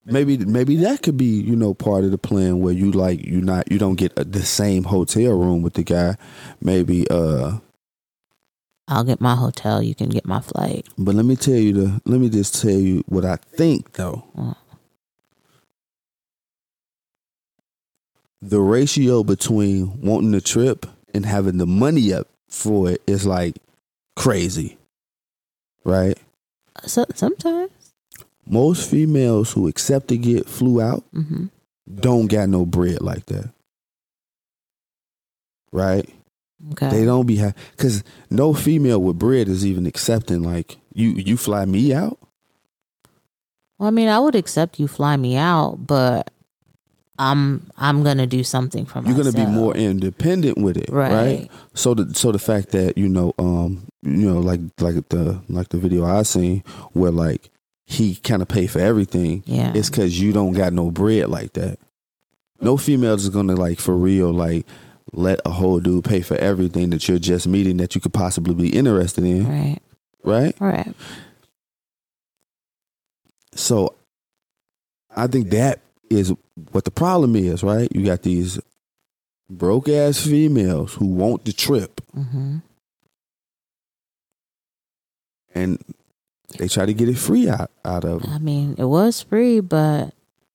maybe 0.05 0.37
maybe 0.39 0.77
that 0.77 1.03
could 1.03 1.17
be 1.17 1.25
you 1.25 1.57
know 1.57 1.75
part 1.75 2.05
of 2.05 2.11
the 2.11 2.19
plan 2.19 2.61
where 2.61 2.75
you 2.75 2.93
like 2.93 3.25
you 3.25 3.41
not 3.41 3.71
you 3.71 3.79
don't 3.79 3.97
get 3.97 4.13
a, 4.19 4.25
the 4.25 4.43
same 4.43 4.85
hotel 4.85 5.33
room 5.33 5.63
with 5.63 5.75
the 5.75 5.85
guy. 5.85 6.17
Maybe 6.61 7.09
uh. 7.11 7.59
I'll 8.87 9.05
get 9.05 9.19
my 9.21 9.35
hotel, 9.35 9.83
you 9.83 9.95
can 9.95 10.11
get 10.11 10.27
my 10.27 10.41
flight. 10.41 10.87
But 10.99 11.15
let 11.15 11.25
me 11.25 11.37
tell 11.37 11.55
you 11.55 11.73
the 11.73 12.01
let 12.05 12.21
me 12.21 12.29
just 12.29 12.61
tell 12.61 12.71
you 12.71 13.03
what 13.07 13.25
I 13.25 13.37
think 13.37 13.93
though. 13.95 14.25
The 18.43 18.61
ratio 18.61 19.25
between 19.25 20.03
wanting 20.03 20.33
the 20.33 20.43
trip 20.43 20.85
and 21.15 21.25
having 21.25 21.57
the 21.57 21.67
money 21.67 22.13
up 22.13 22.29
for 22.49 22.91
it 22.91 23.01
is 23.07 23.25
like 23.27 23.57
crazy. 24.17 24.77
Right? 25.83 26.19
So 26.85 27.07
sometimes, 27.15 27.71
Most 28.47 28.89
females 28.91 29.53
who 29.53 29.69
accept 29.69 30.09
to 30.09 30.17
get 30.19 30.49
flew 30.49 30.81
out 30.81 31.05
hmm 31.13 31.47
don't 31.95 32.29
got 32.29 32.49
no 32.49 32.65
bread 32.65 33.03
like 33.03 33.27
that. 33.27 33.51
Right? 35.73 36.09
okay, 36.73 36.89
They 36.89 37.05
don't 37.05 37.27
be 37.27 37.37
ha- 37.39 37.53
cuz 37.77 38.03
no 38.31 38.55
female 38.55 39.01
with 39.03 39.19
bread 39.19 39.49
is 39.49 39.67
even 39.67 39.87
accepting 39.87 40.43
like 40.43 40.79
you 40.95 41.11
you 41.11 41.37
fly 41.37 41.65
me 41.65 41.93
out? 41.93 42.19
Well, 43.79 43.89
I 43.89 43.91
mean, 43.91 44.09
I 44.09 44.19
would 44.21 44.35
accept 44.37 44.79
you 44.79 44.87
fly 44.89 45.17
me 45.17 45.37
out, 45.37 45.79
but 45.87 46.31
I'm 47.19 47.67
I'm 47.77 48.03
gonna 48.05 48.27
do 48.27 48.45
something 48.45 48.87
for 48.87 49.01
You're 49.01 49.17
myself. 49.17 49.35
going 49.35 49.47
to 49.47 49.51
be 49.51 49.53
more 49.53 49.75
independent 49.77 50.59
with 50.59 50.77
it, 50.77 50.89
right? 50.91 51.13
right. 51.13 51.51
So 51.75 51.95
the 51.95 52.15
so 52.15 52.33
the 52.33 52.39
fact 52.39 52.71
that 52.71 52.97
you 52.97 53.09
know 53.09 53.35
um 53.39 53.87
you 54.03 54.29
know 54.33 54.39
like 54.39 54.61
like 54.81 55.09
the 55.09 55.41
like 55.49 55.69
the 55.71 55.79
video 55.79 56.05
I 56.05 56.23
seen 56.23 56.63
where 56.93 57.11
like 57.11 57.51
he 57.87 58.17
kind 58.17 58.43
of 58.43 58.49
pay 58.49 58.67
for 58.67 58.79
everything 58.79 59.43
Yeah, 59.47 59.73
it's 59.75 59.91
cuz 59.91 60.19
you 60.19 60.33
don't 60.33 60.53
got 60.53 60.73
no 60.73 60.91
bread 60.91 61.29
like 61.29 61.53
that. 61.55 61.79
No 62.61 62.77
female 62.77 63.15
is 63.15 63.29
going 63.29 63.49
to 63.49 63.57
like 63.57 63.79
for 63.79 63.97
real 63.97 64.33
like 64.33 64.67
let 65.13 65.41
a 65.45 65.51
whole 65.51 65.81
dude 65.81 66.05
pay 66.05 66.23
for 66.23 66.37
everything 66.37 66.91
that 66.91 67.09
you're 67.09 67.19
just 67.19 67.47
meeting 67.47 67.77
that 67.77 67.95
you 67.95 68.01
could 68.01 68.13
possibly 68.13 68.55
be 68.55 68.77
interested 68.77 69.23
in, 69.23 69.47
right, 69.49 69.79
right? 70.25 70.57
right. 70.61 70.95
So 73.55 73.95
I 75.15 75.27
think 75.27 75.51
that 75.51 75.81
is 76.11 76.33
what 76.73 76.85
the 76.85 76.91
problem 76.91 77.37
is, 77.37 77.63
right? 77.63 77.89
You 77.95 78.05
got 78.05 78.23
these 78.23 78.59
broke 79.49 79.89
ass 79.89 80.25
females 80.25 80.95
who 80.95 81.07
want 81.07 81.45
the 81.45 81.53
trip 81.53 82.01
hmm 82.13 82.59
and 85.55 85.79
they 86.59 86.69
try 86.69 86.87
to 86.87 86.95
get 86.95 87.09
it 87.09 87.19
free 87.19 87.49
out, 87.49 87.71
out 87.85 88.05
of 88.05 88.23
them. 88.23 88.33
I 88.33 88.39
mean, 88.39 88.75
it 88.79 88.85
was 88.85 89.21
free, 89.23 89.61
but 89.61 90.13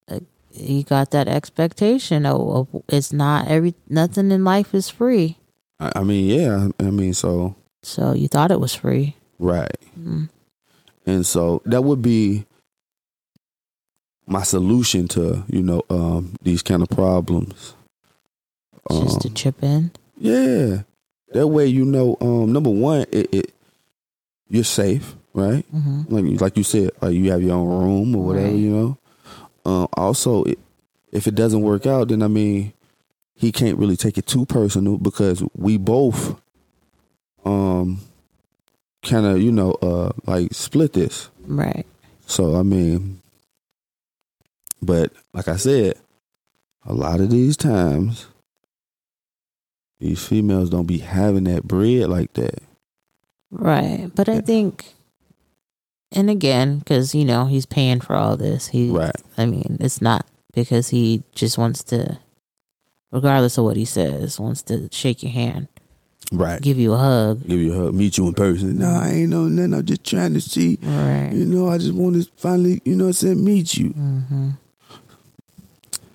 uh, 0.09 0.19
you 0.53 0.83
got 0.83 1.11
that 1.11 1.27
expectation. 1.27 2.25
of 2.25 2.39
of 2.73 2.83
it's 2.87 3.11
not 3.13 3.47
every 3.47 3.75
nothing 3.87 4.31
in 4.31 4.43
life 4.43 4.73
is 4.73 4.89
free. 4.89 5.37
I, 5.79 5.91
I 5.97 6.03
mean, 6.03 6.27
yeah, 6.27 6.69
I 6.79 6.89
mean, 6.91 7.13
so 7.13 7.55
So 7.81 8.13
you 8.13 8.27
thought 8.27 8.51
it 8.51 8.59
was 8.59 8.73
free. 8.75 9.15
right, 9.39 9.75
Mm. 9.99 10.29
and 11.05 11.25
so 11.25 11.61
that 11.65 11.83
would 11.83 12.01
be 12.01 12.45
my 14.27 14.43
solution 14.43 15.07
to 15.09 15.43
you 15.47 15.63
know 15.63 15.81
um, 15.89 16.33
these 16.41 16.61
kind 16.61 16.81
of 16.83 16.89
problems. 16.89 17.73
Just 18.91 19.21
to 19.21 19.27
Um, 19.29 19.33
chip 19.35 19.63
in. 19.63 19.91
yeah, 20.17 20.81
that 21.33 21.47
way 21.47 21.67
you 21.67 21.85
know. 21.85 22.17
Um, 22.21 22.51
number 22.51 22.69
one, 22.71 23.05
it, 23.11 23.29
it 23.33 23.53
you're 24.49 24.63
safe, 24.63 25.15
right? 25.39 25.65
hmm 25.65 26.01
Like 26.09 26.41
like 26.41 26.57
you 26.57 26.63
said, 26.63 26.91
like 27.01 27.13
you 27.13 27.31
have 27.31 27.41
your 27.41 27.53
own 27.55 27.67
room 27.67 28.15
or 28.15 28.25
whatever, 28.25 28.47
Right. 28.49 28.55
you 28.57 28.69
know. 28.69 28.97
Um, 29.65 29.87
also, 29.93 30.43
it, 30.43 30.59
if 31.11 31.27
it 31.27 31.35
doesn't 31.35 31.61
work 31.61 31.85
out, 31.85 32.09
then 32.09 32.21
I 32.21 32.27
mean, 32.27 32.73
he 33.35 33.51
can't 33.51 33.77
really 33.77 33.95
take 33.97 34.17
it 34.17 34.25
too 34.27 34.45
personal 34.45 34.97
because 34.97 35.43
we 35.55 35.77
both 35.77 36.39
um 37.45 37.99
kind 39.01 39.25
of 39.25 39.41
you 39.41 39.51
know 39.51 39.71
uh 39.81 40.11
like 40.25 40.53
split 40.53 40.91
this 40.91 41.29
Right. 41.47 41.85
so 42.27 42.55
i 42.57 42.63
mean 42.63 43.21
but 44.81 45.13
like 45.33 45.47
i 45.47 45.55
said 45.55 45.93
a 46.85 46.93
lot 46.93 47.21
of 47.21 47.29
these 47.29 47.55
times 47.55 48.27
these 50.01 50.25
females 50.27 50.69
don't 50.69 50.85
be 50.85 50.97
having 50.97 51.45
that 51.45 51.63
bread 51.63 52.09
like 52.09 52.33
that 52.33 52.61
Right. 53.51 54.11
But 54.13 54.29
I 54.29 54.41
think, 54.41 54.93
and 56.11 56.29
again, 56.29 56.79
because, 56.79 57.13
you 57.13 57.25
know, 57.25 57.45
he's 57.45 57.65
paying 57.65 57.99
for 57.99 58.15
all 58.15 58.35
this. 58.37 58.67
He, 58.67 58.89
right. 58.89 59.15
I 59.37 59.45
mean, 59.45 59.77
it's 59.79 60.01
not 60.01 60.25
because 60.53 60.89
he 60.89 61.23
just 61.33 61.57
wants 61.57 61.83
to, 61.85 62.19
regardless 63.11 63.57
of 63.57 63.65
what 63.65 63.77
he 63.77 63.85
says, 63.85 64.39
wants 64.39 64.61
to 64.63 64.89
shake 64.91 65.21
your 65.21 65.31
hand, 65.31 65.67
right. 66.31 66.61
Give 66.61 66.77
you 66.77 66.93
a 66.93 66.97
hug. 66.97 67.47
give 67.47 67.59
you 67.59 67.73
a 67.73 67.85
hug. 67.85 67.93
Meet 67.93 68.17
you 68.17 68.27
in 68.27 68.33
person. 68.33 68.79
No 68.79 68.87
i 68.87 69.09
ain't 69.09 69.29
know 69.29 69.45
nothing. 69.45 69.73
I'm 69.73 69.85
just 69.85 70.03
trying 70.03 70.33
to 70.33 70.41
see. 70.41 70.79
Right. 70.81 71.31
you 71.31 71.45
know 71.45 71.69
i 71.69 71.77
just 71.77 71.93
want 71.93 72.15
to 72.15 72.29
finally 72.37 72.81
you 72.85 72.95
know 72.95 73.05
what 73.05 73.09
i'm 73.09 73.13
saying 73.13 73.43
meet 73.43 73.77
you. 73.77 73.89
Hmm 73.89 74.49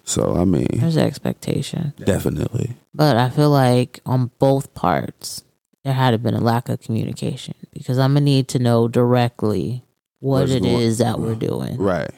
so 0.05 0.37
i 0.37 0.45
mean. 0.45 0.69
There's 0.73 0.97
expectation. 0.97 1.95
definitely. 1.99 2.75
But 2.95 3.17
I 3.17 3.31
feel 3.31 3.51
like 3.51 4.01
on 4.07 4.31
both 4.39 4.73
parts, 4.75 5.44
there 5.85 5.95
had 5.95 6.23
been 6.23 6.35
a 6.35 6.41
lack 6.41 6.69
of 6.69 6.81
communication 6.81 7.55
because 7.73 7.99
I'm 7.99 8.15
to 8.15 8.21
need 8.21 8.49
to 8.49 8.59
know 8.59 8.89
directly 8.89 9.85
what 10.21 10.41
What's 10.41 10.53
it 10.53 10.63
going- 10.63 10.81
is 10.81 10.99
that 10.99 11.21
we're 11.21 11.35
doing, 11.35 11.77
right 11.79 12.11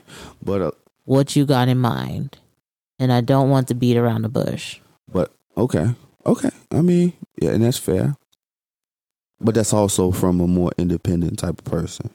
but 0.42 0.60
uh, 0.62 0.70
what 1.04 1.34
you 1.36 1.44
got 1.46 1.68
in 1.68 1.78
mind. 1.78 2.38
And 2.98 3.12
I 3.12 3.20
don't 3.20 3.50
want 3.50 3.68
to 3.68 3.74
beat 3.74 3.98
around 3.98 4.22
the 4.22 4.30
bush. 4.30 4.80
But 5.12 5.30
okay, 5.54 5.94
okay. 6.24 6.48
I 6.70 6.80
mean, 6.80 7.12
yeah, 7.38 7.50
and 7.50 7.62
that's 7.62 7.76
fair. 7.76 8.16
But 9.38 9.54
that's 9.54 9.74
also 9.74 10.10
from 10.12 10.40
a 10.40 10.46
more 10.46 10.70
independent 10.78 11.38
type 11.40 11.58
of 11.58 11.64
person, 11.66 12.08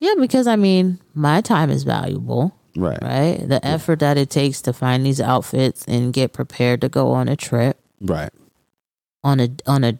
Yeah, 0.00 0.14
because 0.18 0.46
I 0.46 0.56
mean, 0.56 0.98
my 1.12 1.42
time 1.42 1.68
is 1.68 1.82
valuable, 1.82 2.54
right? 2.74 2.98
right? 3.02 3.46
The 3.46 3.62
effort 3.66 3.98
that 3.98 4.16
it 4.16 4.30
takes 4.30 4.62
to 4.62 4.72
find 4.72 5.04
these 5.04 5.20
outfits 5.20 5.84
and 5.86 6.10
get 6.14 6.32
prepared 6.32 6.80
to 6.80 6.88
go 6.88 7.10
on 7.12 7.28
a 7.28 7.36
trip, 7.36 7.78
Right, 8.00 8.30
on 9.24 9.40
a 9.40 9.48
on 9.66 9.84
a 9.84 9.98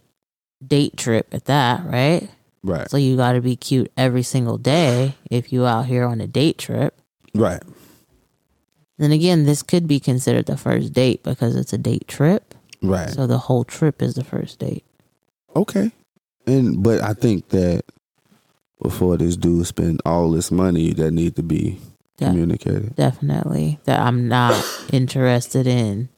date 0.67 0.97
trip 0.97 1.29
at 1.33 1.45
that, 1.47 1.85
right? 1.85 2.29
right, 2.65 2.91
So 2.91 2.97
you 2.97 3.17
got 3.17 3.33
to 3.33 3.41
be 3.41 3.57
cute 3.57 3.91
every 3.97 4.23
single 4.23 4.59
day 4.59 5.15
if 5.31 5.53
you 5.53 5.67
out 5.67 5.87
here 5.87 6.05
on 6.05 6.21
a 6.21 6.27
date 6.27 6.59
trip. 6.59 7.01
right, 7.35 7.63
Then 8.99 9.13
again, 9.13 9.45
this 9.45 9.63
could 9.63 9.87
be 9.87 10.01
considered 10.01 10.47
the 10.47 10.57
first 10.57 10.93
date 10.93 11.23
because 11.23 11.55
it's 11.57 11.73
a 11.73 11.79
date 11.79 12.09
trip. 12.09 12.55
right. 12.83 13.11
So 13.11 13.27
the 13.27 13.39
whole 13.39 13.65
trip 13.65 14.03
is 14.03 14.15
the 14.15 14.25
first 14.25 14.59
date. 14.59 14.85
Okay, 15.55 15.93
and 16.47 16.83
but 16.83 17.01
I 17.03 17.15
think 17.15 17.49
that 17.51 17.85
before 18.83 19.17
this 19.17 19.37
dude 19.37 19.67
spend 19.67 20.01
all 20.05 20.31
this 20.31 20.51
money, 20.51 20.93
that 20.95 21.11
need 21.13 21.37
to 21.37 21.43
be 21.43 21.79
Yeah. 22.19 22.29
communicated. 22.31 22.95
Definitely 22.97 23.79
that 23.85 24.01
I'm 24.01 24.27
not 24.29 24.55
interested 24.93 25.67
in 25.67 26.09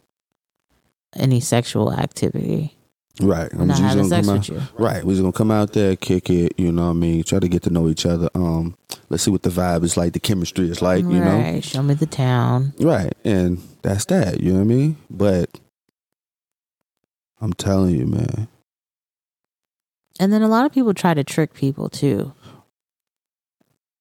any 1.15 1.41
sexual 1.41 1.93
activity. 1.93 2.77
Right. 3.21 3.51
I'm 3.53 3.67
not 3.67 3.77
just 3.77 3.83
having 3.83 4.09
gonna 4.09 4.09
sex 4.09 4.27
come 4.27 4.39
with 4.39 4.51
out- 4.51 4.79
you. 4.79 4.85
Right. 4.85 5.05
We're 5.05 5.13
just 5.13 5.23
gonna 5.23 5.33
come 5.33 5.51
out 5.51 5.73
there, 5.73 5.97
kick 5.97 6.31
it. 6.31 6.55
You 6.59 6.73
know 6.73 6.85
what 6.85 6.91
I 6.91 6.95
mean? 6.95 7.23
Try 7.25 7.39
to 7.39 7.49
get 7.49 7.63
to 7.65 7.71
know 7.71 7.89
each 7.89 8.07
other. 8.07 8.29
Um, 8.35 8.77
let's 9.09 9.23
see 9.23 9.31
what 9.31 9.43
the 9.43 9.51
vibe 9.51 9.85
is 9.85 9.97
like, 9.97 10.13
the 10.13 10.21
chemistry 10.21 10.69
is 10.71 10.81
like. 10.83 11.03
You 11.05 11.21
know. 11.21 11.39
right. 11.39 11.63
Show 11.65 11.83
me 11.83 11.95
the 11.95 12.07
town. 12.07 12.73
Right. 12.81 13.13
And 13.25 13.59
that's 13.83 14.05
that. 14.07 14.41
You 14.41 14.53
know 14.53 14.59
what 14.59 14.65
I 14.65 14.69
mean? 14.75 14.97
But 15.11 15.61
I'm 17.41 17.53
telling 17.53 17.95
you, 17.95 18.07
man. 18.07 18.49
And 20.19 20.33
then 20.33 20.43
a 20.43 20.49
lot 20.49 20.67
of 20.67 20.73
people 20.73 20.93
try 20.93 21.15
to 21.15 21.25
trick 21.25 21.55
people 21.55 21.89
too. 21.89 22.33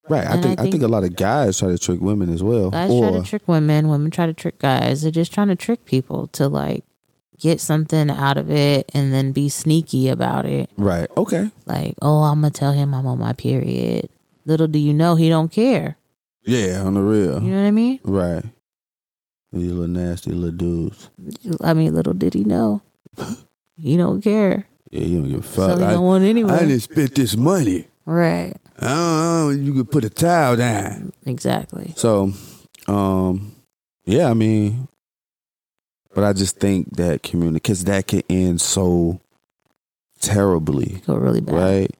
Right. 0.08 0.26
I 0.26 0.32
And 0.32 0.40
I 0.40 0.42
think, 0.42 0.58
I 0.58 0.62
think 0.64 0.72
think- 0.74 0.84
a 0.84 0.88
lot 0.88 1.04
of 1.04 1.14
guys 1.16 1.58
try 1.58 1.68
to 1.68 1.78
trick 1.78 2.00
women 2.00 2.30
as 2.32 2.42
well. 2.42 2.70
Guys 2.70 2.90
or 2.90 3.10
try 3.10 3.20
to 3.20 3.24
trick 3.26 3.48
women, 3.48 3.88
women 3.88 4.10
try 4.10 4.26
to 4.26 4.34
trick 4.34 4.58
guys. 4.58 5.02
They're 5.02 5.10
just 5.10 5.32
trying 5.32 5.48
to 5.48 5.56
trick 5.56 5.84
people 5.84 6.26
to 6.28 6.48
like 6.48 6.84
get 7.40 7.60
something 7.60 8.10
out 8.10 8.36
of 8.36 8.50
it 8.50 8.90
and 8.94 9.12
then 9.12 9.32
be 9.32 9.48
sneaky 9.48 10.08
about 10.08 10.46
it. 10.46 10.70
right. 10.76 11.08
Okay. 11.16 11.50
Like, 11.66 11.94
oh, 12.02 12.22
I'm 12.22 12.40
gonna 12.42 12.50
tell 12.50 12.72
him 12.72 12.94
I'm 12.94 13.06
on 13.06 13.18
my 13.18 13.32
period. 13.32 14.08
Little 14.46 14.66
do 14.66 14.78
you 14.78 14.92
know 14.94 15.14
he 15.16 15.28
don't 15.28 15.50
care. 15.50 15.96
Yeah, 16.44 16.82
on 16.82 16.94
the 16.94 17.00
real. 17.02 17.42
You 17.42 17.50
know 17.50 17.60
what 17.62 17.66
I 17.68 17.70
mean? 17.70 18.00
Right. 18.04 18.44
You 19.52 19.70
little 19.74 19.88
nasty 19.88 20.30
little 20.32 20.56
dudes. 20.56 21.10
I 21.62 21.74
mean, 21.74 21.94
little 21.94 22.14
did 22.14 22.34
he 22.34 22.44
know. 22.44 22.82
He 23.76 23.96
don't 23.96 24.20
care. 24.22 24.66
Yeah, 24.90 25.04
you 25.04 25.20
don't 25.20 25.30
give 25.30 25.40
a 25.40 25.48
So 25.48 25.66
fuck. 25.68 25.78
he 25.78 25.84
I, 25.84 25.92
don't 25.92 26.04
want 26.04 26.24
anyway. 26.24 26.52
I 26.52 26.58
didn't 26.60 26.80
spent 26.80 27.14
this 27.14 27.36
money. 27.36 27.86
right. 28.06 28.54
I 28.82 28.88
don't 28.88 29.18
know. 29.18 29.50
You 29.50 29.74
could 29.74 29.90
put 29.90 30.04
a 30.04 30.10
towel 30.10 30.56
down. 30.56 31.12
Exactly. 31.26 31.92
So, 31.96 32.32
um, 32.88 33.52
yeah, 34.06 34.30
I 34.30 34.34
mean, 34.34 34.88
but 36.14 36.24
I 36.24 36.32
just 36.32 36.58
think 36.58 36.96
that 36.96 37.22
community, 37.22 37.54
because 37.56 37.84
that 37.84 38.06
can 38.06 38.22
end 38.28 38.60
so 38.60 39.20
terribly, 40.20 41.02
Go 41.06 41.14
really 41.16 41.40
bad. 41.40 41.54
right? 41.54 41.90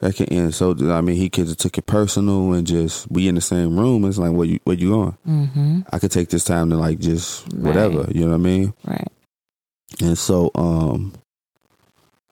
That 0.00 0.16
can 0.16 0.26
end 0.32 0.54
so. 0.54 0.74
I 0.90 1.02
mean, 1.02 1.16
he 1.16 1.28
could 1.28 1.48
have 1.48 1.56
took 1.58 1.76
it 1.76 1.84
personal 1.84 2.54
and 2.54 2.66
just 2.66 3.12
be 3.12 3.28
in 3.28 3.34
the 3.34 3.42
same 3.42 3.78
room. 3.78 4.06
It's 4.06 4.16
like, 4.16 4.32
where 4.32 4.46
you 4.46 4.58
where 4.64 4.76
you 4.76 4.88
going? 4.88 5.16
Mm-hmm. 5.28 5.80
I 5.92 5.98
could 5.98 6.10
take 6.10 6.30
this 6.30 6.44
time 6.44 6.70
to 6.70 6.76
like 6.76 7.00
just 7.00 7.52
whatever. 7.52 8.04
Right. 8.04 8.16
You 8.16 8.22
know 8.22 8.30
what 8.30 8.36
I 8.36 8.38
mean? 8.38 8.74
Right. 8.86 9.08
And 10.00 10.16
so, 10.16 10.50
um, 10.54 11.12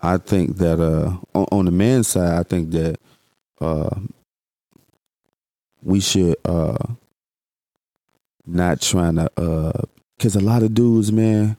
I 0.01 0.17
think 0.17 0.57
that 0.59 0.81
uh, 0.81 1.19
on, 1.35 1.47
on 1.53 1.65
the 1.67 1.71
man's 1.71 2.09
side, 2.09 2.39
I 2.39 2.43
think 2.43 2.71
that 2.71 2.97
uh, 3.61 3.91
we 5.83 6.01
should 6.01 6.37
uh, 6.47 6.79
not 8.47 8.81
trying 8.81 9.17
to, 9.17 9.31
uh, 9.37 9.83
cause 10.19 10.37
a 10.37 10.41
lot 10.41 10.63
of 10.63 10.75
dudes, 10.75 11.11
man, 11.13 11.57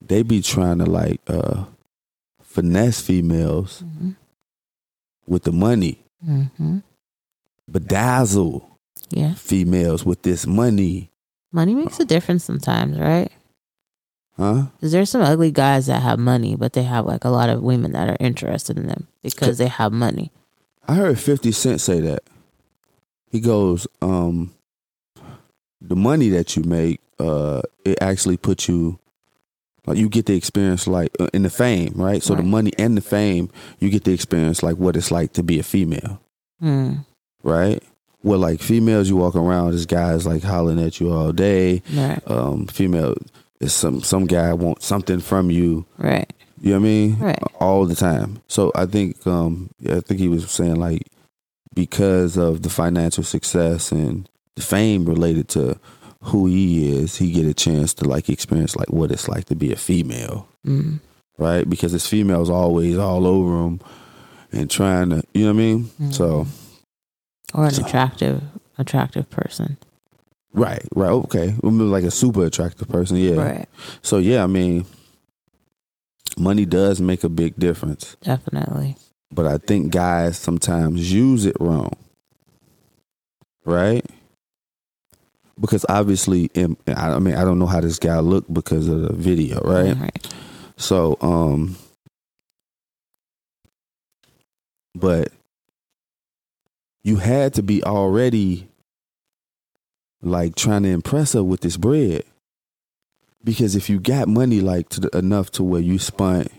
they 0.00 0.22
be 0.22 0.40
trying 0.42 0.78
to 0.78 0.86
like 0.86 1.20
uh, 1.28 1.64
finesse 2.42 3.00
females 3.00 3.82
Mm-hmm. 3.84 4.10
with 5.26 5.42
the 5.44 5.52
money, 5.52 6.02
Mm-hmm. 6.26 6.78
bedazzle 7.70 8.64
Yeah. 9.10 9.34
females 9.34 10.04
with 10.04 10.22
this 10.22 10.46
money, 10.46 11.10
Money 11.50 11.74
makes 11.74 11.98
a 11.98 12.04
difference 12.04 12.44
sometimes, 12.44 12.98
right? 12.98 13.32
huh? 14.36 14.66
Because 14.76 14.92
there's 14.92 15.08
some 15.10 15.22
ugly 15.22 15.50
guys 15.50 15.86
that 15.86 16.02
have 16.02 16.18
money, 16.18 16.54
but 16.56 16.74
they 16.74 16.82
have 16.82 17.06
like 17.06 17.24
a 17.24 17.30
lot 17.30 17.48
of 17.48 17.62
women 17.62 17.92
that 17.92 18.08
are 18.08 18.16
interested 18.20 18.76
in 18.78 18.86
them 18.86 19.06
because 19.22 19.56
they 19.58 19.66
have 19.68 19.90
money. 19.92 20.30
I 20.86 20.94
heard 20.94 21.18
50 21.18 21.50
Cent 21.52 21.80
say 21.80 22.00
that. 22.00 22.22
He 23.30 23.40
goes, 23.40 23.86
um, 24.02 24.52
the 25.80 25.96
money 25.96 26.28
that 26.30 26.54
you 26.56 26.62
make, 26.64 27.00
uh, 27.18 27.62
it 27.84 27.98
actually 28.00 28.36
puts 28.36 28.68
you, 28.68 28.98
like, 29.86 29.96
you 29.98 30.08
get 30.08 30.26
the 30.26 30.34
experience 30.36 30.86
like 30.86 31.10
uh, 31.20 31.28
in 31.32 31.42
the 31.42 31.50
fame, 31.50 31.92
right? 31.96 32.22
So 32.22 32.34
the 32.34 32.42
money 32.42 32.72
and 32.78 32.96
the 32.96 33.00
fame, 33.00 33.50
you 33.80 33.90
get 33.90 34.04
the 34.04 34.12
experience 34.12 34.62
like 34.62 34.76
what 34.76 34.96
it's 34.96 35.10
like 35.10 35.32
to 35.34 35.42
be 35.42 35.58
a 35.58 35.62
female, 35.62 36.20
Mm. 36.62 37.04
right? 37.42 37.82
Well, 38.22 38.40
like 38.40 38.60
females, 38.60 39.08
you 39.08 39.16
walk 39.16 39.36
around, 39.36 39.72
this 39.72 39.86
guy's 39.86 40.26
like 40.26 40.42
hollering 40.42 40.80
at 40.82 40.98
you 41.00 41.12
all 41.12 41.32
day. 41.32 41.82
Right. 41.94 42.20
Um, 42.26 42.66
female 42.66 43.14
is 43.60 43.72
some 43.72 44.00
some 44.02 44.26
guy 44.26 44.52
wants 44.54 44.86
something 44.86 45.20
from 45.20 45.50
you. 45.50 45.86
Right. 45.98 46.30
You 46.60 46.70
know 46.72 46.78
what 46.78 46.80
I 46.80 46.88
mean? 46.88 47.18
Right. 47.20 47.38
All 47.60 47.84
the 47.86 47.94
time. 47.94 48.42
So 48.48 48.72
I 48.74 48.86
think 48.86 49.24
um 49.26 49.70
I 49.88 50.00
think 50.00 50.18
he 50.20 50.28
was 50.28 50.50
saying 50.50 50.76
like 50.76 51.06
because 51.74 52.36
of 52.36 52.62
the 52.62 52.70
financial 52.70 53.22
success 53.22 53.92
and 53.92 54.28
the 54.56 54.62
fame 54.62 55.04
related 55.06 55.48
to 55.50 55.78
who 56.22 56.46
he 56.46 56.96
is, 56.96 57.16
he 57.16 57.30
get 57.32 57.46
a 57.46 57.54
chance 57.54 57.94
to 57.94 58.04
like 58.08 58.28
experience 58.28 58.74
like 58.76 58.90
what 58.92 59.10
it's 59.12 59.28
like 59.28 59.44
to 59.46 59.54
be 59.54 59.72
a 59.72 59.76
female, 59.76 60.48
Mm. 60.66 61.00
right? 61.38 61.68
Because 61.68 61.92
his 61.92 62.06
females 62.06 62.50
always 62.50 62.98
all 62.98 63.26
over 63.26 63.64
him 63.66 63.80
and 64.52 64.68
trying 64.70 65.10
to, 65.10 65.22
you 65.34 65.42
know 65.46 65.52
what 65.52 65.60
I 65.60 65.64
mean? 65.64 65.84
Mm. 66.00 66.14
So 66.14 66.46
Or 67.54 67.66
an 67.66 67.70
So- 67.70 67.84
attractive, 67.86 68.42
attractive 68.78 69.30
person. 69.30 69.76
right, 70.52 70.82
right, 70.94 71.10
okay. 71.10 71.54
Like 71.62 72.04
a 72.04 72.10
super 72.10 72.44
attractive 72.46 72.88
person, 72.88 73.16
yeah. 73.16 73.34
Right. 73.34 73.68
So 74.02 74.18
yeah, 74.18 74.42
I 74.42 74.48
mean, 74.48 74.86
money 76.36 76.64
does 76.66 77.00
make 77.00 77.22
a 77.24 77.28
big 77.28 77.56
difference. 77.56 78.16
Definitely. 78.22 78.96
but 79.30 79.46
I 79.46 79.58
think 79.58 79.92
guys 79.92 80.36
sometimes 80.38 81.12
use 81.12 81.44
it 81.46 81.56
wrong. 81.60 81.92
Right? 83.64 84.04
Because 85.60 85.84
obviously, 85.88 86.50
I 86.56 86.66
mean, 87.18 87.34
I 87.34 87.44
don't 87.44 87.58
know 87.58 87.66
how 87.66 87.80
this 87.80 87.98
guy 87.98 88.18
looked 88.20 88.52
because 88.52 88.86
of 88.88 89.00
the 89.02 89.12
video, 89.12 89.60
right? 89.60 89.96
Right. 89.96 90.28
So, 90.76 91.16
um, 91.20 91.76
but 94.94 95.28
you 97.02 97.16
had 97.16 97.54
to 97.54 97.62
be 97.62 97.82
already 97.84 98.68
like 100.22 100.54
trying 100.56 100.82
to 100.84 100.88
impress 100.90 101.32
her 101.32 101.42
with 101.44 101.60
this 101.60 101.76
bread 101.76 102.24
Because 103.44 103.76
if 103.76 103.88
you 103.88 104.00
got 104.00 104.28
money 104.28 104.60
like 104.60 104.88
to 104.90 105.00
the, 105.00 105.16
enough 105.16 105.50
to 105.52 105.62
where 105.64 105.80
you 105.80 105.98
spent, 105.98 106.50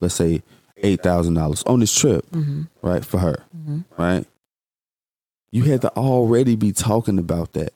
let's 0.00 0.14
say 0.14 0.42
eight 0.78 1.02
thousand 1.02 1.34
dollars 1.34 1.62
on 1.64 1.80
this 1.80 1.92
trip, 1.96 2.24
Mm-hmm. 2.30 2.62
right, 2.82 3.04
for 3.04 3.18
her, 3.18 3.44
Mm-hmm. 3.56 3.80
right, 4.00 4.24
you 5.50 5.64
had 5.64 5.80
to 5.82 5.90
already 5.96 6.54
be 6.56 6.72
talking 6.72 7.18
about 7.18 7.52
that. 7.54 7.72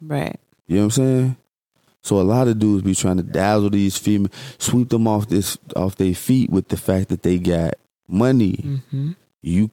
Right. 0.00 0.38
You 0.66 0.76
know 0.76 0.82
what 0.82 0.84
I'm 0.84 0.90
saying? 0.90 1.36
So 2.02 2.20
a 2.20 2.22
lot 2.22 2.48
of 2.48 2.58
dudes 2.58 2.82
be 2.82 2.94
trying 2.94 3.16
to 3.18 3.22
dazzle 3.22 3.70
these 3.70 3.98
females, 3.98 4.32
sweep 4.58 4.88
them 4.88 5.06
off 5.06 5.28
this 5.28 5.58
off 5.76 5.96
their 5.96 6.14
feet 6.14 6.50
with 6.50 6.68
the 6.68 6.76
fact 6.76 7.08
that 7.08 7.22
they 7.22 7.38
got 7.38 7.74
money. 8.06 8.52
Mm-hmm. 8.52 9.12
You 9.42 9.70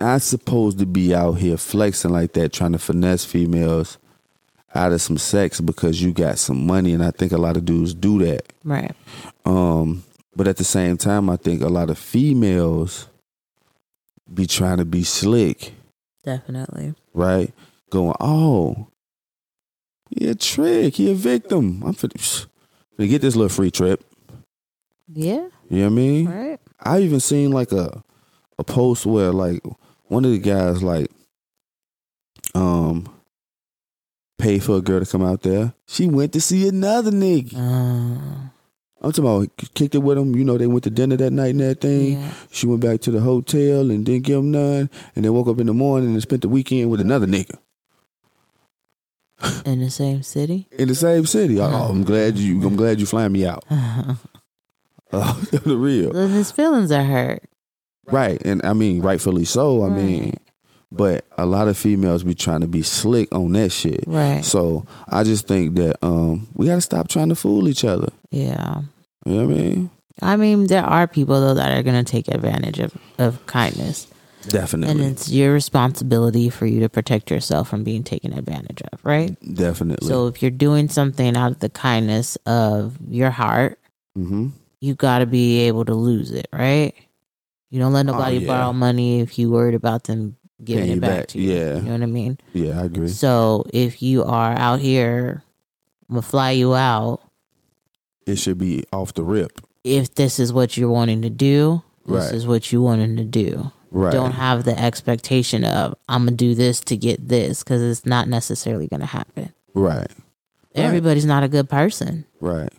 not 0.00 0.22
supposed 0.22 0.78
to 0.78 0.86
be 0.86 1.14
out 1.14 1.34
here 1.34 1.56
flexing 1.56 2.10
like 2.12 2.32
that, 2.34 2.52
trying 2.52 2.72
to 2.72 2.78
finesse 2.78 3.24
females 3.24 3.98
out 4.74 4.92
of 4.92 5.00
some 5.00 5.18
sex 5.18 5.60
because 5.60 6.02
you 6.02 6.12
got 6.12 6.38
some 6.38 6.66
money. 6.66 6.92
And 6.92 7.04
I 7.04 7.10
think 7.10 7.32
a 7.32 7.38
lot 7.38 7.56
of 7.56 7.64
dudes 7.64 7.94
do 7.94 8.18
that. 8.24 8.52
Right. 8.64 8.92
Um, 9.44 10.04
but 10.34 10.48
at 10.48 10.56
the 10.56 10.64
same 10.64 10.96
time, 10.96 11.30
I 11.30 11.36
think 11.36 11.62
a 11.62 11.68
lot 11.68 11.90
of 11.90 11.98
females 11.98 13.08
be 14.32 14.46
trying 14.46 14.78
to 14.78 14.84
be 14.84 15.04
slick, 15.04 15.72
Definitely. 16.24 16.94
right? 17.12 17.52
Going, 17.90 18.16
oh, 18.20 18.88
he 20.16 20.28
a 20.28 20.34
trick, 20.34 20.94
he 20.94 21.10
a 21.10 21.14
victim. 21.14 21.82
I'm 21.84 21.94
finna, 21.94 22.46
finna 22.96 23.08
get 23.08 23.22
this 23.22 23.36
little 23.36 23.48
free 23.48 23.70
trip. 23.70 24.04
Yeah. 25.12 25.48
You 25.68 25.78
know 25.78 25.80
what 25.80 25.86
I 25.86 25.88
mean? 25.90 26.28
Right. 26.28 26.60
I 26.80 27.00
even 27.00 27.20
seen 27.20 27.50
like 27.50 27.72
a 27.72 28.02
a 28.58 28.64
post 28.64 29.06
where 29.06 29.32
like 29.32 29.60
one 30.04 30.24
of 30.24 30.30
the 30.30 30.38
guys 30.38 30.82
like 30.82 31.10
um 32.54 33.08
paid 34.38 34.62
for 34.62 34.76
a 34.76 34.80
girl 34.80 35.00
to 35.00 35.10
come 35.10 35.24
out 35.24 35.42
there. 35.42 35.74
She 35.86 36.06
went 36.06 36.32
to 36.34 36.40
see 36.40 36.68
another 36.68 37.10
nigga. 37.10 37.54
Uh, 37.54 38.50
I'm 39.02 39.12
talking 39.12 39.24
about 39.24 39.74
kicked 39.74 39.94
it 39.94 39.98
with 39.98 40.16
him. 40.18 40.34
You 40.34 40.44
know, 40.44 40.56
they 40.56 40.66
went 40.66 40.84
to 40.84 40.90
dinner 40.90 41.16
that 41.16 41.32
night 41.32 41.50
and 41.50 41.60
everything. 41.62 42.20
yeah. 42.20 42.32
She 42.50 42.66
went 42.66 42.80
back 42.80 43.00
to 43.02 43.10
the 43.10 43.20
hotel 43.20 43.90
and 43.90 44.04
didn't 44.04 44.24
give 44.24 44.38
him 44.38 44.50
none. 44.50 44.88
And 45.14 45.24
then 45.24 45.32
woke 45.34 45.48
up 45.48 45.60
in 45.60 45.66
the 45.66 45.74
morning 45.74 46.12
and 46.12 46.22
spent 46.22 46.42
the 46.42 46.48
weekend 46.48 46.90
with 46.90 47.00
another 47.00 47.26
nigga 47.26 47.58
In 49.66 49.80
the 49.80 49.90
same 49.90 50.22
city. 50.22 50.68
in 50.72 50.88
the 50.88 50.94
same 50.94 51.26
city. 51.26 51.60
Oh, 51.60 51.64
I'm 51.66 52.04
glad 52.04 52.38
you. 52.38 52.64
I'm 52.66 52.76
glad 52.76 53.00
you 53.00 53.06
flying 53.06 53.32
me 53.32 53.46
out. 53.46 53.64
Oh, 55.12 55.40
the 55.52 55.76
real 55.76 56.12
Then 56.12 56.30
his 56.30 56.50
feelings 56.50 56.90
are 56.90 57.04
hurt. 57.04 57.44
right. 58.06 58.40
And 58.44 58.64
I 58.64 58.72
mean, 58.72 59.00
rightfully 59.00 59.44
so. 59.44 59.84
I 59.84 59.88
mean, 59.88 60.34
but 60.90 61.24
a 61.38 61.46
lot 61.46 61.68
of 61.68 61.76
females 61.78 62.24
be 62.24 62.34
trying 62.34 62.62
to 62.62 62.66
be 62.66 62.82
slick 62.82 63.32
on 63.32 63.52
that 63.52 63.70
shit. 63.70 64.02
Right. 64.08 64.44
So 64.44 64.86
I 65.08 65.22
just 65.22 65.46
think 65.46 65.76
that 65.76 66.04
um 66.04 66.48
we 66.54 66.66
got 66.66 66.76
to 66.76 66.80
stop 66.80 67.06
trying 67.08 67.28
to 67.28 67.36
fool 67.36 67.68
each 67.68 67.84
other. 67.84 68.08
Yeah. 68.30 68.80
You 69.24 69.34
know 69.34 69.46
what 69.46 69.54
I 69.54 69.58
mean? 69.58 69.90
I 70.22 70.36
mean, 70.36 70.66
there 70.66 70.84
are 70.84 71.06
people 71.06 71.40
though 71.40 71.54
that 71.54 71.76
are 71.78 71.82
going 71.84 72.02
to 72.04 72.10
take 72.10 72.26
advantage 72.28 72.78
of, 72.80 72.92
of 73.18 73.44
kindness, 73.46 74.08
and 74.52 75.00
it's 75.00 75.28
your 75.30 75.52
responsibility 75.52 76.50
for 76.50 76.66
you 76.66 76.80
to 76.80 76.88
protect 76.88 77.30
yourself 77.30 77.68
from 77.68 77.84
being 77.84 78.02
taken 78.04 78.32
advantage 78.32 78.82
of, 78.92 79.04
right? 79.04 79.36
Definitely. 79.54 80.08
So 80.08 80.26
if 80.26 80.42
you're 80.42 80.50
doing 80.50 80.88
something 80.88 81.36
out 81.36 81.52
of 81.52 81.58
the 81.60 81.68
kindness 81.70 82.36
of 82.46 82.96
your 83.08 83.30
heart, 83.30 83.78
hmm 84.14 84.48
you 84.80 84.94
got 84.94 85.20
to 85.20 85.26
be 85.26 85.60
able 85.60 85.86
to 85.86 85.94
lose 85.94 86.30
it, 86.30 86.46
right? 86.52 86.92
You 87.70 87.80
don't 87.80 87.94
let 87.94 88.04
nobody 88.04 88.36
Oh, 88.36 88.40
yeah. 88.40 88.46
borrow 88.46 88.72
money 88.74 89.20
if 89.20 89.38
you 89.38 89.50
worried 89.50 89.74
about 89.74 90.04
them 90.04 90.36
giving 90.62 90.84
Paying 90.84 90.98
it 90.98 91.00
back, 91.00 91.18
back, 91.20 91.26
to 91.28 91.40
you. 91.40 91.52
yeah. 91.54 91.76
You 91.76 91.82
know 91.82 91.92
what 91.92 92.02
I 92.02 92.06
mean? 92.06 92.38
Yeah, 92.52 92.80
I 92.82 92.84
agree. 92.84 93.08
So 93.08 93.64
if 93.72 94.02
you 94.02 94.24
are 94.24 94.52
out 94.52 94.80
here, 94.80 95.42
I'm 96.10 96.16
gonna 96.16 96.22
fly 96.22 96.50
you 96.50 96.74
out. 96.74 97.22
It 98.26 98.36
should 98.36 98.58
be 98.58 98.84
off 98.92 99.14
the 99.14 99.22
rip. 99.24 99.60
If 99.84 100.14
this 100.14 100.38
is 100.38 100.52
what 100.52 100.76
you're 100.76 100.90
wanting 100.90 101.22
to 101.22 101.30
do, 101.30 101.82
this 102.06 102.26
Right. 102.26 102.34
is 102.34 102.46
what 102.46 102.70
you 102.70 102.82
wanting 102.82 103.16
to 103.16 103.24
do. 103.24 103.72
Right. 103.94 104.12
Don't 104.12 104.32
have 104.32 104.64
the 104.64 104.76
expectation 104.76 105.62
of 105.64 105.94
I'm 106.08 106.24
gonna 106.24 106.36
do 106.36 106.56
this 106.56 106.80
to 106.80 106.96
get 106.96 107.28
this 107.28 107.62
because 107.62 107.80
it's 107.80 108.04
not 108.04 108.26
necessarily 108.26 108.88
gonna 108.88 109.06
happen. 109.06 109.52
Right. 109.72 110.10
Everybody's 110.74 111.24
not 111.24 111.44
a 111.44 111.48
good 111.48 111.68
person. 111.70 112.24
Right. 112.40 112.72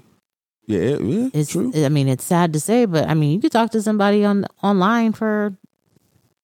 Yeah, 0.68 0.80
it, 0.80 1.02
yeah 1.02 1.30
It's 1.34 1.52
true. 1.52 1.72
I 1.74 1.88
mean 1.88 2.10
it's 2.10 2.26
sad 2.26 2.52
to 2.52 2.60
say, 2.60 2.84
but 2.84 3.08
I 3.08 3.14
mean 3.14 3.32
you 3.32 3.40
could 3.40 3.54
talk 3.54 3.72
to 3.72 3.82
somebody 3.82 4.26
on 4.26 4.46
online 4.62 5.14
for 5.14 5.56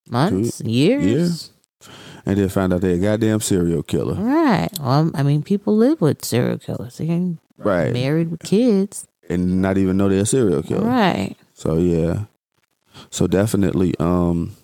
months, 0.10 0.62
years. 0.62 1.52
And 2.26 2.38
then 2.38 2.48
find 2.48 2.72
out 2.72 2.80
they're 2.80 2.96
a 2.96 3.00
goddamn 3.00 3.42
serial 3.42 3.84
killer. 3.84 4.14
Right. 4.14 4.70
Well, 4.80 5.12
I 5.14 5.22
mean 5.24 5.44
people 5.44 5.76
live 5.76 6.00
with 6.00 6.24
serial 6.24 6.60
killers. 6.60 6.98
They 6.98 7.08
can 7.08 7.40
Right. 7.58 7.92
married 7.92 8.32
with 8.32 8.40
kids. 8.44 9.06
And 9.30 9.62
not 9.62 9.78
even 9.78 9.98
know 9.98 10.08
they're 10.08 10.22
a 10.22 10.26
serial 10.26 10.64
killer. 10.64 10.88
Right. 10.88 11.36
So 11.56 11.76
yeah. 11.76 12.24
So 13.10 13.28
definitely, 13.28 13.96
um 14.00 14.56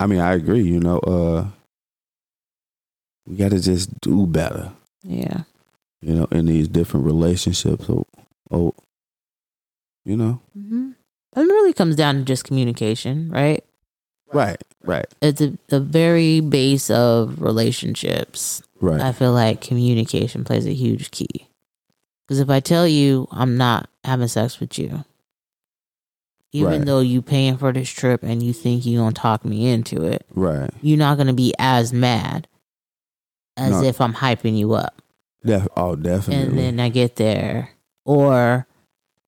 I 0.00 0.06
mean 0.06 0.20
I 0.20 0.32
agree, 0.34 0.62
you 0.62 0.80
know, 0.80 0.98
uh 1.00 1.46
we 3.26 3.36
gotta 3.36 3.60
just 3.60 4.00
do 4.00 4.26
better, 4.26 4.72
Yeah. 5.04 5.42
you 6.00 6.14
know, 6.14 6.24
in 6.32 6.46
these 6.46 6.68
different 6.68 7.06
relationships. 7.06 7.88
Oh, 7.88 8.04
oh 8.50 8.74
you 10.04 10.16
know? 10.16 10.40
hmm 10.54 10.90
It 11.36 11.40
really 11.40 11.72
comes 11.72 11.94
down 11.96 12.16
to 12.16 12.22
just 12.24 12.44
communication, 12.44 13.30
right? 13.30 13.64
Right, 14.32 14.60
right, 14.82 15.04
It's 15.20 15.42
a, 15.42 15.52
the 15.68 15.78
very 15.78 16.40
base 16.40 16.88
of 16.88 17.40
relationships. 17.42 18.62
right. 18.80 18.98
I 19.00 19.12
feel 19.12 19.32
like 19.32 19.60
communication 19.60 20.42
plays 20.42 20.66
a 20.66 20.72
huge 20.72 21.10
key. 21.10 21.48
Because 22.26 22.40
if 22.40 22.48
I 22.48 22.60
tell 22.60 22.88
you 22.88 23.28
I'm 23.30 23.58
not 23.58 23.90
having 24.04 24.28
sex 24.28 24.58
with 24.58 24.78
you, 24.78 25.04
even 26.52 26.70
Right. 26.70 26.84
though 26.84 27.00
you 27.00 27.22
paying 27.22 27.56
for 27.56 27.72
this 27.72 27.88
trip 27.88 28.22
and 28.22 28.42
you 28.42 28.52
think 28.52 28.84
you're 28.86 29.02
gonna 29.02 29.14
talk 29.14 29.44
me 29.44 29.66
into 29.68 30.04
it, 30.04 30.26
right. 30.34 30.70
you're 30.82 30.98
not 30.98 31.16
gonna 31.18 31.32
be 31.32 31.54
as 31.58 31.92
mad 31.92 32.46
as 33.56 33.72
No. 33.72 33.82
if 33.82 34.00
I'm 34.00 34.14
hyping 34.14 34.56
you 34.56 34.74
up. 34.74 35.00
Def- 35.44 35.68
oh, 35.76 35.96
definitely 35.96 36.44
And 36.48 36.58
then 36.58 36.80
I 36.80 36.88
get 36.88 37.16
there. 37.16 37.70
Or 38.04 38.66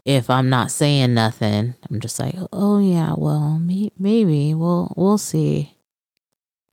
if 0.05 0.29
I'm 0.31 0.49
not 0.51 0.71
saying 0.71 1.15
nothing, 1.15 1.75
I'm 1.91 2.01
just 2.01 2.19
like, 2.21 2.35
oh 2.53 2.79
yeah, 2.79 3.15
well, 3.17 3.59
me, 3.59 3.91
maybe 3.99 4.53
we'll 4.55 4.93
we'll 4.97 5.19
see. 5.19 5.71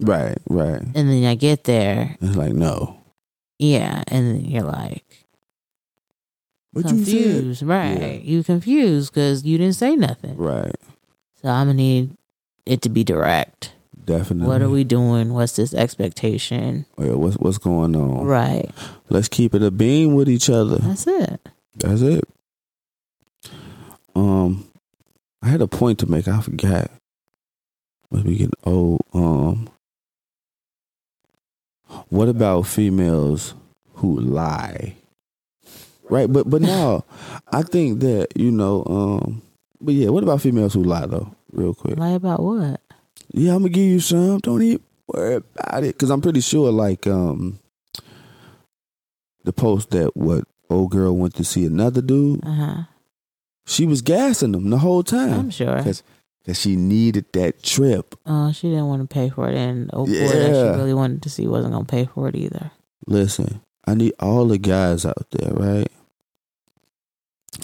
right, 0.02 0.38
right. 0.50 0.82
And 0.82 1.10
then 1.10 1.24
I 1.26 1.36
get 1.36 1.64
there, 1.66 2.18
It's 2.22 2.36
like 2.36 2.54
no. 2.54 2.98
yeah, 3.60 4.04
and 4.08 4.28
then 4.36 4.46
you're 4.46 4.64
like 4.64 5.21
What 6.74 6.86
you 6.86 6.92
confused, 6.92 7.64
right? 7.64 8.22
You 8.22 8.44
confused 8.44 9.14
because 9.14 9.44
you 9.44 9.58
didn't 9.58 9.76
say 9.76 9.96
nothing. 9.96 10.38
Right. 10.38 10.76
So 11.42 11.50
I'm 11.50 11.68
gonna 11.68 11.74
need 11.74 12.16
it 12.66 12.82
to 12.84 12.90
be 12.90 13.04
direct. 13.04 13.74
Definitely. 14.06 14.48
What 14.48 14.62
are 14.62 14.70
we 14.70 14.84
doing? 14.84 15.34
What's 15.34 15.56
this 15.56 15.74
expectation? 15.74 16.86
Yeah, 16.98 17.14
what's 17.14 17.36
what's 17.38 17.58
going 17.58 17.96
on? 17.96 18.26
Right. 18.26 18.70
Let's 19.10 19.28
keep 19.28 19.54
it 19.54 19.62
a 19.62 19.72
beam 19.72 20.16
with 20.16 20.30
each 20.30 20.50
other. 20.50 20.78
That's 20.78 21.08
it. 21.08 21.50
That's 21.76 22.02
it. 22.02 22.24
Um, 24.16 24.68
I 25.42 25.50
had 25.50 25.62
a 25.62 25.68
point 25.68 26.00
to 26.00 26.08
make. 26.10 26.28
I 26.28 26.42
forgot. 26.42 26.90
Must 28.12 28.26
be 28.26 28.36
getting 28.36 28.54
old. 28.64 29.02
Um, 29.14 29.70
what 32.10 32.28
about 32.28 32.64
females 32.64 33.54
who 33.96 34.20
lie? 34.20 34.96
Right, 36.12 36.32
but 36.32 36.50
but 36.50 36.62
now 36.62 37.06
I 37.54 37.62
think 37.62 38.02
that 38.02 38.28
you 38.36 38.52
know. 38.52 38.84
Um, 38.86 39.42
but 39.80 39.94
yeah, 39.94 40.10
what 40.10 40.24
about 40.24 40.42
females 40.42 40.74
who 40.74 40.84
lie 40.84 41.06
though? 41.06 41.34
Real 41.54 41.74
quick. 41.74 41.98
Lie 41.98 42.10
about 42.10 42.42
what? 42.44 42.82
Yeah, 43.34 43.56
I'm 43.56 43.60
gonna 43.60 43.70
give 43.70 43.86
you 43.86 44.02
some. 44.02 44.40
Don't 44.40 44.62
even 44.62 44.82
worry 45.08 45.36
about 45.36 45.84
it, 45.86 45.96
because 45.96 46.10
I'm 46.10 46.22
pretty 46.22 46.42
sure 46.42 46.70
like 46.72 47.08
um, 47.08 47.60
the 49.46 49.54
post 49.54 49.92
that 49.92 50.16
what 50.16 50.44
old 50.70 50.92
girl 50.92 51.16
went 51.16 51.36
to 51.36 51.44
see 51.44 51.66
another 51.66 52.02
dude. 52.02 52.46
Uh 52.46 52.54
huh. 52.54 52.84
She 53.66 53.86
was 53.86 54.02
gassing 54.02 54.52
them 54.52 54.70
the 54.70 54.80
whole 54.80 55.04
time. 55.04 55.34
I'm 55.34 55.50
sure. 55.50 55.78
because 55.78 56.04
she 56.54 56.76
needed 56.76 57.26
that 57.34 57.64
trip. 57.64 58.16
Oh, 58.26 58.52
she 58.52 58.70
didn't 58.70 58.88
want 58.88 59.02
to 59.02 59.14
pay 59.14 59.30
for 59.30 59.48
it, 59.50 59.56
and 59.56 59.90
oh 59.94 60.06
boy, 60.06 60.12
that 60.12 60.46
she 60.74 60.80
really 60.80 60.94
wanted 60.94 61.22
to 61.24 61.30
see 61.30 61.48
wasn't 61.48 61.74
gonna 61.74 61.86
pay 61.86 62.06
for 62.06 62.28
it 62.28 62.36
either. 62.36 62.72
Listen, 63.08 63.62
I 63.86 63.94
need 63.94 64.14
all 64.20 64.46
the 64.46 64.58
guys 64.58 65.06
out 65.06 65.28
there, 65.32 65.54
right, 65.54 65.91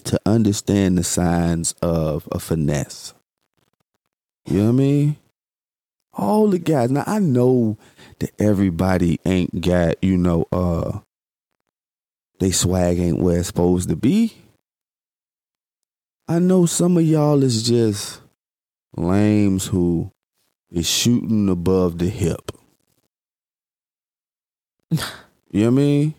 to 0.08 0.20
understand 0.26 0.98
the 0.98 1.04
signs 1.04 1.74
of 1.82 2.28
a 2.32 2.40
finesse. 2.40 3.14
You 4.46 4.58
know 4.58 4.64
what 4.66 4.70
I 4.70 4.74
mean? 4.74 5.18
All 6.14 6.48
the 6.48 6.60
guys. 6.60 6.90
Now 6.90 7.04
I 7.06 7.20
know 7.20 7.78
that 8.20 8.32
everybody 8.40 9.20
ain't 9.26 9.62
got, 9.62 10.02
you 10.02 10.18
know, 10.18 10.46
uh 10.52 11.00
they 12.40 12.52
swag 12.52 13.00
ain't 13.00 13.20
where 13.20 13.40
it's 13.40 13.48
supposed 13.48 13.90
to 13.90 13.96
be. 13.96 14.38
I 16.28 16.40
know 16.40 16.66
some 16.66 16.98
of 16.98 17.04
y'all 17.04 17.44
is 17.44 17.64
just 17.64 18.22
lames 18.96 19.68
who 19.68 20.12
is 20.70 20.88
shooting 20.88 21.50
above 21.50 21.98
the 21.98 22.10
hip. 22.10 22.52
You 25.50 25.62
know 25.62 25.68
what 25.68 25.74
I 25.80 25.82
mean? 25.82 26.14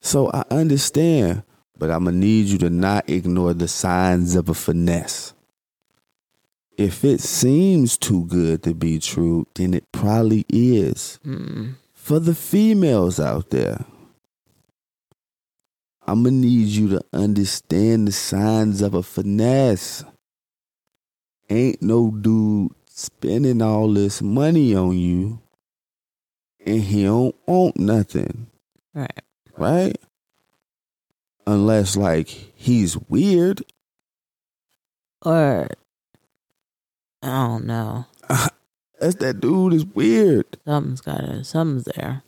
So 0.00 0.30
I 0.32 0.42
understand, 0.50 1.42
but 1.78 1.90
I'm 1.90 2.04
gonna 2.04 2.16
need 2.16 2.46
you 2.46 2.58
to 2.58 2.70
not 2.70 3.08
ignore 3.08 3.54
the 3.54 3.68
signs 3.68 4.34
of 4.36 4.48
a 4.48 4.54
finesse. 4.54 5.32
If 6.78 7.04
it 7.04 7.20
seems 7.20 7.96
too 7.96 8.26
good 8.26 8.62
to 8.64 8.74
be 8.74 8.98
true, 8.98 9.46
then 9.54 9.72
it 9.74 9.90
probably 9.92 10.44
is. 10.48 11.18
Mm. 11.26 11.74
For 11.94 12.18
the 12.20 12.34
females 12.34 13.18
out 13.18 13.50
there, 13.50 13.84
I'm 16.06 16.22
gonna 16.22 16.36
need 16.36 16.68
you 16.68 16.88
to 16.90 17.00
understand 17.12 18.06
the 18.08 18.12
signs 18.12 18.80
of 18.82 18.94
a 18.94 19.02
finesse. 19.02 20.04
Ain't 21.48 21.80
no 21.82 22.10
dude 22.10 22.72
spending 22.88 23.62
all 23.62 23.92
this 23.92 24.20
money 24.22 24.74
on 24.74 24.96
you 24.98 25.40
and 26.64 26.80
he 26.80 27.04
don't 27.04 27.34
want 27.46 27.78
nothing, 27.78 28.48
Right. 28.94 29.20
right? 29.56 29.96
Unless 31.46 31.96
like 31.96 32.28
he's 32.28 32.96
weird. 33.08 33.62
Or 35.22 35.68
I 37.22 37.26
don't 37.26 37.66
know. 37.66 38.06
That's 39.00 39.16
that 39.16 39.40
dude 39.40 39.74
is 39.74 39.84
weird. 39.84 40.58
Something's 40.64 41.00
gotta 41.00 41.44
something's 41.44 41.84
there. 41.84 42.22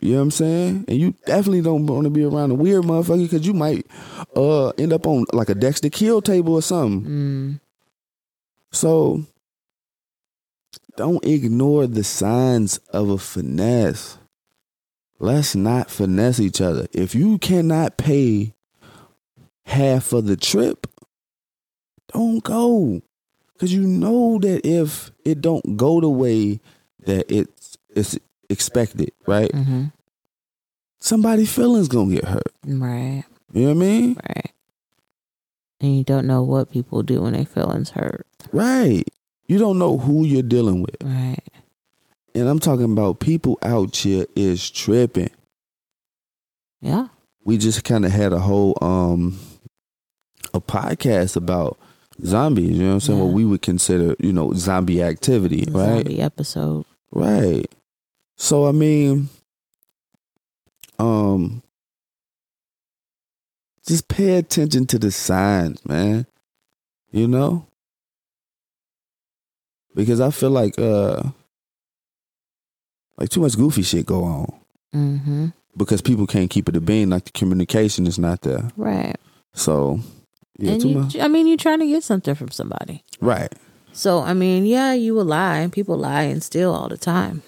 You 0.00 0.12
know 0.12 0.16
what 0.18 0.22
I'm 0.22 0.30
saying? 0.30 0.84
And 0.88 0.98
you 0.98 1.14
definitely 1.26 1.62
don't 1.62 1.86
want 1.86 2.04
to 2.04 2.10
be 2.10 2.24
around 2.24 2.52
a 2.52 2.54
weird 2.54 2.84
motherfucker 2.84 3.22
because 3.22 3.46
you 3.46 3.54
might 3.54 3.86
uh 4.36 4.68
end 4.70 4.92
up 4.92 5.06
on 5.06 5.24
like 5.32 5.48
a 5.48 5.54
Dexter 5.54 5.90
kill 5.90 6.22
table 6.22 6.54
or 6.54 6.62
something. 6.62 7.10
Mm. 7.10 7.60
So 8.70 9.24
don't 10.96 11.24
ignore 11.24 11.86
the 11.86 12.04
signs 12.04 12.78
of 12.92 13.08
a 13.08 13.18
finesse. 13.18 14.18
Let's 15.20 15.54
not 15.54 15.90
finesse 15.90 16.38
each 16.38 16.60
other. 16.60 16.86
If 16.92 17.14
you 17.14 17.38
cannot 17.38 17.96
pay 17.96 18.54
half 19.68 20.12
of 20.12 20.26
the 20.26 20.36
trip, 20.36 20.86
don't 22.12 22.42
go. 22.42 23.02
Cause 23.58 23.72
you 23.72 23.82
know 23.82 24.38
that 24.38 24.64
if 24.66 25.10
it 25.24 25.40
don't 25.40 25.76
go 25.76 26.00
the 26.00 26.08
way 26.08 26.60
that 27.06 27.30
it's 27.30 27.76
it's 27.94 28.18
expected, 28.48 29.12
right? 29.26 29.52
hmm 29.54 29.86
Somebody's 31.00 31.52
feelings 31.52 31.88
gonna 31.88 32.14
get 32.14 32.24
hurt. 32.24 32.52
Right. 32.66 33.24
You 33.52 33.62
know 33.62 33.68
what 33.68 33.76
I 33.76 33.88
mean? 33.88 34.16
Right. 34.28 34.52
And 35.80 35.96
you 35.96 36.04
don't 36.04 36.26
know 36.26 36.42
what 36.42 36.70
people 36.72 37.02
do 37.02 37.22
when 37.22 37.34
their 37.34 37.44
feelings 37.44 37.90
hurt. 37.90 38.26
Right. 38.52 39.04
You 39.46 39.58
don't 39.58 39.78
know 39.78 39.96
who 39.98 40.24
you're 40.24 40.42
dealing 40.42 40.80
with. 40.82 40.96
Right. 41.02 41.38
And 42.34 42.48
I'm 42.48 42.58
talking 42.58 42.92
about 42.92 43.20
people 43.20 43.58
out 43.62 43.96
here 43.96 44.26
is 44.36 44.68
tripping. 44.70 45.30
Yeah. 46.80 47.08
We 47.44 47.58
just 47.58 47.84
kind 47.84 48.04
of 48.04 48.12
had 48.12 48.32
a 48.32 48.38
whole 48.38 48.76
um 48.82 49.38
a 50.54 50.60
podcast 50.60 51.36
about 51.36 51.78
zombies, 52.24 52.70
you 52.76 52.82
know 52.82 52.88
what 52.88 52.94
I'm 52.94 53.00
saying? 53.00 53.18
Yeah. 53.18 53.24
What 53.24 53.34
we 53.34 53.44
would 53.44 53.62
consider, 53.62 54.14
you 54.18 54.32
know, 54.32 54.52
zombie 54.54 55.02
activity, 55.02 55.64
right? 55.70 55.96
Zombie 56.04 56.20
episode. 56.20 56.84
Right. 57.10 57.66
So 58.36 58.66
I 58.66 58.72
mean 58.72 59.28
um 60.98 61.62
just 63.86 64.08
pay 64.08 64.36
attention 64.36 64.86
to 64.86 64.98
the 64.98 65.10
signs, 65.10 65.84
man. 65.86 66.26
You 67.10 67.26
know? 67.28 67.66
Because 69.94 70.20
I 70.20 70.30
feel 70.30 70.50
like 70.50 70.78
uh 70.78 71.22
like 73.16 73.30
too 73.30 73.40
much 73.40 73.56
goofy 73.56 73.82
shit 73.82 74.06
go 74.06 74.24
on 74.24 74.52
Mm-hmm. 74.94 75.48
because 75.76 76.00
people 76.00 76.26
can't 76.26 76.48
keep 76.48 76.66
it 76.66 76.76
a 76.76 76.80
bean 76.80 77.10
like 77.10 77.24
the 77.26 77.30
communication 77.32 78.06
is 78.06 78.18
not 78.18 78.40
there. 78.40 78.70
Right. 78.76 79.16
So 79.52 80.00
yeah, 80.58 80.72
and 80.72 80.84
you. 81.14 81.20
I 81.22 81.28
mean, 81.28 81.46
you're 81.46 81.56
trying 81.56 81.78
to 81.80 81.86
get 81.86 82.02
something 82.04 82.34
from 82.34 82.50
somebody. 82.50 83.04
Right. 83.20 83.52
So, 83.92 84.20
I 84.20 84.34
mean, 84.34 84.66
yeah, 84.66 84.92
you 84.92 85.14
will 85.14 85.24
lie. 85.24 85.68
People 85.72 85.96
lie 85.96 86.22
and 86.22 86.42
steal 86.42 86.72
all 86.74 86.88
the 86.88 86.98
time. 86.98 87.42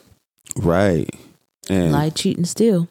Right. 0.56 1.08
And 1.68 1.92
Lie, 1.92 2.10
cheat, 2.10 2.36
and 2.36 2.48
steal. 2.48 2.88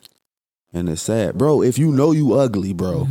and 0.71 0.87
it's 0.87 1.01
sad. 1.01 1.37
Bro, 1.37 1.63
if 1.63 1.77
you 1.77 1.91
know 1.91 2.11
you 2.11 2.33
ugly, 2.35 2.71
bro, 2.73 3.07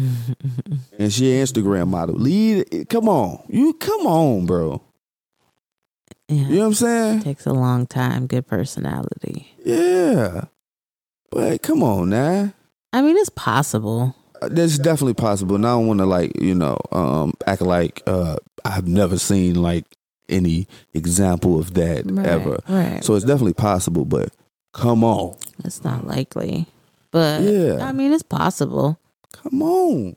and 0.99 1.13
she 1.13 1.35
an 1.37 1.45
Instagram 1.45 1.89
model, 1.89 2.15
lead 2.15 2.67
it- 2.73 2.89
come 2.89 3.09
on. 3.09 3.43
You 3.49 3.75
come 3.75 4.07
on, 4.07 4.47
bro. 4.47 4.81
Yeah. 6.29 6.43
You 6.49 6.55
know 6.57 6.61
what 6.61 6.67
I'm 6.67 6.75
saying? 6.75 7.21
Takes 7.21 7.47
a 7.47 7.53
long 7.53 7.87
time. 7.87 8.27
Good 8.27 8.47
personality. 8.47 9.53
Yeah. 9.65 10.45
But 11.31 11.63
come 11.63 11.83
on 11.83 12.11
now. 12.11 12.53
I 12.93 13.03
mean, 13.03 13.17
it's 13.19 13.29
possible. 13.31 14.15
That's 14.43 14.79
definitely 14.79 15.15
possible. 15.15 15.57
And 15.57 15.67
I 15.67 15.71
don't 15.71 15.87
want 15.87 15.99
to 16.01 16.07
like, 16.07 16.41
you 16.41 16.55
know, 16.55 16.79
um, 16.93 17.35
act 17.47 17.63
like 17.63 18.03
uh, 18.07 18.37
I've 18.65 18.87
never 18.87 19.19
seen 19.19 19.55
like 19.61 19.85
any 20.29 20.67
example 20.95 21.59
of 21.59 21.75
that 21.75 22.03
Right, 22.11 22.27
ever. 22.27 22.59
Right. 22.69 23.03
So 23.05 23.15
it's 23.15 23.25
definitely 23.25 23.55
possible, 23.55 24.05
but 24.05 24.31
come 24.73 25.03
on. 25.05 25.37
it's 25.65 25.83
not 25.83 26.07
likely. 26.07 26.67
But 27.11 27.43
Yeah. 27.43 27.79
I 27.87 27.93
mean, 27.93 28.13
it's 28.13 28.23
possible. 28.23 28.99
Come 29.33 29.63
on. 29.63 30.17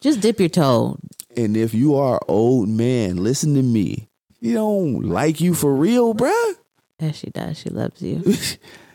Just 0.00 0.20
dip 0.20 0.40
your 0.40 0.48
toe. 0.48 0.98
And 1.36 1.56
if 1.56 1.74
you 1.74 1.94
are 1.96 2.20
old 2.28 2.68
man, 2.68 3.18
listen 3.22 3.54
to 3.54 3.62
me. 3.62 4.08
He 4.40 4.54
don't 4.54 5.02
like 5.02 5.40
you 5.40 5.52
for 5.54 5.74
real, 5.74 6.14
bruh. 6.14 6.54
Yes, 6.98 7.16
she 7.16 7.30
does. 7.30 7.58
She 7.58 7.68
loves 7.68 8.00
you. 8.00 8.22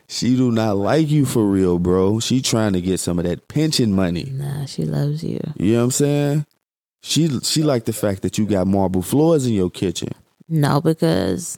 she 0.07 0.35
do 0.35 0.51
not 0.51 0.77
like 0.77 1.09
you 1.09 1.25
for 1.25 1.45
real, 1.45 1.79
bro. 1.79 2.19
She 2.19 2.41
trying 2.41 2.73
to 2.73 2.81
get 2.81 2.99
some 2.99 3.17
of 3.19 3.25
that 3.25 3.47
pension 3.47 3.93
money. 3.93 4.25
nah, 4.31 4.65
she 4.65 4.83
loves 4.85 5.23
you. 5.23 5.39
You 5.57 5.73
know 5.73 5.77
what 5.79 5.83
I'm 5.85 5.91
saying? 5.91 6.45
She 7.01 7.39
she 7.41 7.63
like 7.63 7.85
the 7.85 7.93
fact 7.93 8.21
that 8.23 8.37
you 8.37 8.45
got 8.45 8.67
marble 8.67 9.01
floors 9.01 9.45
in 9.45 9.53
your 9.53 9.69
kitchen. 9.69 10.09
No, 10.47 10.81
because 10.81 11.57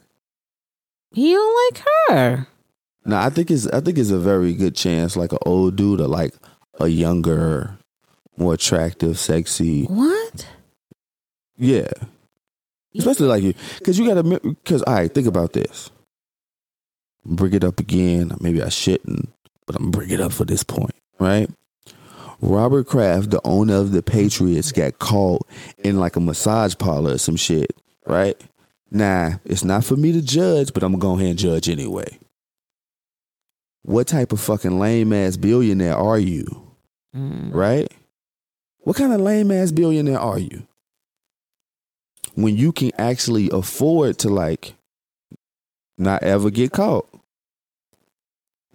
he 1.11 1.33
don't 1.33 1.73
like 1.73 1.83
her. 2.09 2.47
Now 3.05 3.25
I 3.25 3.29
think 3.29 3.49
it's 3.51 3.67
I 3.67 3.79
think 3.81 3.97
it's 3.97 4.09
a 4.09 4.19
very 4.19 4.53
good 4.53 4.75
chance 4.75 5.15
like 5.15 5.31
an 5.31 5.39
old 5.45 5.75
dude 5.75 6.01
or 6.01 6.07
like 6.07 6.33
a 6.79 6.87
younger, 6.87 7.77
more 8.37 8.53
attractive, 8.53 9.17
sexy. 9.17 9.85
What? 9.85 10.47
Yeah. 11.57 11.89
Especially 12.97 13.27
like 13.27 13.43
you, 13.43 13.53
because 13.77 13.99
you 13.99 14.07
got 14.07 14.21
to, 14.21 14.39
because 14.39 14.81
all 14.83 14.95
right, 14.95 15.13
think 15.13 15.27
about 15.27 15.53
this. 15.53 15.91
Bring 17.27 17.53
it 17.53 17.63
up 17.63 17.79
again. 17.79 18.31
Maybe 18.39 18.61
I 18.63 18.69
shouldn't, 18.69 19.29
but 19.65 19.75
I'm 19.75 19.91
bring 19.91 20.09
it 20.09 20.21
up 20.21 20.31
for 20.31 20.45
this 20.45 20.63
point, 20.63 20.95
right? 21.19 21.49
Robert 22.39 22.87
Kraft, 22.87 23.31
the 23.31 23.41
owner 23.43 23.75
of 23.75 23.91
the 23.91 24.01
Patriots, 24.03 24.71
got 24.71 24.99
caught 24.99 25.45
in 25.79 25.99
like 25.99 26.15
a 26.15 26.19
massage 26.21 26.75
parlor 26.77 27.13
or 27.13 27.17
some 27.17 27.35
shit, 27.35 27.75
right? 28.05 28.39
Nah, 28.91 29.31
it's 29.43 29.63
not 29.63 29.83
for 29.83 29.95
me 29.97 30.11
to 30.13 30.21
judge, 30.21 30.71
but 30.73 30.83
I'm 30.83 30.93
gonna 30.93 31.01
go 31.01 31.15
ahead 31.15 31.31
and 31.31 31.39
judge 31.39 31.67
anyway. 31.67 32.17
What 33.83 34.07
type 34.07 34.31
of 34.31 34.39
fucking 34.39 34.79
lame 34.79 35.11
ass 35.13 35.37
billionaire 35.37 35.95
are 35.95 36.19
you, 36.19 36.45
Mm. 37.15 37.53
right? 37.53 37.91
What 38.79 38.95
kind 38.95 39.11
of 39.13 39.19
lame 39.21 39.51
ass 39.51 39.71
billionaire 39.71 40.19
are 40.19 40.39
you? 40.39 40.67
When 42.35 42.55
you 42.55 42.71
can 42.71 42.91
actually 42.97 43.49
afford 43.51 44.19
to 44.19 44.29
like 44.29 44.75
not 45.97 46.21
ever 46.23 46.51
get 46.51 46.71
caught. 46.71 47.09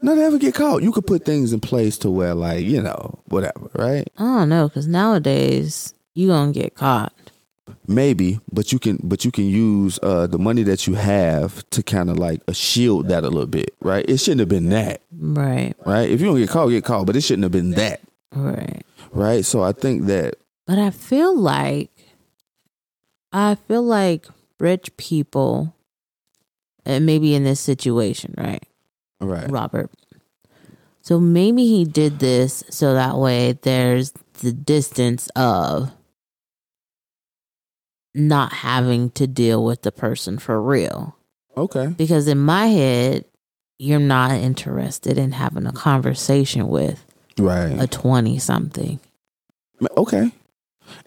Not 0.03 0.19
ever 0.19 0.39
get 0.39 0.55
caught. 0.55 0.83
You 0.83 0.91
could 0.93 1.07
put 1.07 1.25
things 1.25 1.53
in 1.53 1.61
place 1.61 1.97
to 1.99 2.11
where 2.11 2.35
like, 2.35 2.65
you 2.65 2.83
know, 2.83 3.21
whatever, 3.27 3.71
right? 3.75 4.07
I 4.19 4.23
don't 4.25 4.49
know, 4.49 4.69
because 4.69 4.87
nowadays 4.89 5.95
you 6.15 6.29
gonna 6.29 6.53
get 6.53 6.75
caught. 6.75 7.13
Maybe, 7.87 8.41
but 8.53 8.73
you 8.73 8.79
can 8.79 8.99
but 9.03 9.25
you 9.25 9.31
can 9.31 9.45
use 9.49 9.99
uh 10.03 10.27
the 10.27 10.39
money 10.39 10.63
that 10.65 10.87
you 10.87 10.95
have 10.95 11.69
to 11.71 11.83
kind 11.83 12.11
of 12.11 12.19
like 12.19 12.41
uh, 12.49 12.53
shield 12.53 13.09
that 13.09 13.23
a 13.25 13.29
little 13.29 13.47
bit, 13.47 13.75
right? 13.81 14.05
It 14.09 14.19
shouldn't 14.19 14.41
have 14.41 14.49
been 14.49 14.69
that, 14.71 15.03
Right. 15.13 15.75
right? 15.87 16.11
If 16.11 16.21
you 16.21 16.27
don't 16.27 16.37
get 16.39 16.49
caught, 16.51 16.69
get 16.69 16.85
caught, 16.85 17.07
but 17.07 17.17
it 17.17 17.23
shouldn't 17.23 17.45
have 17.45 17.53
been 17.53 17.71
that, 17.73 18.01
Right. 18.35 18.83
right? 19.13 19.45
So 19.45 19.63
I 19.63 19.73
think 19.73 20.07
that 20.07 20.35
But 20.67 20.79
I 20.79 20.91
feel 20.91 21.37
like 21.37 21.91
I 23.33 23.55
feel 23.55 23.83
like 23.83 24.27
rich 24.59 24.95
people 24.97 25.75
and 26.85 27.07
maybe 27.07 27.35
in 27.35 27.45
this 27.45 27.61
situation, 27.61 28.35
right? 28.37 28.63
Right. 29.23 29.51
Robert. 29.51 29.91
So 31.01 31.19
maybe 31.19 31.67
he 31.67 31.85
did 31.85 32.19
this 32.21 32.63
so 32.71 32.95
that 32.95 33.19
way 33.19 33.53
there's 33.63 34.13
the 34.41 34.53
distance 34.53 35.29
of 35.35 35.91
not 38.15 38.53
having 38.53 39.11
to 39.11 39.27
deal 39.27 39.65
with 39.65 39.83
the 39.83 39.93
person 39.93 40.39
for 40.39 40.61
real. 40.63 41.17
Okay. 41.57 41.89
Because 41.89 42.29
in 42.29 42.39
my 42.39 42.67
head, 42.67 43.25
you're 43.79 43.99
not 43.99 44.33
interested 44.33 45.19
in 45.19 45.33
having 45.33 45.67
a 45.67 45.73
conversation 45.73 46.69
with 46.69 47.05
Right. 47.39 47.81
a 47.81 47.87
20 47.87 48.39
something. 48.39 49.01
Okay. 49.97 50.31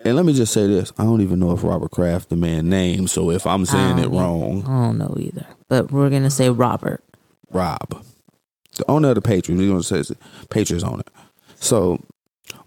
And 0.03 0.16
let 0.16 0.26
me 0.26 0.34
just 0.34 0.51
say 0.51 0.66
this: 0.68 0.91
I 0.97 1.03
don't 1.03 1.22
even 1.22 1.39
know 1.39 1.51
if 1.51 1.63
Robert 1.63 1.91
Kraft 1.91 2.30
the 2.30 2.36
man 2.36 2.70
name. 2.70 3.07
So 3.07 3.30
if 3.30 3.45
I'm 3.45 3.66
saying 3.66 3.99
it 3.99 4.09
wrong, 4.09 4.63
I 4.66 4.86
don't 4.86 4.97
know 4.97 5.13
either. 5.18 5.45
But 5.70 5.91
we're 5.91 6.09
going 6.09 6.24
to 6.24 6.30
say 6.32 6.49
Robert. 6.49 7.03
Rob, 7.51 8.03
the 8.76 8.90
owner 8.90 9.10
of 9.10 9.16
the 9.16 9.22
Patriots, 9.22 9.60
we're 9.60 9.70
gonna 9.70 9.84
say 9.84 10.00
it's 10.00 10.12
Patriots 10.50 10.84
owner. 10.84 11.04
So 11.56 12.00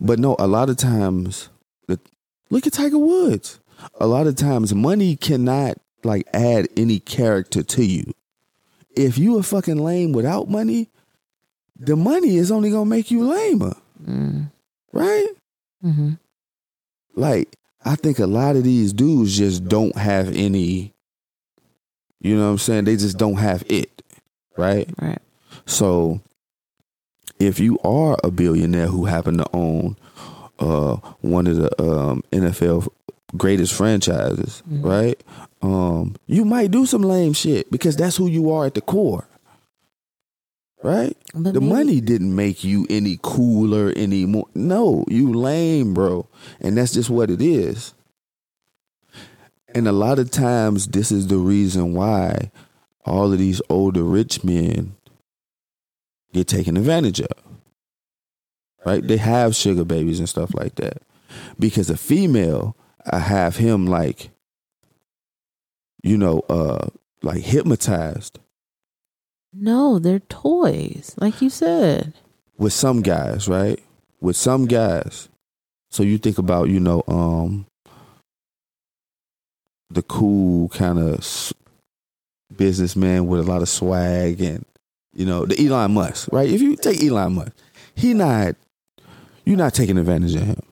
But 0.00 0.18
no, 0.18 0.36
a 0.38 0.46
lot 0.46 0.68
of 0.70 0.76
times, 0.76 1.48
the, 1.86 1.98
look 2.50 2.66
at 2.66 2.72
Tiger 2.72 2.98
Woods. 2.98 3.60
A 4.00 4.06
lot 4.06 4.26
of 4.26 4.34
times, 4.36 4.74
money 4.74 5.14
cannot 5.16 5.76
like 6.04 6.26
add 6.32 6.68
any 6.76 6.98
character 7.00 7.62
to 7.62 7.84
you. 7.84 8.12
If 8.96 9.18
you 9.18 9.38
are 9.38 9.42
fucking 9.42 9.76
lame 9.78 10.12
without 10.12 10.48
money, 10.48 10.88
the 11.78 11.94
money 11.96 12.36
is 12.36 12.50
only 12.50 12.70
gonna 12.70 12.86
make 12.90 13.10
you 13.10 13.24
lamer, 13.24 13.76
Mm. 14.04 14.50
right? 14.92 15.28
hmm 15.82 16.12
Like 17.14 17.54
I 17.84 17.94
think 17.94 18.18
a 18.18 18.26
lot 18.26 18.56
of 18.56 18.64
these 18.64 18.92
dudes 18.92 19.36
just 19.38 19.64
don't 19.68 19.96
have 19.96 20.28
any. 20.34 20.92
You 22.20 22.36
know 22.36 22.46
what 22.46 22.50
I'm 22.50 22.58
saying? 22.58 22.84
They 22.84 22.96
just 22.96 23.16
don't 23.16 23.36
have 23.36 23.62
it, 23.68 24.02
right? 24.56 24.88
Right. 25.00 25.22
So 25.68 26.20
if 27.38 27.60
you 27.60 27.78
are 27.84 28.16
a 28.24 28.30
billionaire 28.30 28.86
who 28.88 29.04
happen 29.04 29.36
to 29.38 29.46
own 29.54 29.96
uh, 30.58 30.96
one 31.20 31.46
of 31.46 31.56
the 31.56 31.70
um, 31.82 32.24
NFL 32.32 32.88
greatest 33.36 33.74
franchises, 33.74 34.62
Mhm. 34.68 34.82
right? 34.84 35.22
Um, 35.62 36.16
you 36.26 36.44
might 36.44 36.70
do 36.72 36.84
some 36.86 37.02
lame 37.02 37.32
shit 37.34 37.70
because 37.70 37.94
that's 37.96 38.16
who 38.16 38.26
you 38.26 38.50
are 38.50 38.66
at 38.66 38.74
the 38.74 38.80
core. 38.80 39.28
Right? 40.82 41.16
But 41.34 41.54
the 41.54 41.60
maybe- 41.60 41.72
money 41.74 42.00
didn't 42.00 42.34
make 42.34 42.64
you 42.64 42.86
any 42.88 43.18
cooler 43.22 43.92
anymore. 43.96 44.46
No, 44.54 45.04
you 45.08 45.32
lame, 45.32 45.92
bro. 45.92 46.26
And 46.60 46.76
that's 46.78 46.92
just 46.92 47.10
what 47.10 47.30
it 47.30 47.42
is. 47.42 47.92
And 49.74 49.86
a 49.86 49.92
lot 49.92 50.18
of 50.18 50.30
times 50.30 50.88
this 50.88 51.12
is 51.12 51.26
the 51.26 51.36
reason 51.36 51.94
why 51.94 52.50
all 53.04 53.32
of 53.32 53.38
these 53.38 53.60
older 53.68 54.02
rich 54.02 54.42
men 54.44 54.94
get 56.32 56.46
taken 56.48 56.76
advantage 56.76 57.20
of. 57.20 57.28
Right? 58.84 59.06
They 59.06 59.16
have 59.18 59.54
sugar 59.56 59.84
babies 59.84 60.18
and 60.18 60.28
stuff 60.28 60.54
like 60.54 60.76
that. 60.76 61.02
Because 61.58 61.90
a 61.90 61.96
female, 61.96 62.76
I 63.10 63.18
have 63.18 63.56
him 63.56 63.86
like, 63.86 64.30
you 66.02 66.16
know, 66.16 66.40
uh 66.48 66.88
like 67.22 67.42
hypnotized 67.42 68.38
No, 69.52 69.98
they're 69.98 70.20
toys, 70.20 71.14
like 71.18 71.42
you 71.42 71.50
said. 71.50 72.14
with 72.56 72.72
some 72.72 73.02
guys, 73.02 73.48
right? 73.48 73.80
With 74.20 74.36
some 74.36 74.66
guys. 74.66 75.28
So 75.90 76.02
you 76.02 76.18
think 76.18 76.38
about, 76.38 76.68
you 76.68 76.80
know, 76.80 77.02
um 77.08 77.66
the 79.90 80.02
cool 80.02 80.68
kind 80.68 80.98
of 80.98 81.18
s- 81.18 81.52
businessman 82.54 83.26
with 83.26 83.40
a 83.40 83.42
lot 83.50 83.62
of 83.62 83.68
swag 83.68 84.40
and 84.40 84.64
you 85.18 85.26
know, 85.26 85.44
the 85.44 85.66
Elon 85.66 85.92
Musk, 85.94 86.28
right? 86.30 86.48
If 86.48 86.62
you 86.62 86.76
take 86.76 87.02
Elon 87.02 87.34
Musk, 87.34 87.52
he 87.96 88.14
not 88.14 88.54
you're 89.44 89.56
not 89.56 89.74
taking 89.74 89.98
advantage 89.98 90.36
of 90.36 90.42
him. 90.42 90.62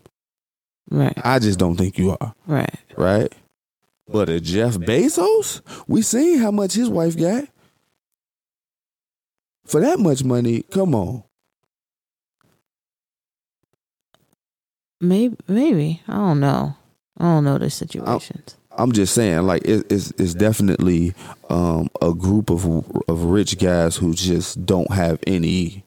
Right. 0.89 1.19
I 1.25 1.41
just 1.41 1.59
don't 1.59 1.77
think 1.77 1.99
you 1.99 2.17
are, 2.21 2.35
Right. 2.47 2.73
right? 2.97 3.33
But 4.07 4.29
a 4.29 4.39
Jeff 4.41 4.75
Bezos, 4.77 5.63
we 5.89 6.01
seen 6.03 6.39
how 6.39 6.53
much 6.53 6.75
his 6.75 6.89
wife 6.89 7.17
got. 7.19 7.49
For 9.65 9.81
that 9.81 9.99
much 9.99 10.23
money, 10.23 10.63
come 10.71 10.95
on. 10.95 11.25
Maybe. 15.01 15.37
Maybe. 15.49 16.03
I 16.07 16.15
don't 16.15 16.39
know. 16.41 16.77
I 17.19 17.25
don't 17.25 17.45
know 17.45 17.59
the 17.59 17.69
situations. 17.71 18.57
I'm 18.77 18.93
just 18.93 19.15
saying, 19.15 19.43
like 19.47 19.63
it, 19.65 19.91
it's 19.91 20.13
it's 20.13 20.35
definitely 20.35 21.15
um, 21.51 21.89
a 22.01 22.13
group 22.15 22.51
of 22.51 22.65
of 23.09 23.25
rich 23.25 23.59
guys 23.59 23.97
who 23.97 24.15
just 24.15 24.65
don't 24.65 24.93
have 24.93 25.19
any. 25.27 25.85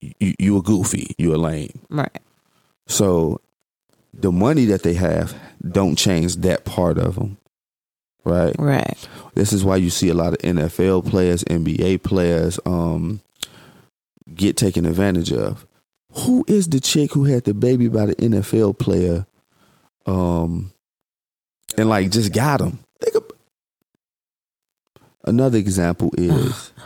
You, 0.00 0.34
you 0.38 0.56
a 0.56 0.62
goofy, 0.62 1.14
you 1.18 1.34
a 1.34 1.38
lame. 1.38 1.76
Right. 1.90 2.20
So 2.86 3.40
the 4.14 4.32
money 4.32 4.64
that 4.66 4.82
they 4.82 4.94
have 4.94 5.34
don't 5.68 5.96
change 5.96 6.36
that 6.36 6.64
part 6.64 6.98
of 6.98 7.16
them, 7.16 7.36
right? 8.24 8.54
Right. 8.58 9.08
This 9.34 9.52
is 9.52 9.64
why 9.64 9.76
you 9.76 9.90
see 9.90 10.08
a 10.08 10.14
lot 10.14 10.32
of 10.32 10.38
NFL 10.38 11.08
players, 11.08 11.44
NBA 11.44 12.02
players, 12.02 12.58
um, 12.64 13.20
get 14.34 14.56
taken 14.56 14.86
advantage 14.86 15.32
of. 15.32 15.66
Who 16.12 16.44
is 16.48 16.68
the 16.68 16.80
chick 16.80 17.12
who 17.12 17.24
had 17.24 17.44
the 17.44 17.54
baby 17.54 17.88
by 17.88 18.06
the 18.06 18.14
NFL 18.14 18.78
player, 18.78 19.26
um, 20.06 20.72
and 21.78 21.88
like 21.88 22.10
just 22.10 22.32
got 22.32 22.60
him? 22.60 22.78
Another 25.24 25.58
example 25.58 26.10
is 26.16 26.72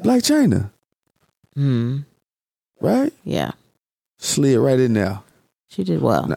Blac 0.00 0.22
Chyna, 0.22 0.70
Hmm. 1.54 1.98
right? 2.80 3.12
Yeah. 3.24 3.50
Slid 4.18 4.58
right 4.58 4.78
in 4.80 4.94
there. 4.94 5.20
She 5.68 5.84
did 5.84 6.00
well. 6.00 6.26
No. 6.28 6.36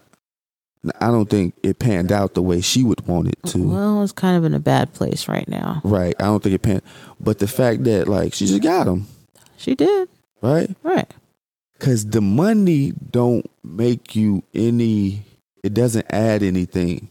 Now, 0.83 0.91
I 0.99 1.07
don't 1.07 1.29
think 1.29 1.53
it 1.63 1.79
panned 1.79 2.11
out 2.11 2.33
the 2.33 2.41
way 2.41 2.59
she 2.59 2.83
would 2.83 3.05
want 3.07 3.27
it 3.29 3.37
to. 3.51 3.69
Well, 3.69 4.03
it's 4.03 4.11
kind 4.11 4.35
of 4.35 4.43
in 4.43 4.53
a 4.55 4.59
bad 4.59 4.93
place 4.93 5.27
right 5.27 5.47
now. 5.47 5.79
Right. 5.83 6.15
I 6.19 6.23
don't 6.23 6.41
think 6.43 6.55
it 6.55 6.61
panned. 6.63 6.81
But 7.19 7.37
the 7.39 7.47
fact 7.47 7.83
that 7.85 8.07
like 8.07 8.33
she 8.33 8.47
just 8.47 8.63
got 8.63 8.87
him, 8.87 9.07
She 9.57 9.75
did. 9.75 10.09
right? 10.41 10.75
Right. 10.83 11.09
Cause 11.79 12.05
the 12.05 12.21
money 12.21 12.93
don't 13.11 13.49
make 13.63 14.15
you 14.15 14.43
any. 14.53 15.23
It 15.63 15.73
doesn't 15.73 16.07
add 16.09 16.43
anything. 16.43 17.09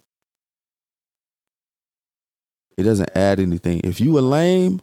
It 2.77 2.83
doesn't 2.85 3.11
add 3.15 3.41
anything. 3.41 3.81
If 3.85 4.01
you 4.01 4.19
a 4.19 4.21
lame, 4.21 4.81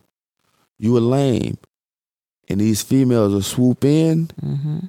you 0.78 0.98
a 0.98 1.00
lame, 1.00 1.58
and 2.48 2.62
these 2.62 2.82
females 2.82 3.34
will 3.34 3.42
swoop 3.42 3.84
in 3.84 4.30
hmm 4.40 4.80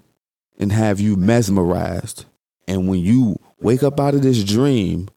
and 0.60 0.72
have 0.72 0.98
you 0.98 1.16
mesmerized. 1.16 2.24
And 2.66 2.88
when 2.88 2.98
you 2.98 3.38
wake 3.60 3.84
up 3.84 4.00
out 4.00 4.14
of 4.14 4.22
this 4.22 4.42
dream, 4.42 5.08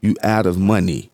you 0.00 0.16
out 0.22 0.46
of 0.46 0.58
money. 0.58 1.10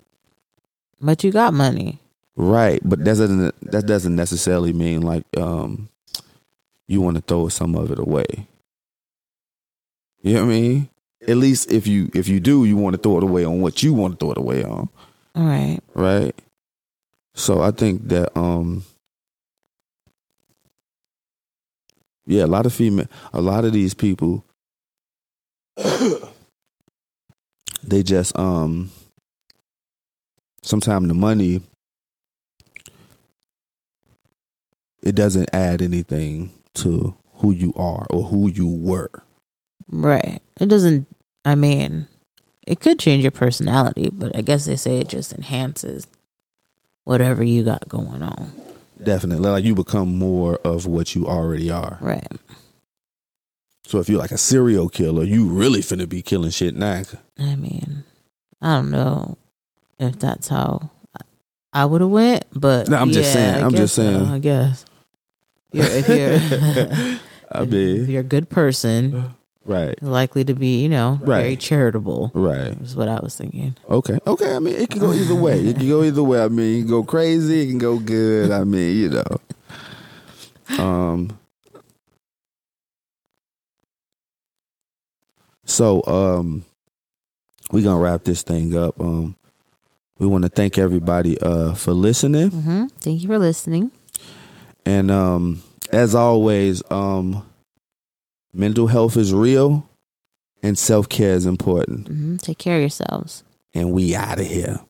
But 1.00 1.24
you 1.24 1.32
got 1.32 1.54
money. 1.54 2.00
Right, 2.36 2.80
but 2.84 3.00
that 3.00 3.04
doesn't 3.04 3.70
that 3.72 3.86
doesn't 3.86 4.14
necessarily 4.14 4.72
mean 4.72 5.02
like 5.02 5.24
um 5.36 5.88
you 6.86 7.00
want 7.00 7.16
to 7.16 7.20
throw 7.22 7.48
some 7.48 7.74
of 7.74 7.90
it 7.90 7.98
away. 7.98 8.46
You 10.22 10.34
know 10.34 10.46
what 10.46 10.52
I 10.52 10.54
mean? 10.60 10.88
At 11.26 11.36
least 11.36 11.70
if 11.70 11.86
you 11.86 12.10
if 12.14 12.28
you 12.28 12.40
do, 12.40 12.64
you 12.64 12.76
want 12.76 12.94
to 12.96 13.02
throw 13.02 13.18
it 13.18 13.22
away 13.24 13.44
on 13.44 13.60
what 13.60 13.82
you 13.82 13.92
want 13.92 14.18
to 14.18 14.24
throw 14.24 14.32
it 14.32 14.38
away 14.38 14.64
on, 14.64 14.88
All 15.34 15.44
right. 15.46 15.80
right? 15.94 16.34
So 17.34 17.60
I 17.60 17.70
think 17.70 18.08
that 18.08 18.36
um 18.38 18.84
yeah, 22.26 22.44
a 22.44 22.46
lot 22.46 22.66
of 22.66 22.72
female 22.72 23.06
a 23.32 23.40
lot 23.40 23.64
of 23.64 23.72
these 23.72 23.94
people 23.94 24.44
they 27.82 28.02
just 28.02 28.36
um 28.38 28.90
sometimes 30.62 31.08
the 31.08 31.14
money 31.14 31.62
it 35.02 35.14
doesn't 35.14 35.48
add 35.52 35.80
anything 35.80 36.50
to 36.74 37.14
who 37.34 37.52
you 37.52 37.72
are 37.76 38.06
or 38.10 38.24
who 38.24 38.48
you 38.50 38.66
were. 38.68 39.10
Right. 39.90 40.40
It 40.60 40.66
doesn't. 40.66 41.06
I 41.44 41.54
mean, 41.54 42.06
it 42.66 42.80
could 42.80 42.98
change 42.98 43.22
your 43.24 43.30
personality, 43.30 44.10
but 44.12 44.36
I 44.36 44.42
guess 44.42 44.66
they 44.66 44.76
say 44.76 44.98
it 44.98 45.08
just 45.08 45.32
enhances 45.32 46.06
whatever 47.04 47.42
you 47.42 47.64
got 47.64 47.88
going 47.88 48.22
on. 48.22 48.52
Definitely. 49.02 49.48
Like 49.48 49.64
you 49.64 49.74
become 49.74 50.18
more 50.18 50.56
of 50.64 50.86
what 50.86 51.14
you 51.14 51.26
already 51.26 51.70
are. 51.70 51.98
Right. 52.00 52.26
So 53.86 53.98
if 54.00 54.08
you're 54.08 54.18
like 54.18 54.32
a 54.32 54.38
serial 54.38 54.88
killer, 54.90 55.24
you 55.24 55.46
really 55.48 55.80
finna 55.80 56.06
be 56.08 56.20
killing 56.20 56.50
shit 56.50 56.76
now. 56.76 57.02
I 57.38 57.54
mean, 57.56 58.04
I 58.60 58.74
don't 58.74 58.90
know 58.90 59.38
if 59.98 60.18
that's 60.18 60.48
how 60.48 60.90
I 61.72 61.86
would 61.86 62.02
have 62.02 62.10
went, 62.10 62.44
but 62.52 62.88
No, 62.88 62.98
I'm 62.98 63.12
just 63.12 63.32
saying, 63.32 63.54
I 63.54 63.60
I'm 63.64 63.70
guess 63.70 63.78
just 63.80 63.94
saying. 63.94 64.26
so, 64.26 64.34
I 64.34 64.38
guess 64.40 64.84
You're- 65.72 65.88
if 65.88 66.08
you're 66.08 67.18
I 67.52 67.62
if 67.62 67.70
mean, 67.70 68.10
you're 68.10 68.20
a 68.20 68.24
good 68.24 68.50
person, 68.50 69.14
uh. 69.14 69.28
Right, 69.68 70.02
likely 70.02 70.44
to 70.44 70.54
be, 70.54 70.82
you 70.82 70.88
know, 70.88 71.18
Right. 71.22 71.42
very 71.42 71.56
charitable. 71.56 72.32
right. 72.34 72.74
Is 72.82 72.96
what 72.96 73.06
I 73.08 73.20
was 73.20 73.36
thinking. 73.36 73.76
Okay, 73.88 74.18
okay. 74.26 74.56
I 74.56 74.58
mean, 74.58 74.74
it 74.74 74.90
can 74.90 74.98
go 75.00 75.12
either 75.12 75.34
way. 75.36 75.60
It 75.60 75.76
can 75.76 75.88
go 75.88 76.02
either 76.02 76.22
way. 76.24 76.42
I 76.42 76.48
mean, 76.48 76.78
it 76.78 76.80
can 76.82 76.88
go 76.90 77.02
crazy. 77.04 77.62
It 77.62 77.66
can 77.68 77.78
go 77.78 77.98
good. 78.00 78.50
I 78.50 78.64
mean, 78.64 78.96
you 78.96 79.10
know. 79.10 80.82
Um. 80.84 81.38
So, 85.64 86.02
um, 86.06 86.64
we 87.70 87.82
gonna 87.82 88.00
wrap 88.00 88.24
this 88.24 88.42
thing 88.42 88.76
up. 88.76 88.98
Um, 89.00 89.36
we 90.18 90.26
want 90.26 90.42
to 90.44 90.48
thank 90.48 90.78
everybody 90.78 91.38
uh 91.40 91.74
for 91.74 91.92
listening, 91.92 92.50
hmm 92.50 92.86
Thank 93.00 93.22
you 93.22 93.28
for 93.28 93.38
listening. 93.38 93.90
and 94.86 95.10
um, 95.10 95.62
as 95.92 96.14
always, 96.14 96.82
um, 96.90 97.44
mental 98.58 98.88
health 98.88 99.16
is 99.16 99.32
real, 99.32 99.88
and 100.62 100.76
self 100.76 101.08
care 101.08 101.34
is 101.34 101.46
important. 101.46 102.08
hmm 102.08 102.36
Take 102.36 102.58
care 102.58 102.76
of 102.76 102.80
yourselves. 102.80 103.44
And 103.74 103.92
we 103.92 104.14
out 104.14 104.40
of 104.40 104.46
here. 104.46 104.80